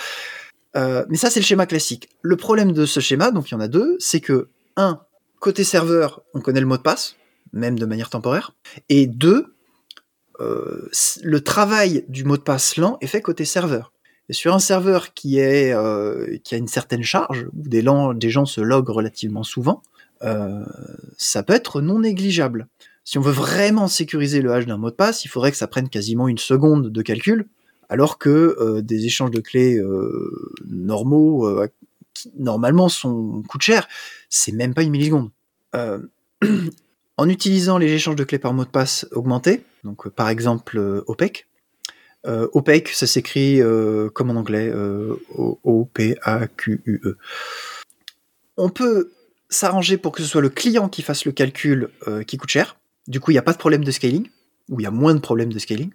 Euh, 0.75 1.05
mais 1.09 1.17
ça, 1.17 1.29
c'est 1.29 1.39
le 1.39 1.45
schéma 1.45 1.65
classique. 1.65 2.09
Le 2.21 2.35
problème 2.37 2.71
de 2.71 2.85
ce 2.85 2.99
schéma, 2.99 3.31
donc 3.31 3.49
il 3.49 3.53
y 3.53 3.57
en 3.57 3.59
a 3.59 3.67
deux, 3.67 3.97
c'est 3.99 4.21
que, 4.21 4.49
un, 4.77 5.01
côté 5.39 5.63
serveur, 5.63 6.21
on 6.33 6.41
connaît 6.41 6.61
le 6.61 6.65
mot 6.65 6.77
de 6.77 6.81
passe, 6.81 7.15
même 7.53 7.77
de 7.77 7.85
manière 7.85 8.09
temporaire, 8.09 8.55
et 8.89 9.07
deux, 9.07 9.55
euh, 10.39 10.89
le 11.21 11.41
travail 11.41 12.05
du 12.07 12.23
mot 12.23 12.37
de 12.37 12.41
passe 12.41 12.77
lent 12.77 12.97
est 13.01 13.07
fait 13.07 13.21
côté 13.21 13.45
serveur. 13.45 13.91
sur 14.29 14.53
un 14.53 14.59
serveur 14.59 15.13
qui, 15.13 15.31
qui 15.33 16.55
a 16.55 16.57
une 16.57 16.67
certaine 16.67 17.03
charge, 17.03 17.47
où 17.53 17.67
des, 17.67 17.83
des 18.15 18.29
gens 18.29 18.45
se 18.45 18.61
loguent 18.61 18.89
relativement 18.89 19.43
souvent, 19.43 19.83
ça 21.17 21.43
peut 21.43 21.53
être 21.53 21.81
non 21.81 21.99
négligeable. 21.99 22.67
Si 23.03 23.17
on 23.17 23.21
veut 23.21 23.31
vraiment 23.31 23.87
sécuriser 23.87 24.41
le 24.41 24.53
hash 24.53 24.65
d'un 24.65 24.77
mot 24.77 24.91
de 24.91 24.95
passe, 24.95 25.25
il 25.25 25.27
faudrait 25.27 25.51
que 25.51 25.57
ça 25.57 25.67
prenne 25.67 25.89
quasiment 25.89 26.27
une 26.27 26.37
seconde 26.37 26.89
de 26.89 27.01
calcul, 27.01 27.47
alors 27.91 28.17
que 28.17 28.79
des 28.81 29.05
échanges 29.05 29.29
de 29.29 29.39
clés 29.39 29.79
normaux, 30.65 31.47
qui 32.13 32.31
normalement 32.39 32.89
sont, 32.89 33.43
coûtent 33.47 33.61
cher, 33.61 33.87
c'est 34.29 34.51
même 34.51 34.73
pas 34.73 34.81
une 34.81 34.91
milliseconde. 34.91 35.29
en 37.17 37.29
utilisant 37.29 37.77
les 37.77 37.91
échanges 37.91 38.15
de 38.15 38.23
clés 38.23 38.39
par 38.39 38.53
mot 38.53 38.65
de 38.65 38.69
passe 38.69 39.05
augmentés, 39.11 39.63
donc 39.83 40.09
par 40.09 40.29
exemple 40.29 41.03
OPEC, 41.05 41.45
euh, 42.27 42.47
OPEC, 42.53 42.89
ça 42.89 43.07
s'écrit 43.07 43.61
euh, 43.61 44.09
comme 44.09 44.29
en 44.29 44.35
anglais, 44.35 44.69
euh, 44.69 45.15
O-P-A-Q-U-E. 45.63 47.17
On 48.57 48.69
peut 48.69 49.11
s'arranger 49.49 49.97
pour 49.97 50.11
que 50.11 50.21
ce 50.21 50.27
soit 50.27 50.41
le 50.41 50.49
client 50.49 50.87
qui 50.87 51.01
fasse 51.01 51.25
le 51.25 51.31
calcul 51.31 51.89
qui 52.27 52.37
coûte 52.37 52.49
cher. 52.49 52.77
Du 53.07 53.19
coup, 53.19 53.31
il 53.31 53.33
n'y 53.33 53.39
a 53.39 53.43
pas 53.43 53.53
de 53.53 53.57
problème 53.57 53.83
de 53.83 53.91
scaling, 53.91 54.29
ou 54.69 54.79
il 54.79 54.83
y 54.83 54.87
a 54.87 54.91
moins 54.91 55.15
de 55.15 55.19
problèmes 55.19 55.51
de 55.51 55.59
scaling. 55.59 55.91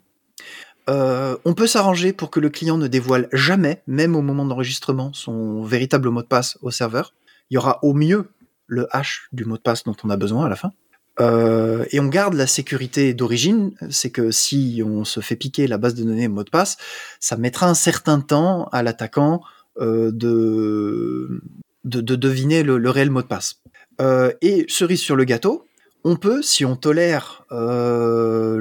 On 0.88 1.54
peut 1.54 1.66
s'arranger 1.66 2.12
pour 2.12 2.30
que 2.30 2.40
le 2.40 2.48
client 2.48 2.78
ne 2.78 2.86
dévoile 2.86 3.28
jamais, 3.32 3.82
même 3.86 4.14
au 4.16 4.22
moment 4.22 4.44
d'enregistrement, 4.44 5.12
son 5.12 5.62
véritable 5.62 6.10
mot 6.10 6.22
de 6.22 6.26
passe 6.26 6.58
au 6.62 6.70
serveur. 6.70 7.12
Il 7.50 7.54
y 7.54 7.58
aura 7.58 7.78
au 7.82 7.92
mieux 7.92 8.28
le 8.66 8.86
hash 8.90 9.28
du 9.32 9.44
mot 9.44 9.56
de 9.56 9.62
passe 9.62 9.84
dont 9.84 9.96
on 10.04 10.10
a 10.10 10.16
besoin 10.16 10.46
à 10.46 10.48
la 10.48 10.56
fin. 10.56 10.72
Euh, 11.18 11.86
et 11.92 12.00
on 12.00 12.08
garde 12.08 12.34
la 12.34 12.46
sécurité 12.46 13.14
d'origine, 13.14 13.72
c'est 13.88 14.10
que 14.10 14.30
si 14.30 14.82
on 14.84 15.04
se 15.04 15.20
fait 15.20 15.36
piquer 15.36 15.66
la 15.66 15.78
base 15.78 15.94
de 15.94 16.04
données 16.04 16.28
mot 16.28 16.44
de 16.44 16.50
passe, 16.50 16.76
ça 17.20 17.36
mettra 17.36 17.68
un 17.68 17.74
certain 17.74 18.20
temps 18.20 18.68
à 18.72 18.82
l'attaquant 18.82 19.40
euh, 19.80 20.10
de, 20.12 21.40
de, 21.84 22.16
deviner 22.16 22.62
le, 22.62 22.90
réel 22.90 23.10
mot 23.10 23.22
de 23.22 23.26
passe. 23.26 23.62
Euh, 24.00 24.32
et 24.42 24.66
cerise 24.68 25.00
sur 25.00 25.16
le 25.16 25.24
gâteau, 25.24 25.66
on 26.04 26.16
peut, 26.16 26.42
si 26.42 26.66
on 26.66 26.76
tolère 26.76 27.46
le, 27.50 28.58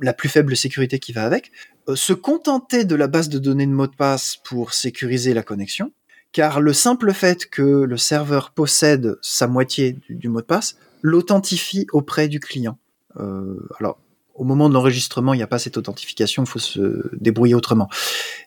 la 0.00 0.12
plus 0.12 0.28
faible 0.28 0.56
sécurité 0.56 0.98
qui 0.98 1.12
va 1.12 1.24
avec, 1.24 1.52
se 1.94 2.12
contenter 2.12 2.84
de 2.84 2.94
la 2.94 3.06
base 3.06 3.28
de 3.28 3.38
données 3.38 3.66
de 3.66 3.72
mot 3.72 3.86
de 3.86 3.94
passe 3.94 4.36
pour 4.44 4.72
sécuriser 4.72 5.34
la 5.34 5.42
connexion, 5.42 5.92
car 6.32 6.60
le 6.60 6.72
simple 6.72 7.12
fait 7.12 7.46
que 7.46 7.62
le 7.62 7.96
serveur 7.96 8.50
possède 8.50 9.16
sa 9.22 9.46
moitié 9.46 9.98
du 10.08 10.28
mot 10.28 10.40
de 10.40 10.46
passe 10.46 10.76
l'authentifie 11.02 11.86
auprès 11.92 12.28
du 12.28 12.40
client. 12.40 12.78
Euh, 13.18 13.56
alors, 13.78 13.98
au 14.36 14.44
moment 14.44 14.68
de 14.68 14.74
l'enregistrement, 14.74 15.34
il 15.34 15.38
n'y 15.38 15.42
a 15.42 15.46
pas 15.46 15.58
cette 15.58 15.76
authentification, 15.76 16.44
il 16.44 16.46
faut 16.48 16.58
se 16.58 17.10
débrouiller 17.16 17.54
autrement. 17.54 17.88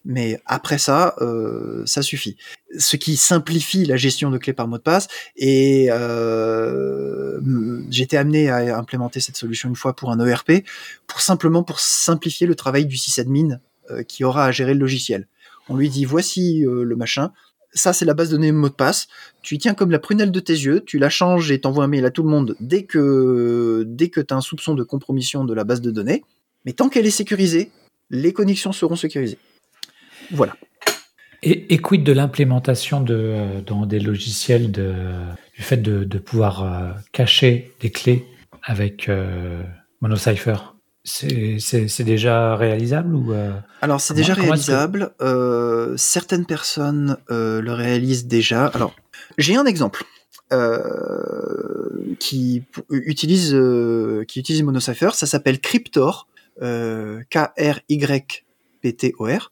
Mais 0.05 0.41
après 0.45 0.77
ça, 0.77 1.15
euh, 1.21 1.83
ça 1.85 2.01
suffit. 2.01 2.37
Ce 2.77 2.95
qui 2.95 3.17
simplifie 3.17 3.85
la 3.85 3.97
gestion 3.97 4.29
de 4.29 4.37
clés 4.37 4.53
par 4.53 4.67
mot 4.67 4.77
de 4.77 4.83
passe. 4.83 5.07
Et 5.35 5.87
euh, 5.89 7.39
été 8.01 8.17
amené 8.17 8.49
à 8.49 8.77
implémenter 8.77 9.19
cette 9.19 9.37
solution 9.37 9.69
une 9.69 9.75
fois 9.75 9.95
pour 9.95 10.11
un 10.11 10.25
ERP, 10.25 10.63
pour 11.07 11.21
simplement 11.21 11.63
pour 11.63 11.79
simplifier 11.79 12.47
le 12.47 12.55
travail 12.55 12.85
du 12.85 12.97
sysadmin 12.97 13.59
euh, 13.91 14.03
qui 14.03 14.23
aura 14.23 14.45
à 14.45 14.51
gérer 14.51 14.73
le 14.73 14.79
logiciel. 14.79 15.27
On 15.67 15.75
lui 15.75 15.89
dit 15.89 16.05
voici 16.05 16.65
euh, 16.65 16.83
le 16.83 16.95
machin, 16.95 17.31
ça 17.73 17.93
c'est 17.93 18.05
la 18.05 18.13
base 18.13 18.29
de 18.29 18.35
données 18.35 18.51
mot 18.51 18.69
de 18.69 18.73
passe. 18.73 19.07
Tu 19.41 19.55
y 19.55 19.57
tiens 19.57 19.73
comme 19.73 19.91
la 19.91 19.99
prunelle 19.99 20.31
de 20.31 20.39
tes 20.39 20.53
yeux, 20.53 20.81
tu 20.85 20.97
la 20.99 21.09
changes 21.09 21.51
et 21.51 21.61
t'envoies 21.61 21.83
un 21.83 21.87
mail 21.87 22.05
à 22.05 22.11
tout 22.11 22.23
le 22.23 22.29
monde 22.29 22.55
dès 22.59 22.83
que 22.83 23.83
dès 23.87 24.09
que 24.09 24.21
tu 24.21 24.33
as 24.33 24.37
un 24.37 24.41
soupçon 24.41 24.73
de 24.75 24.83
compromission 24.83 25.45
de 25.45 25.53
la 25.53 25.63
base 25.63 25.81
de 25.81 25.91
données. 25.91 26.23
Mais 26.65 26.73
tant 26.73 26.89
qu'elle 26.89 27.05
est 27.05 27.11
sécurisée, 27.11 27.71
les 28.09 28.33
connexions 28.33 28.71
seront 28.71 28.95
sécurisées. 28.95 29.37
Voilà. 30.31 30.55
Et, 31.41 31.77
quid 31.77 32.03
de 32.03 32.11
l'implémentation 32.11 32.99
de, 32.99 33.61
dans 33.65 33.85
des 33.85 34.01
logiciels 34.01 34.71
de, 34.71 34.93
du 35.55 35.61
fait 35.61 35.77
de, 35.77 36.17
pouvoir 36.17 36.63
euh, 36.63 36.91
cacher 37.13 37.71
des 37.79 37.91
clés 37.91 38.25
avec 38.61 39.07
euh, 39.07 39.63
MonoCypher 40.01 40.57
c'est 41.09 42.03
déjà 42.03 42.55
réalisable 42.55 43.15
ou 43.15 43.33
euh, 43.33 43.51
Alors 43.81 43.99
c'est 43.99 44.13
déjà 44.13 44.33
réalisable. 44.33 45.11
Euh, 45.21 45.95
certaines 45.97 46.45
personnes 46.45 47.17
euh, 47.31 47.61
le 47.61 47.73
réalisent 47.73 48.25
déjà. 48.25 48.67
Alors 48.67 48.95
j'ai 49.37 49.55
un 49.55 49.65
exemple 49.65 50.03
qui 52.19 52.63
utilise 52.89 53.55
qui 54.27 54.39
utilise 54.39 54.63
MonoCypher. 54.63 55.11
Ça 55.13 55.27
s'appelle 55.27 55.59
Cryptor, 55.59 56.27
K 56.59 57.37
R 57.37 57.79
Y 57.87 58.45
P 58.81 58.93
T 58.93 59.13
O 59.19 59.27
R, 59.27 59.51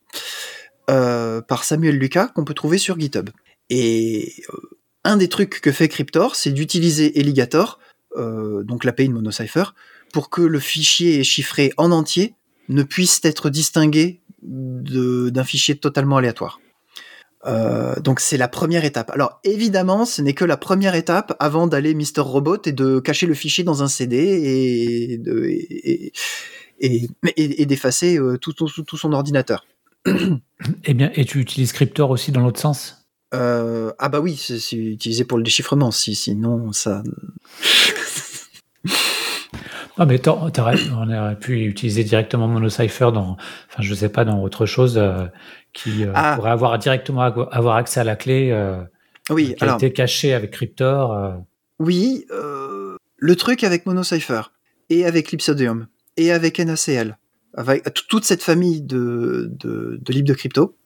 par 0.87 1.63
Samuel 1.63 1.97
Lucas 1.97 2.27
qu'on 2.27 2.45
peut 2.45 2.55
trouver 2.55 2.77
sur 2.77 2.99
GitHub. 2.99 3.29
Et 3.69 4.33
un 5.03 5.17
des 5.17 5.27
trucs 5.27 5.61
que 5.61 5.71
fait 5.71 5.87
Cryptor, 5.87 6.35
c'est 6.35 6.51
d'utiliser 6.51 7.13
Alligator, 7.15 7.79
donc 8.17 8.83
l'API 8.83 9.09
de 9.09 9.13
MonoCypher, 9.13 9.73
pour 10.13 10.29
que 10.29 10.41
le 10.41 10.59
fichier 10.59 11.23
chiffré 11.23 11.71
en 11.77 11.91
entier 11.91 12.35
ne 12.69 12.83
puisse 12.83 13.19
être 13.23 13.49
distingué 13.49 14.21
d'un 14.41 15.43
fichier 15.43 15.77
totalement 15.77 16.17
aléatoire. 16.17 16.59
Euh, 17.45 17.95
donc 17.99 18.19
c'est 18.19 18.37
la 18.37 18.47
première 18.47 18.83
étape. 18.83 19.09
Alors 19.11 19.39
évidemment, 19.43 20.05
ce 20.05 20.21
n'est 20.21 20.33
que 20.33 20.45
la 20.45 20.57
première 20.57 20.95
étape 20.95 21.35
avant 21.39 21.67
d'aller 21.67 21.93
Mister 21.93 22.21
Robot 22.21 22.57
et 22.65 22.71
de 22.71 22.99
cacher 22.99 23.25
le 23.25 23.35
fichier 23.35 23.63
dans 23.63 23.83
un 23.83 23.87
CD 23.87 24.17
et, 24.17 26.11
et, 26.79 27.07
et, 27.61 27.65
d'effacer 27.65 28.17
euh, 28.17 28.37
tout, 28.37 28.53
tout, 28.53 28.97
son 28.97 29.13
ordinateur. 29.13 29.65
Eh 30.85 30.93
bien, 30.93 31.11
et 31.15 31.25
tu 31.25 31.39
utilises 31.39 31.71
Cryptor 31.71 32.09
aussi 32.09 32.31
dans 32.31 32.41
l'autre 32.41 32.59
sens? 32.59 33.07
Euh, 33.33 33.91
Ah 33.99 34.09
bah 34.09 34.19
oui, 34.19 34.35
c'est 34.37 34.75
utilisé 34.75 35.23
pour 35.23 35.37
le 35.37 35.43
déchiffrement. 35.43 35.91
Si, 35.91 36.15
sinon, 36.15 36.71
ça. 36.71 37.03
Ah, 39.99 40.05
mais 40.05 40.21
on 40.27 41.11
aurait 41.11 41.39
pu 41.39 41.65
utiliser 41.65 42.03
directement 42.03 42.47
MonoCypher 42.47 43.09
dans, 43.13 43.35
enfin, 43.67 43.81
je 43.81 43.93
sais 43.95 44.09
pas, 44.09 44.25
dans 44.25 44.43
autre 44.43 44.67
chose 44.67 44.97
euh, 44.97 45.25
qui 45.73 46.05
euh, 46.05 46.11
ah. 46.13 46.35
pourrait 46.35 46.51
avoir 46.51 46.77
directement 46.77 47.21
avoir 47.21 47.77
accès 47.77 47.99
à 47.99 48.03
la 48.03 48.15
clé. 48.15 48.51
Euh, 48.51 48.83
oui, 49.31 49.55
qui 49.55 49.63
a 49.63 49.73
été 49.73 49.91
cachée 49.91 50.33
avec 50.33 50.51
Cryptor. 50.51 51.35
Oui, 51.79 52.25
le 52.29 53.35
truc 53.35 53.63
avec 53.63 53.85
MonoCypher 53.85 54.41
et 54.89 55.05
avec 55.05 55.31
Lipsodium 55.31 55.87
et 56.15 56.31
avec 56.31 56.59
NaCl, 56.59 57.17
avec 57.55 57.91
toute 58.07 58.23
cette 58.23 58.43
famille 58.43 58.81
de, 58.81 59.49
de, 59.51 59.99
de 60.01 60.13
libres 60.13 60.29
de 60.29 60.33
crypto, 60.33 60.77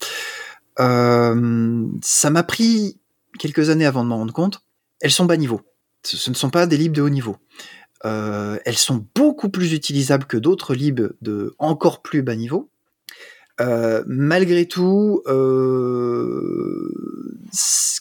ça 0.78 2.30
m'a 2.30 2.44
pris 2.44 3.00
quelques 3.38 3.70
années 3.70 3.86
avant 3.86 4.04
de 4.04 4.10
m'en 4.10 4.18
rendre 4.18 4.34
compte. 4.34 4.62
Elles 5.02 5.12
sont 5.12 5.26
bas 5.26 5.38
niveau. 5.38 5.62
Ce 6.04 6.30
ne 6.32 6.36
sont 6.36 6.50
pas 6.50 6.66
des 6.66 6.78
libres 6.78 6.96
de 6.96 7.02
haut 7.04 7.10
niveau. 7.10 7.38
Euh, 8.06 8.58
elles 8.66 8.78
sont 8.78 9.06
beaucoup 9.16 9.50
plus 9.50 9.74
utilisables 9.74 10.26
que 10.26 10.38
d'autres 10.38 10.74
libs 10.74 11.12
de 11.22 11.54
encore 11.60 12.02
plus 12.02 12.22
bas 12.22 12.36
niveau. 12.36 12.70
Euh, 13.60 14.04
malgré 14.08 14.66
tout, 14.66 15.22
euh, 15.28 16.92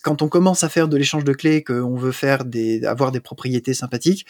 quand 0.02 0.22
on 0.22 0.28
commence 0.28 0.64
à 0.64 0.68
faire 0.68 0.88
de 0.88 0.96
l'échange 0.96 1.24
de 1.24 1.32
clés, 1.32 1.62
qu'on 1.62 1.96
veut 1.96 2.12
faire 2.12 2.44
des, 2.44 2.84
avoir 2.84 3.12
des 3.12 3.20
propriétés 3.20 3.74
sympathiques, 3.74 4.26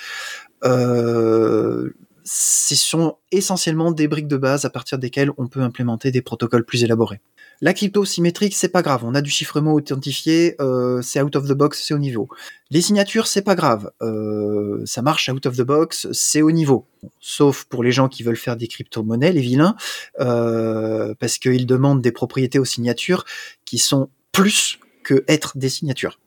ce 2.25 2.75
sont 2.75 3.17
essentiellement 3.33 3.93
des 3.93 4.09
briques 4.09 4.29
de 4.29 4.37
base 4.37 4.65
à 4.65 4.71
partir 4.71 4.99
desquelles 4.99 5.31
on 5.39 5.49
peut 5.49 5.61
implémenter 5.61 6.11
des 6.11 6.23
protocoles 6.23 6.65
plus 6.65 6.85
élaborés. 6.85 7.21
La 7.63 7.75
crypto 7.75 8.07
symétrique, 8.07 8.55
c'est 8.57 8.71
pas 8.71 8.81
grave, 8.81 9.05
on 9.05 9.15
a 9.15 9.21
du 9.21 9.29
chiffrement 9.29 9.75
authentifié, 9.75 10.57
euh, 10.63 11.03
c'est 11.03 11.21
out 11.21 11.37
of 11.37 11.47
the 11.47 11.53
box, 11.53 11.85
c'est 11.87 11.93
au 11.93 11.99
niveau. 11.99 12.29
Les 12.71 12.81
signatures, 12.81 13.27
c'est 13.27 13.43
pas 13.43 13.55
grave, 13.55 13.91
euh, 14.01 14.83
ça 14.87 15.03
marche 15.03 15.29
out 15.29 15.45
of 15.45 15.57
the 15.57 15.63
box, 15.63 16.09
c'est 16.13 16.41
au 16.41 16.53
niveau. 16.53 16.87
Sauf 17.21 17.65
pour 17.65 17.83
les 17.83 17.93
gens 17.93 18.09
qui 18.09 18.23
veulent 18.23 18.37
faire 18.37 18.57
des 18.57 18.67
crypto-monnaies, 18.67 19.33
les 19.33 19.43
vilains, 19.43 19.77
euh, 20.21 21.15
parce 21.19 21.37
qu'ils 21.37 21.67
demandent 21.67 22.01
des 22.01 22.13
propriétés 22.13 22.59
aux 22.59 22.65
signatures 22.65 23.27
qui 23.67 23.77
sont 23.77 24.09
plus 24.33 24.79
que 25.03 25.23
être 25.29 25.59
des 25.59 25.69
signatures. 25.69 26.19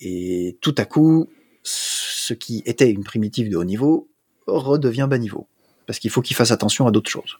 Et 0.00 0.56
tout 0.60 0.74
à 0.78 0.84
coup, 0.84 1.28
ce 1.64 2.32
qui 2.32 2.62
était 2.64 2.90
une 2.90 3.02
primitive 3.02 3.50
de 3.50 3.56
haut 3.56 3.64
niveau 3.64 4.08
redevient 4.46 5.06
bas 5.08 5.18
niveau, 5.18 5.46
parce 5.86 5.98
qu'il 5.98 6.10
faut 6.10 6.22
qu'ils 6.22 6.36
fassent 6.36 6.50
attention 6.50 6.86
à 6.86 6.90
d'autres 6.90 7.10
choses. 7.10 7.36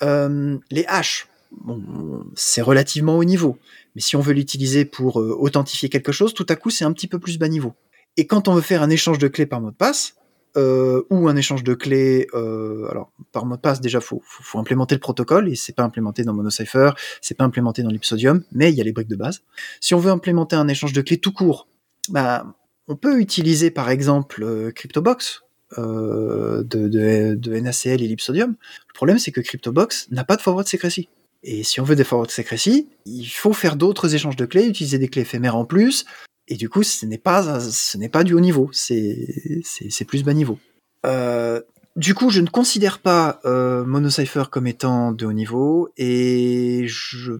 les 0.00 0.84
haches, 0.86 1.28
bon, 1.52 2.24
c'est 2.34 2.62
relativement 2.62 3.16
haut 3.16 3.24
niveau. 3.24 3.58
Mais 3.94 4.02
si 4.02 4.16
on 4.16 4.20
veut 4.20 4.32
l'utiliser 4.32 4.84
pour 4.84 5.20
euh, 5.20 5.36
authentifier 5.38 5.88
quelque 5.88 6.12
chose, 6.12 6.34
tout 6.34 6.46
à 6.48 6.56
coup, 6.56 6.70
c'est 6.70 6.84
un 6.84 6.92
petit 6.92 7.08
peu 7.08 7.18
plus 7.18 7.38
bas 7.38 7.48
niveau. 7.48 7.74
Et 8.16 8.26
quand 8.26 8.48
on 8.48 8.54
veut 8.54 8.62
faire 8.62 8.82
un 8.82 8.90
échange 8.90 9.18
de 9.18 9.28
clés 9.28 9.46
par 9.46 9.60
mot 9.60 9.70
de 9.70 9.76
passe, 9.76 10.14
euh, 10.56 11.02
ou 11.10 11.28
un 11.28 11.36
échange 11.36 11.62
de 11.62 11.74
clés, 11.74 12.26
euh, 12.32 12.88
alors 12.90 13.12
par 13.32 13.44
mot 13.44 13.56
de 13.56 13.60
passe 13.60 13.80
déjà 13.80 14.00
faut, 14.00 14.22
faut, 14.24 14.58
implémenter 14.58 14.94
le 14.94 15.00
protocole 15.00 15.48
et 15.48 15.54
c'est 15.54 15.74
pas 15.74 15.82
implémenté 15.82 16.24
dans 16.24 16.32
MonoCypher, 16.32 16.92
c'est 17.20 17.36
pas 17.36 17.44
implémenté 17.44 17.82
dans 17.82 17.90
l'Ipsodium, 17.90 18.42
mais 18.52 18.72
il 18.72 18.76
y 18.76 18.80
a 18.80 18.84
les 18.84 18.92
briques 18.92 19.08
de 19.08 19.16
base. 19.16 19.42
Si 19.80 19.94
on 19.94 19.98
veut 19.98 20.10
implémenter 20.10 20.56
un 20.56 20.66
échange 20.66 20.94
de 20.94 21.02
clés 21.02 21.18
tout 21.18 21.32
court, 21.32 21.68
bah 22.08 22.46
on 22.88 22.96
peut 22.96 23.20
utiliser 23.20 23.70
par 23.70 23.90
exemple 23.90 24.72
CryptoBox 24.74 25.42
de, 25.76 26.64
de, 26.64 27.34
de, 27.34 27.60
NaCl 27.60 28.02
et 28.02 28.08
l'Ipsodium. 28.08 28.56
Le 28.88 28.94
problème 28.94 29.18
c'est 29.18 29.32
que 29.32 29.40
CryptoBox 29.40 30.08
n'a 30.10 30.24
pas 30.24 30.36
de 30.36 30.42
forward 30.42 30.66
secrecy. 30.66 31.08
Et 31.42 31.62
si 31.62 31.80
on 31.80 31.84
veut 31.84 31.96
des 31.96 32.04
forward 32.04 32.30
secrecy, 32.30 32.88
il 33.06 33.26
faut 33.26 33.52
faire 33.52 33.76
d'autres 33.76 34.14
échanges 34.14 34.36
de 34.36 34.44
clés, 34.44 34.66
utiliser 34.66 34.98
des 34.98 35.08
clés 35.08 35.22
éphémères 35.22 35.56
en 35.56 35.64
plus. 35.64 36.04
Et 36.48 36.56
du 36.56 36.68
coup, 36.68 36.82
ce 36.82 37.06
n'est 37.06 37.18
pas, 37.18 37.60
ce 37.60 37.98
n'est 37.98 38.08
pas 38.08 38.24
du 38.24 38.34
haut 38.34 38.40
niveau, 38.40 38.70
c'est, 38.72 39.62
c'est, 39.64 40.04
plus 40.04 40.24
bas 40.24 40.32
niveau. 40.32 40.58
Euh, 41.04 41.60
du 41.94 42.14
coup, 42.14 42.30
je 42.30 42.40
ne 42.40 42.48
considère 42.48 43.00
pas 43.00 43.40
euh, 43.44 43.84
Monocypher 43.84 44.44
comme 44.50 44.66
étant 44.66 45.12
de 45.12 45.26
haut 45.26 45.32
niveau 45.32 45.90
et 45.96 46.84
je 46.86 47.32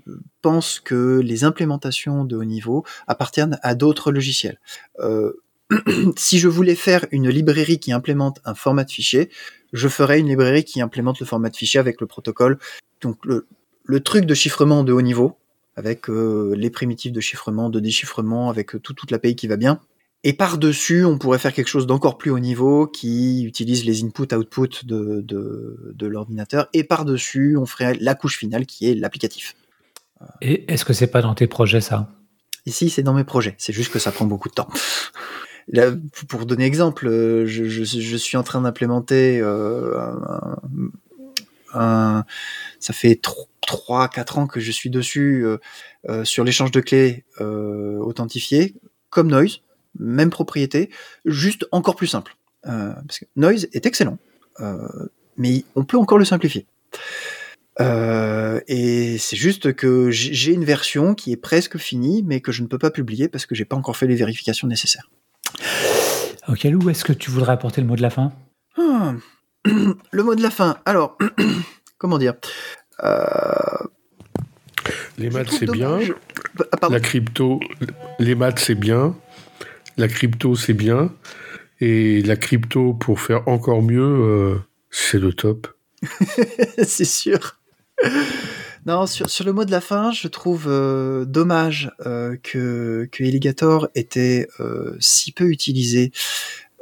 pense 0.42 0.78
que 0.78 1.20
les 1.20 1.44
implémentations 1.44 2.24
de 2.24 2.36
haut 2.36 2.44
niveau 2.44 2.84
appartiennent 3.06 3.58
à 3.62 3.74
d'autres 3.74 4.12
logiciels. 4.12 4.60
Euh, 5.00 5.32
si 6.16 6.38
je 6.38 6.48
voulais 6.48 6.74
faire 6.74 7.06
une 7.10 7.28
librairie 7.28 7.78
qui 7.78 7.92
implémente 7.92 8.40
un 8.44 8.54
format 8.54 8.84
de 8.84 8.90
fichier, 8.90 9.30
je 9.72 9.88
ferais 9.88 10.18
une 10.18 10.28
librairie 10.28 10.64
qui 10.64 10.80
implémente 10.80 11.20
le 11.20 11.26
format 11.26 11.50
de 11.50 11.56
fichier 11.56 11.80
avec 11.80 12.00
le 12.00 12.06
protocole. 12.06 12.58
Donc 13.00 13.24
le, 13.24 13.46
le 13.84 14.00
truc 14.00 14.24
de 14.24 14.34
chiffrement 14.34 14.84
de 14.84 14.92
haut 14.92 15.02
niveau, 15.02 15.38
avec 15.76 16.10
euh, 16.10 16.54
les 16.56 16.70
primitifs 16.70 17.12
de 17.12 17.20
chiffrement, 17.20 17.70
de 17.70 17.80
déchiffrement, 17.80 18.50
avec 18.50 18.74
euh, 18.74 18.80
tout, 18.80 18.94
toute 18.94 19.10
l'API 19.10 19.36
qui 19.36 19.46
va 19.46 19.56
bien. 19.56 19.80
Et 20.24 20.32
par-dessus, 20.32 21.04
on 21.04 21.16
pourrait 21.16 21.38
faire 21.38 21.52
quelque 21.52 21.68
chose 21.68 21.86
d'encore 21.86 22.18
plus 22.18 22.30
haut 22.30 22.40
niveau 22.40 22.88
qui 22.88 23.44
utilise 23.44 23.84
les 23.84 24.02
input-output 24.02 24.84
de, 24.84 25.20
de, 25.20 25.92
de 25.94 26.06
l'ordinateur. 26.06 26.68
Et 26.72 26.82
par-dessus, 26.82 27.56
on 27.56 27.66
ferait 27.66 27.94
la 28.00 28.16
couche 28.16 28.36
finale 28.36 28.66
qui 28.66 28.90
est 28.90 28.94
l'applicatif. 28.94 29.54
Et 30.42 30.70
est-ce 30.72 30.84
que 30.84 30.92
c'est 30.92 31.06
pas 31.06 31.22
dans 31.22 31.36
tes 31.36 31.46
projets 31.46 31.80
ça? 31.80 32.10
Ici, 32.66 32.90
c'est 32.90 33.04
dans 33.04 33.14
mes 33.14 33.22
projets. 33.22 33.54
C'est 33.58 33.72
juste 33.72 33.92
que 33.92 34.00
ça 34.00 34.10
prend 34.10 34.24
beaucoup 34.24 34.48
de 34.48 34.54
temps. 34.54 34.68
Pour 36.28 36.46
donner 36.46 36.64
exemple, 36.64 37.08
euh, 37.08 37.46
je, 37.46 38.16
suis 38.16 38.36
en 38.36 38.42
train 38.42 38.62
d'implémenter 38.62 39.42
euh, 41.74 42.22
ça 42.80 42.92
fait 42.92 43.20
3-4 43.66 44.38
ans 44.38 44.46
que 44.46 44.60
je 44.60 44.72
suis 44.72 44.90
dessus 44.90 45.44
euh, 46.08 46.24
sur 46.24 46.44
l'échange 46.44 46.70
de 46.70 46.80
clés 46.80 47.24
euh, 47.40 48.02
comme 49.10 49.30
Noise, 49.30 49.60
même 49.98 50.30
propriété, 50.30 50.90
juste 51.24 51.66
encore 51.72 51.96
plus 51.96 52.06
simple. 52.06 52.36
parce 52.62 53.18
que 53.18 53.24
Noise 53.36 53.68
est 53.72 53.86
excellent, 53.86 54.18
mais 55.36 55.64
on 55.74 55.84
peut 55.84 55.96
encore 55.96 56.18
le 56.18 56.24
simplifier. 56.24 56.66
et 57.80 59.16
c'est 59.18 59.36
juste 59.36 59.72
que 59.74 60.10
j'ai 60.10 60.52
une 60.52 60.64
version 60.64 61.14
qui 61.14 61.32
est 61.32 61.36
presque 61.36 61.78
finie, 61.78 62.22
mais 62.22 62.40
que 62.40 62.52
je 62.52 62.62
ne 62.62 62.66
peux 62.66 62.78
pas 62.78 62.90
publier 62.90 63.28
parce 63.28 63.46
que 63.46 63.54
j'ai 63.54 63.64
pas 63.64 63.76
encore 63.76 63.96
fait 63.96 64.06
les 64.06 64.16
vérifications 64.16 64.68
nécessaires. 64.68 65.10
Ok, 66.48 66.64
Lou, 66.64 66.88
est-ce 66.88 67.04
que 67.04 67.12
tu 67.12 67.30
voudrais 67.30 67.52
apporter 67.52 67.82
le 67.82 67.86
mot 67.86 67.94
de 67.94 68.00
la 68.00 68.08
fin? 68.08 68.32
Ah. 68.78 69.14
Le 70.12 70.22
mot 70.22 70.34
de 70.34 70.42
la 70.42 70.50
fin. 70.50 70.78
Alors, 70.86 71.18
comment 71.98 72.16
dire? 72.16 72.34
Euh, 73.04 73.20
les 75.18 75.28
maths, 75.28 75.50
c'est 75.50 75.70
bien. 75.70 75.98
Ah, 76.80 76.88
la 76.88 77.00
crypto, 77.00 77.60
les 78.18 78.34
maths, 78.34 78.60
c'est 78.60 78.74
bien. 78.74 79.14
La 79.98 80.08
crypto, 80.08 80.54
c'est 80.54 80.72
bien. 80.72 81.12
Et 81.80 82.22
la 82.22 82.36
crypto, 82.36 82.94
pour 82.94 83.20
faire 83.20 83.46
encore 83.46 83.82
mieux, 83.82 84.00
euh, 84.00 84.58
c'est 84.90 85.18
le 85.18 85.34
top. 85.34 85.68
c'est 86.82 87.04
sûr. 87.04 87.58
Non, 88.88 89.06
sur, 89.06 89.44
le 89.44 89.52
mot 89.52 89.64
de 89.64 89.70
la 89.70 89.80
fin, 89.80 90.12
je 90.12 90.28
trouve 90.28 90.66
euh, 90.66 91.24
dommage 91.24 91.92
que, 91.98 93.08
que 93.12 93.22
Alligator 93.22 93.88
était 93.94 94.48
si 94.98 95.32
peu 95.32 95.50
utilisé, 95.50 96.10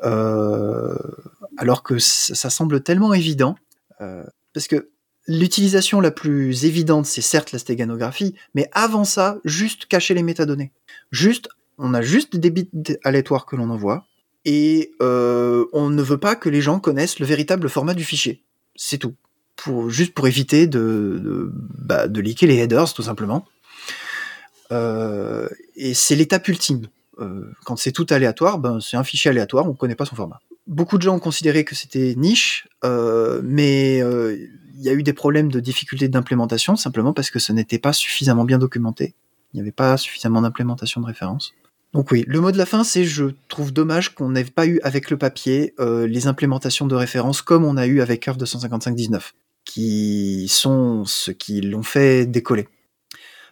alors 0.03 1.83
que 1.83 1.99
ça 1.99 2.51
semble 2.51 2.83
tellement 2.83 3.13
évident. 3.13 3.57
parce 3.99 4.69
que 4.69 4.91
L'utilisation 5.29 6.01
la 6.01 6.13
plus 6.13 6.67
évidente, 6.67 7.05
c'est 7.05 7.21
certes 7.21 7.51
la 7.51 7.59
stéganographie, 7.59 8.35
mais 8.55 8.69
avant 8.73 9.05
ça, 9.05 9.39
juste 9.45 9.87
cacher 9.87 10.15
les 10.15 10.23
métadonnées. 10.23 10.73
Juste, 11.11 11.49
on 11.79 11.95
a 11.95 12.03
juste 12.03 12.37
des 12.37 12.51
bits 12.51 12.71
aléatoires 13.03 13.45
que 13.45 13.57
l'on 13.57 13.71
envoie, 13.71 14.07
et 14.45 14.93
euh, 15.03 15.67
on 15.73 15.91
ne 15.91 16.03
veut 16.03 16.19
pas 16.19 16.37
que 16.37 16.49
les 16.49 16.61
gens 16.61 16.79
connaissent 16.79 17.19
le 17.19 17.27
véritable 17.27 17.69
format 17.69 17.95
du 17.95 18.05
fichier. 18.05 18.45
C'est 18.77 18.99
tout. 18.99 19.15
Pour, 19.57 19.91
juste 19.91 20.15
pour 20.15 20.27
éviter 20.29 20.67
de, 20.67 21.21
de, 21.23 21.51
bah, 21.53 22.07
les 22.07 22.55
headers, 22.57 22.93
tout 22.93 23.03
simplement. 23.03 23.47
Euh, 24.73 25.49
et 25.77 25.95
c'est 25.95 26.17
l'étape 26.17 26.47
ultime. 26.49 26.87
Euh, 27.19 27.51
quand 27.65 27.77
c'est 27.77 27.93
tout 27.93 28.07
aléatoire, 28.11 28.59
ben, 28.59 28.81
c'est 28.81 28.97
un 28.97 29.05
fichier 29.05 29.31
aléatoire, 29.31 29.67
on 29.67 29.71
ne 29.71 29.75
connaît 29.75 29.95
pas 29.95 30.05
son 30.05 30.17
format. 30.17 30.41
Beaucoup 30.67 30.99
de 30.99 31.03
gens 31.03 31.15
ont 31.15 31.21
considéré 31.21 31.65
que 31.65 31.75
c'était 31.75 32.15
niche, 32.17 32.69
euh, 32.85 33.41
mais 33.45 33.99
il 33.99 34.83
y 34.83 34.89
a 34.89 34.93
eu 34.93 35.03
des 35.03 35.13
problèmes 35.13 35.51
de 35.51 35.61
difficulté 35.61 36.09
d'implémentation 36.09 36.77
simplement 36.77 37.13
parce 37.13 37.31
que 37.31 37.39
ce 37.39 37.53
n'était 37.53 37.79
pas 37.79 37.93
suffisamment 37.93 38.45
bien 38.45 38.59
documenté. 38.59 39.15
Il 39.53 39.57
n'y 39.57 39.61
avait 39.61 39.73
pas 39.73 39.97
suffisamment 39.97 40.43
d'implémentation 40.43 41.01
de 41.01 41.07
référence. 41.07 41.55
Donc 41.95 42.11
oui, 42.11 42.25
le 42.27 42.41
mot 42.41 42.51
de 42.51 42.59
la 42.59 42.67
fin, 42.67 42.85
c'est 42.85 43.05
je 43.05 43.27
trouve 43.49 43.73
dommage 43.73 44.15
qu'on 44.15 44.31
n'ait 44.31 44.45
pas 44.45 44.67
eu 44.67 44.81
avec 44.83 45.09
le 45.09 45.17
papier 45.17 45.73
les 45.79 46.27
implémentations 46.27 46.87
de 46.87 46.95
référence 46.95 47.41
comme 47.41 47.65
on 47.65 47.77
a 47.77 47.87
eu 47.87 48.01
avec 48.01 48.23
Curve 48.23 48.37
255.19, 48.37 49.33
qui 49.67 50.49
sont 50.49 51.05
ce 51.05 51.31
qui 51.31 51.61
l'ont 51.61 51.83
fait 51.83 52.25
décoller. 52.25 52.69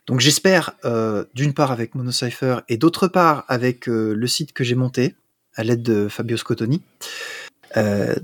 Donc 0.07 0.21
j'espère, 0.21 0.73
euh, 0.87 1.25
d'une 1.35 1.53
part 1.53 1.73
avec 1.73 1.95
Monocypher 1.95 2.59
et 2.69 2.79
d'autre 2.79 3.09
part 3.09 3.45
avec 3.49 3.89
euh, 3.89 4.15
le 4.15 4.27
site 4.27 4.55
que 4.55 4.65
j'ai 4.65 4.75
monté 4.75 5.15
à 5.55 5.65
l'aide 5.65 5.83
de 5.83 6.09
Fabio 6.09 6.39
Scotoni. 6.39 6.83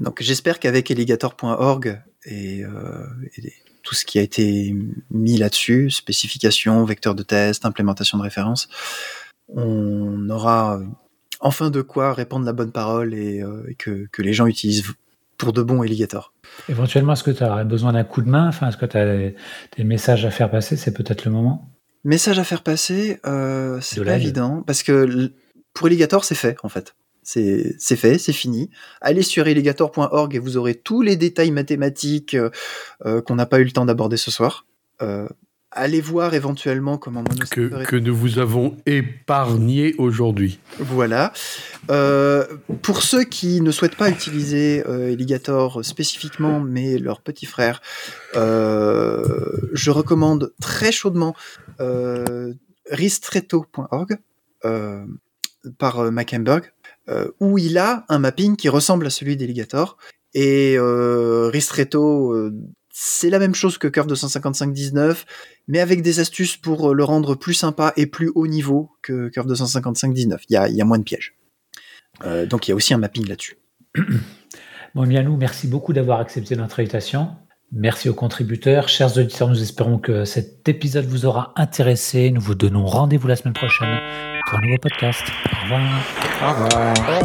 donc 0.00 0.22
j'espère 0.22 0.58
qu'avec 0.58 0.90
alligator.org 0.90 2.00
et, 2.24 2.64
euh, 2.64 3.06
tout 3.82 3.94
ce 3.94 4.04
qui 4.04 4.18
a 4.18 4.22
été 4.22 4.74
mis 5.10 5.36
là-dessus, 5.36 5.90
spécification, 5.90 6.84
vecteur 6.84 7.14
de 7.14 7.22
test, 7.22 7.64
implémentation 7.64 8.18
de 8.18 8.22
référence, 8.22 8.68
on 9.48 10.28
aura 10.30 10.80
enfin 11.40 11.70
de 11.70 11.82
quoi 11.82 12.12
répandre 12.12 12.44
la 12.44 12.52
bonne 12.52 12.72
parole 12.72 13.14
et, 13.14 13.42
euh, 13.42 13.62
que, 13.78 14.22
les 14.22 14.32
gens 14.32 14.46
utilisent 14.46 14.84
pour 15.40 15.54
de 15.54 15.62
bons 15.62 15.80
alligators. 15.80 16.34
Éventuellement, 16.68 17.14
est-ce 17.14 17.24
que 17.24 17.30
tu 17.30 17.42
as 17.42 17.64
besoin 17.64 17.94
d'un 17.94 18.04
coup 18.04 18.20
de 18.20 18.28
main? 18.28 18.46
Enfin, 18.48 18.68
Est-ce 18.68 18.76
que 18.76 18.84
tu 18.84 18.96
as 18.98 19.06
des, 19.06 19.34
des, 19.76 19.84
messages 19.84 20.26
à 20.26 20.30
faire 20.30 20.50
passer? 20.50 20.76
C'est 20.76 20.92
peut-être 20.92 21.24
le 21.24 21.30
moment 21.30 21.70
Message 22.04 22.38
à 22.38 22.44
faire 22.44 22.62
passer, 22.62 23.18
euh, 23.26 23.78
c'est 23.80 24.04
pas 24.04 24.16
évident, 24.16 24.62
parce 24.66 24.82
que 24.82 25.32
pour 25.74 25.86
Alligator, 25.86 26.24
c'est 26.24 26.34
fait, 26.34 26.56
en 26.62 26.68
fait. 26.68 26.94
C'est 27.22 27.96
fait, 27.96 28.18
c'est 28.18 28.32
fini. 28.32 28.70
Allez 29.00 29.22
sur 29.22 29.46
alligator.org 29.46 30.34
et 30.34 30.38
vous 30.38 30.56
aurez 30.56 30.74
tous 30.74 31.02
les 31.02 31.16
détails 31.16 31.52
mathématiques 31.52 32.34
euh, 32.34 32.50
euh, 33.04 33.22
qu'on 33.22 33.36
n'a 33.36 33.46
pas 33.46 33.60
eu 33.60 33.64
le 33.64 33.70
temps 33.70 33.84
d'aborder 33.84 34.16
ce 34.16 34.30
soir. 34.30 34.66
Euh, 35.00 35.28
allez 35.70 36.00
voir 36.00 36.34
éventuellement 36.34 36.98
comment 36.98 37.22
que, 37.50 37.84
que 37.84 37.96
nous 37.96 38.14
vous 38.14 38.38
avons 38.38 38.76
épargné 38.86 39.94
aujourd'hui. 39.98 40.58
Voilà. 40.78 41.32
Euh, 41.90 42.46
pour 42.82 43.02
ceux 43.02 43.24
qui 43.24 43.60
ne 43.60 43.70
souhaitent 43.70 43.96
pas 43.96 44.10
utiliser 44.10 44.82
euh, 44.86 45.12
Alligator 45.12 45.84
spécifiquement, 45.84 46.60
mais 46.60 46.98
leur 46.98 47.20
petit 47.20 47.46
frère, 47.46 47.80
euh, 48.36 49.24
je 49.72 49.90
recommande 49.90 50.52
très 50.60 50.92
chaudement 50.92 51.34
ristretto.org 52.90 54.18
par 55.78 56.12
Mackenberg 56.12 56.72
euh, 57.10 57.28
où 57.40 57.58
il 57.58 57.76
a 57.78 58.04
un 58.08 58.18
mapping 58.18 58.56
qui 58.56 58.68
ressemble 58.68 59.06
à 59.06 59.10
celui 59.10 59.36
d'Alligator. 59.36 59.96
Et 60.32 60.76
euh, 60.78 61.48
Ristretto, 61.52 62.32
euh, 62.32 62.54
c'est 63.02 63.30
la 63.30 63.38
même 63.38 63.54
chose 63.54 63.78
que 63.78 63.88
Curve 63.88 64.08
255-19, 64.08 65.24
mais 65.68 65.80
avec 65.80 66.02
des 66.02 66.20
astuces 66.20 66.58
pour 66.58 66.90
euh, 66.90 66.92
le 66.92 67.02
rendre 67.02 67.34
plus 67.34 67.54
sympa 67.54 67.94
et 67.96 68.04
plus 68.04 68.30
haut 68.34 68.46
niveau 68.46 68.90
que 69.00 69.30
Curve 69.30 69.50
255-19. 69.50 70.40
Il 70.50 70.52
y 70.52 70.56
a, 70.58 70.68
y 70.68 70.82
a, 70.82 70.84
moins 70.84 70.98
de 70.98 71.04
pièges. 71.04 71.34
Euh, 72.26 72.44
donc 72.44 72.68
il 72.68 72.72
y 72.72 72.74
a 72.74 72.74
aussi 72.74 72.92
un 72.92 72.98
mapping 72.98 73.26
là-dessus. 73.26 73.56
Bon, 74.94 75.06
Mianou, 75.06 75.36
merci 75.36 75.68
beaucoup 75.68 75.92
d'avoir 75.92 76.18
accepté 76.18 76.56
notre 76.56 76.80
invitation. 76.80 77.28
Merci 77.70 78.08
aux 78.08 78.14
contributeurs. 78.14 78.88
Chers 78.88 79.16
auditeurs, 79.16 79.46
nous 79.46 79.62
espérons 79.62 79.98
que 79.98 80.24
cet 80.24 80.68
épisode 80.68 81.04
vous 81.04 81.26
aura 81.26 81.52
intéressé. 81.54 82.32
Nous 82.32 82.40
vous 82.40 82.56
donnons 82.56 82.84
rendez-vous 82.84 83.28
la 83.28 83.36
semaine 83.36 83.54
prochaine 83.54 84.00
pour 84.46 84.58
un 84.58 84.62
nouveau 84.62 84.78
podcast. 84.78 85.22
Au 85.46 85.62
revoir. 85.62 85.80
Au 86.42 86.48
revoir. 86.50 86.94
Au 87.08 87.20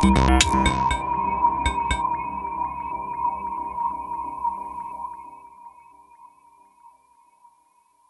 revoir. 0.00 0.39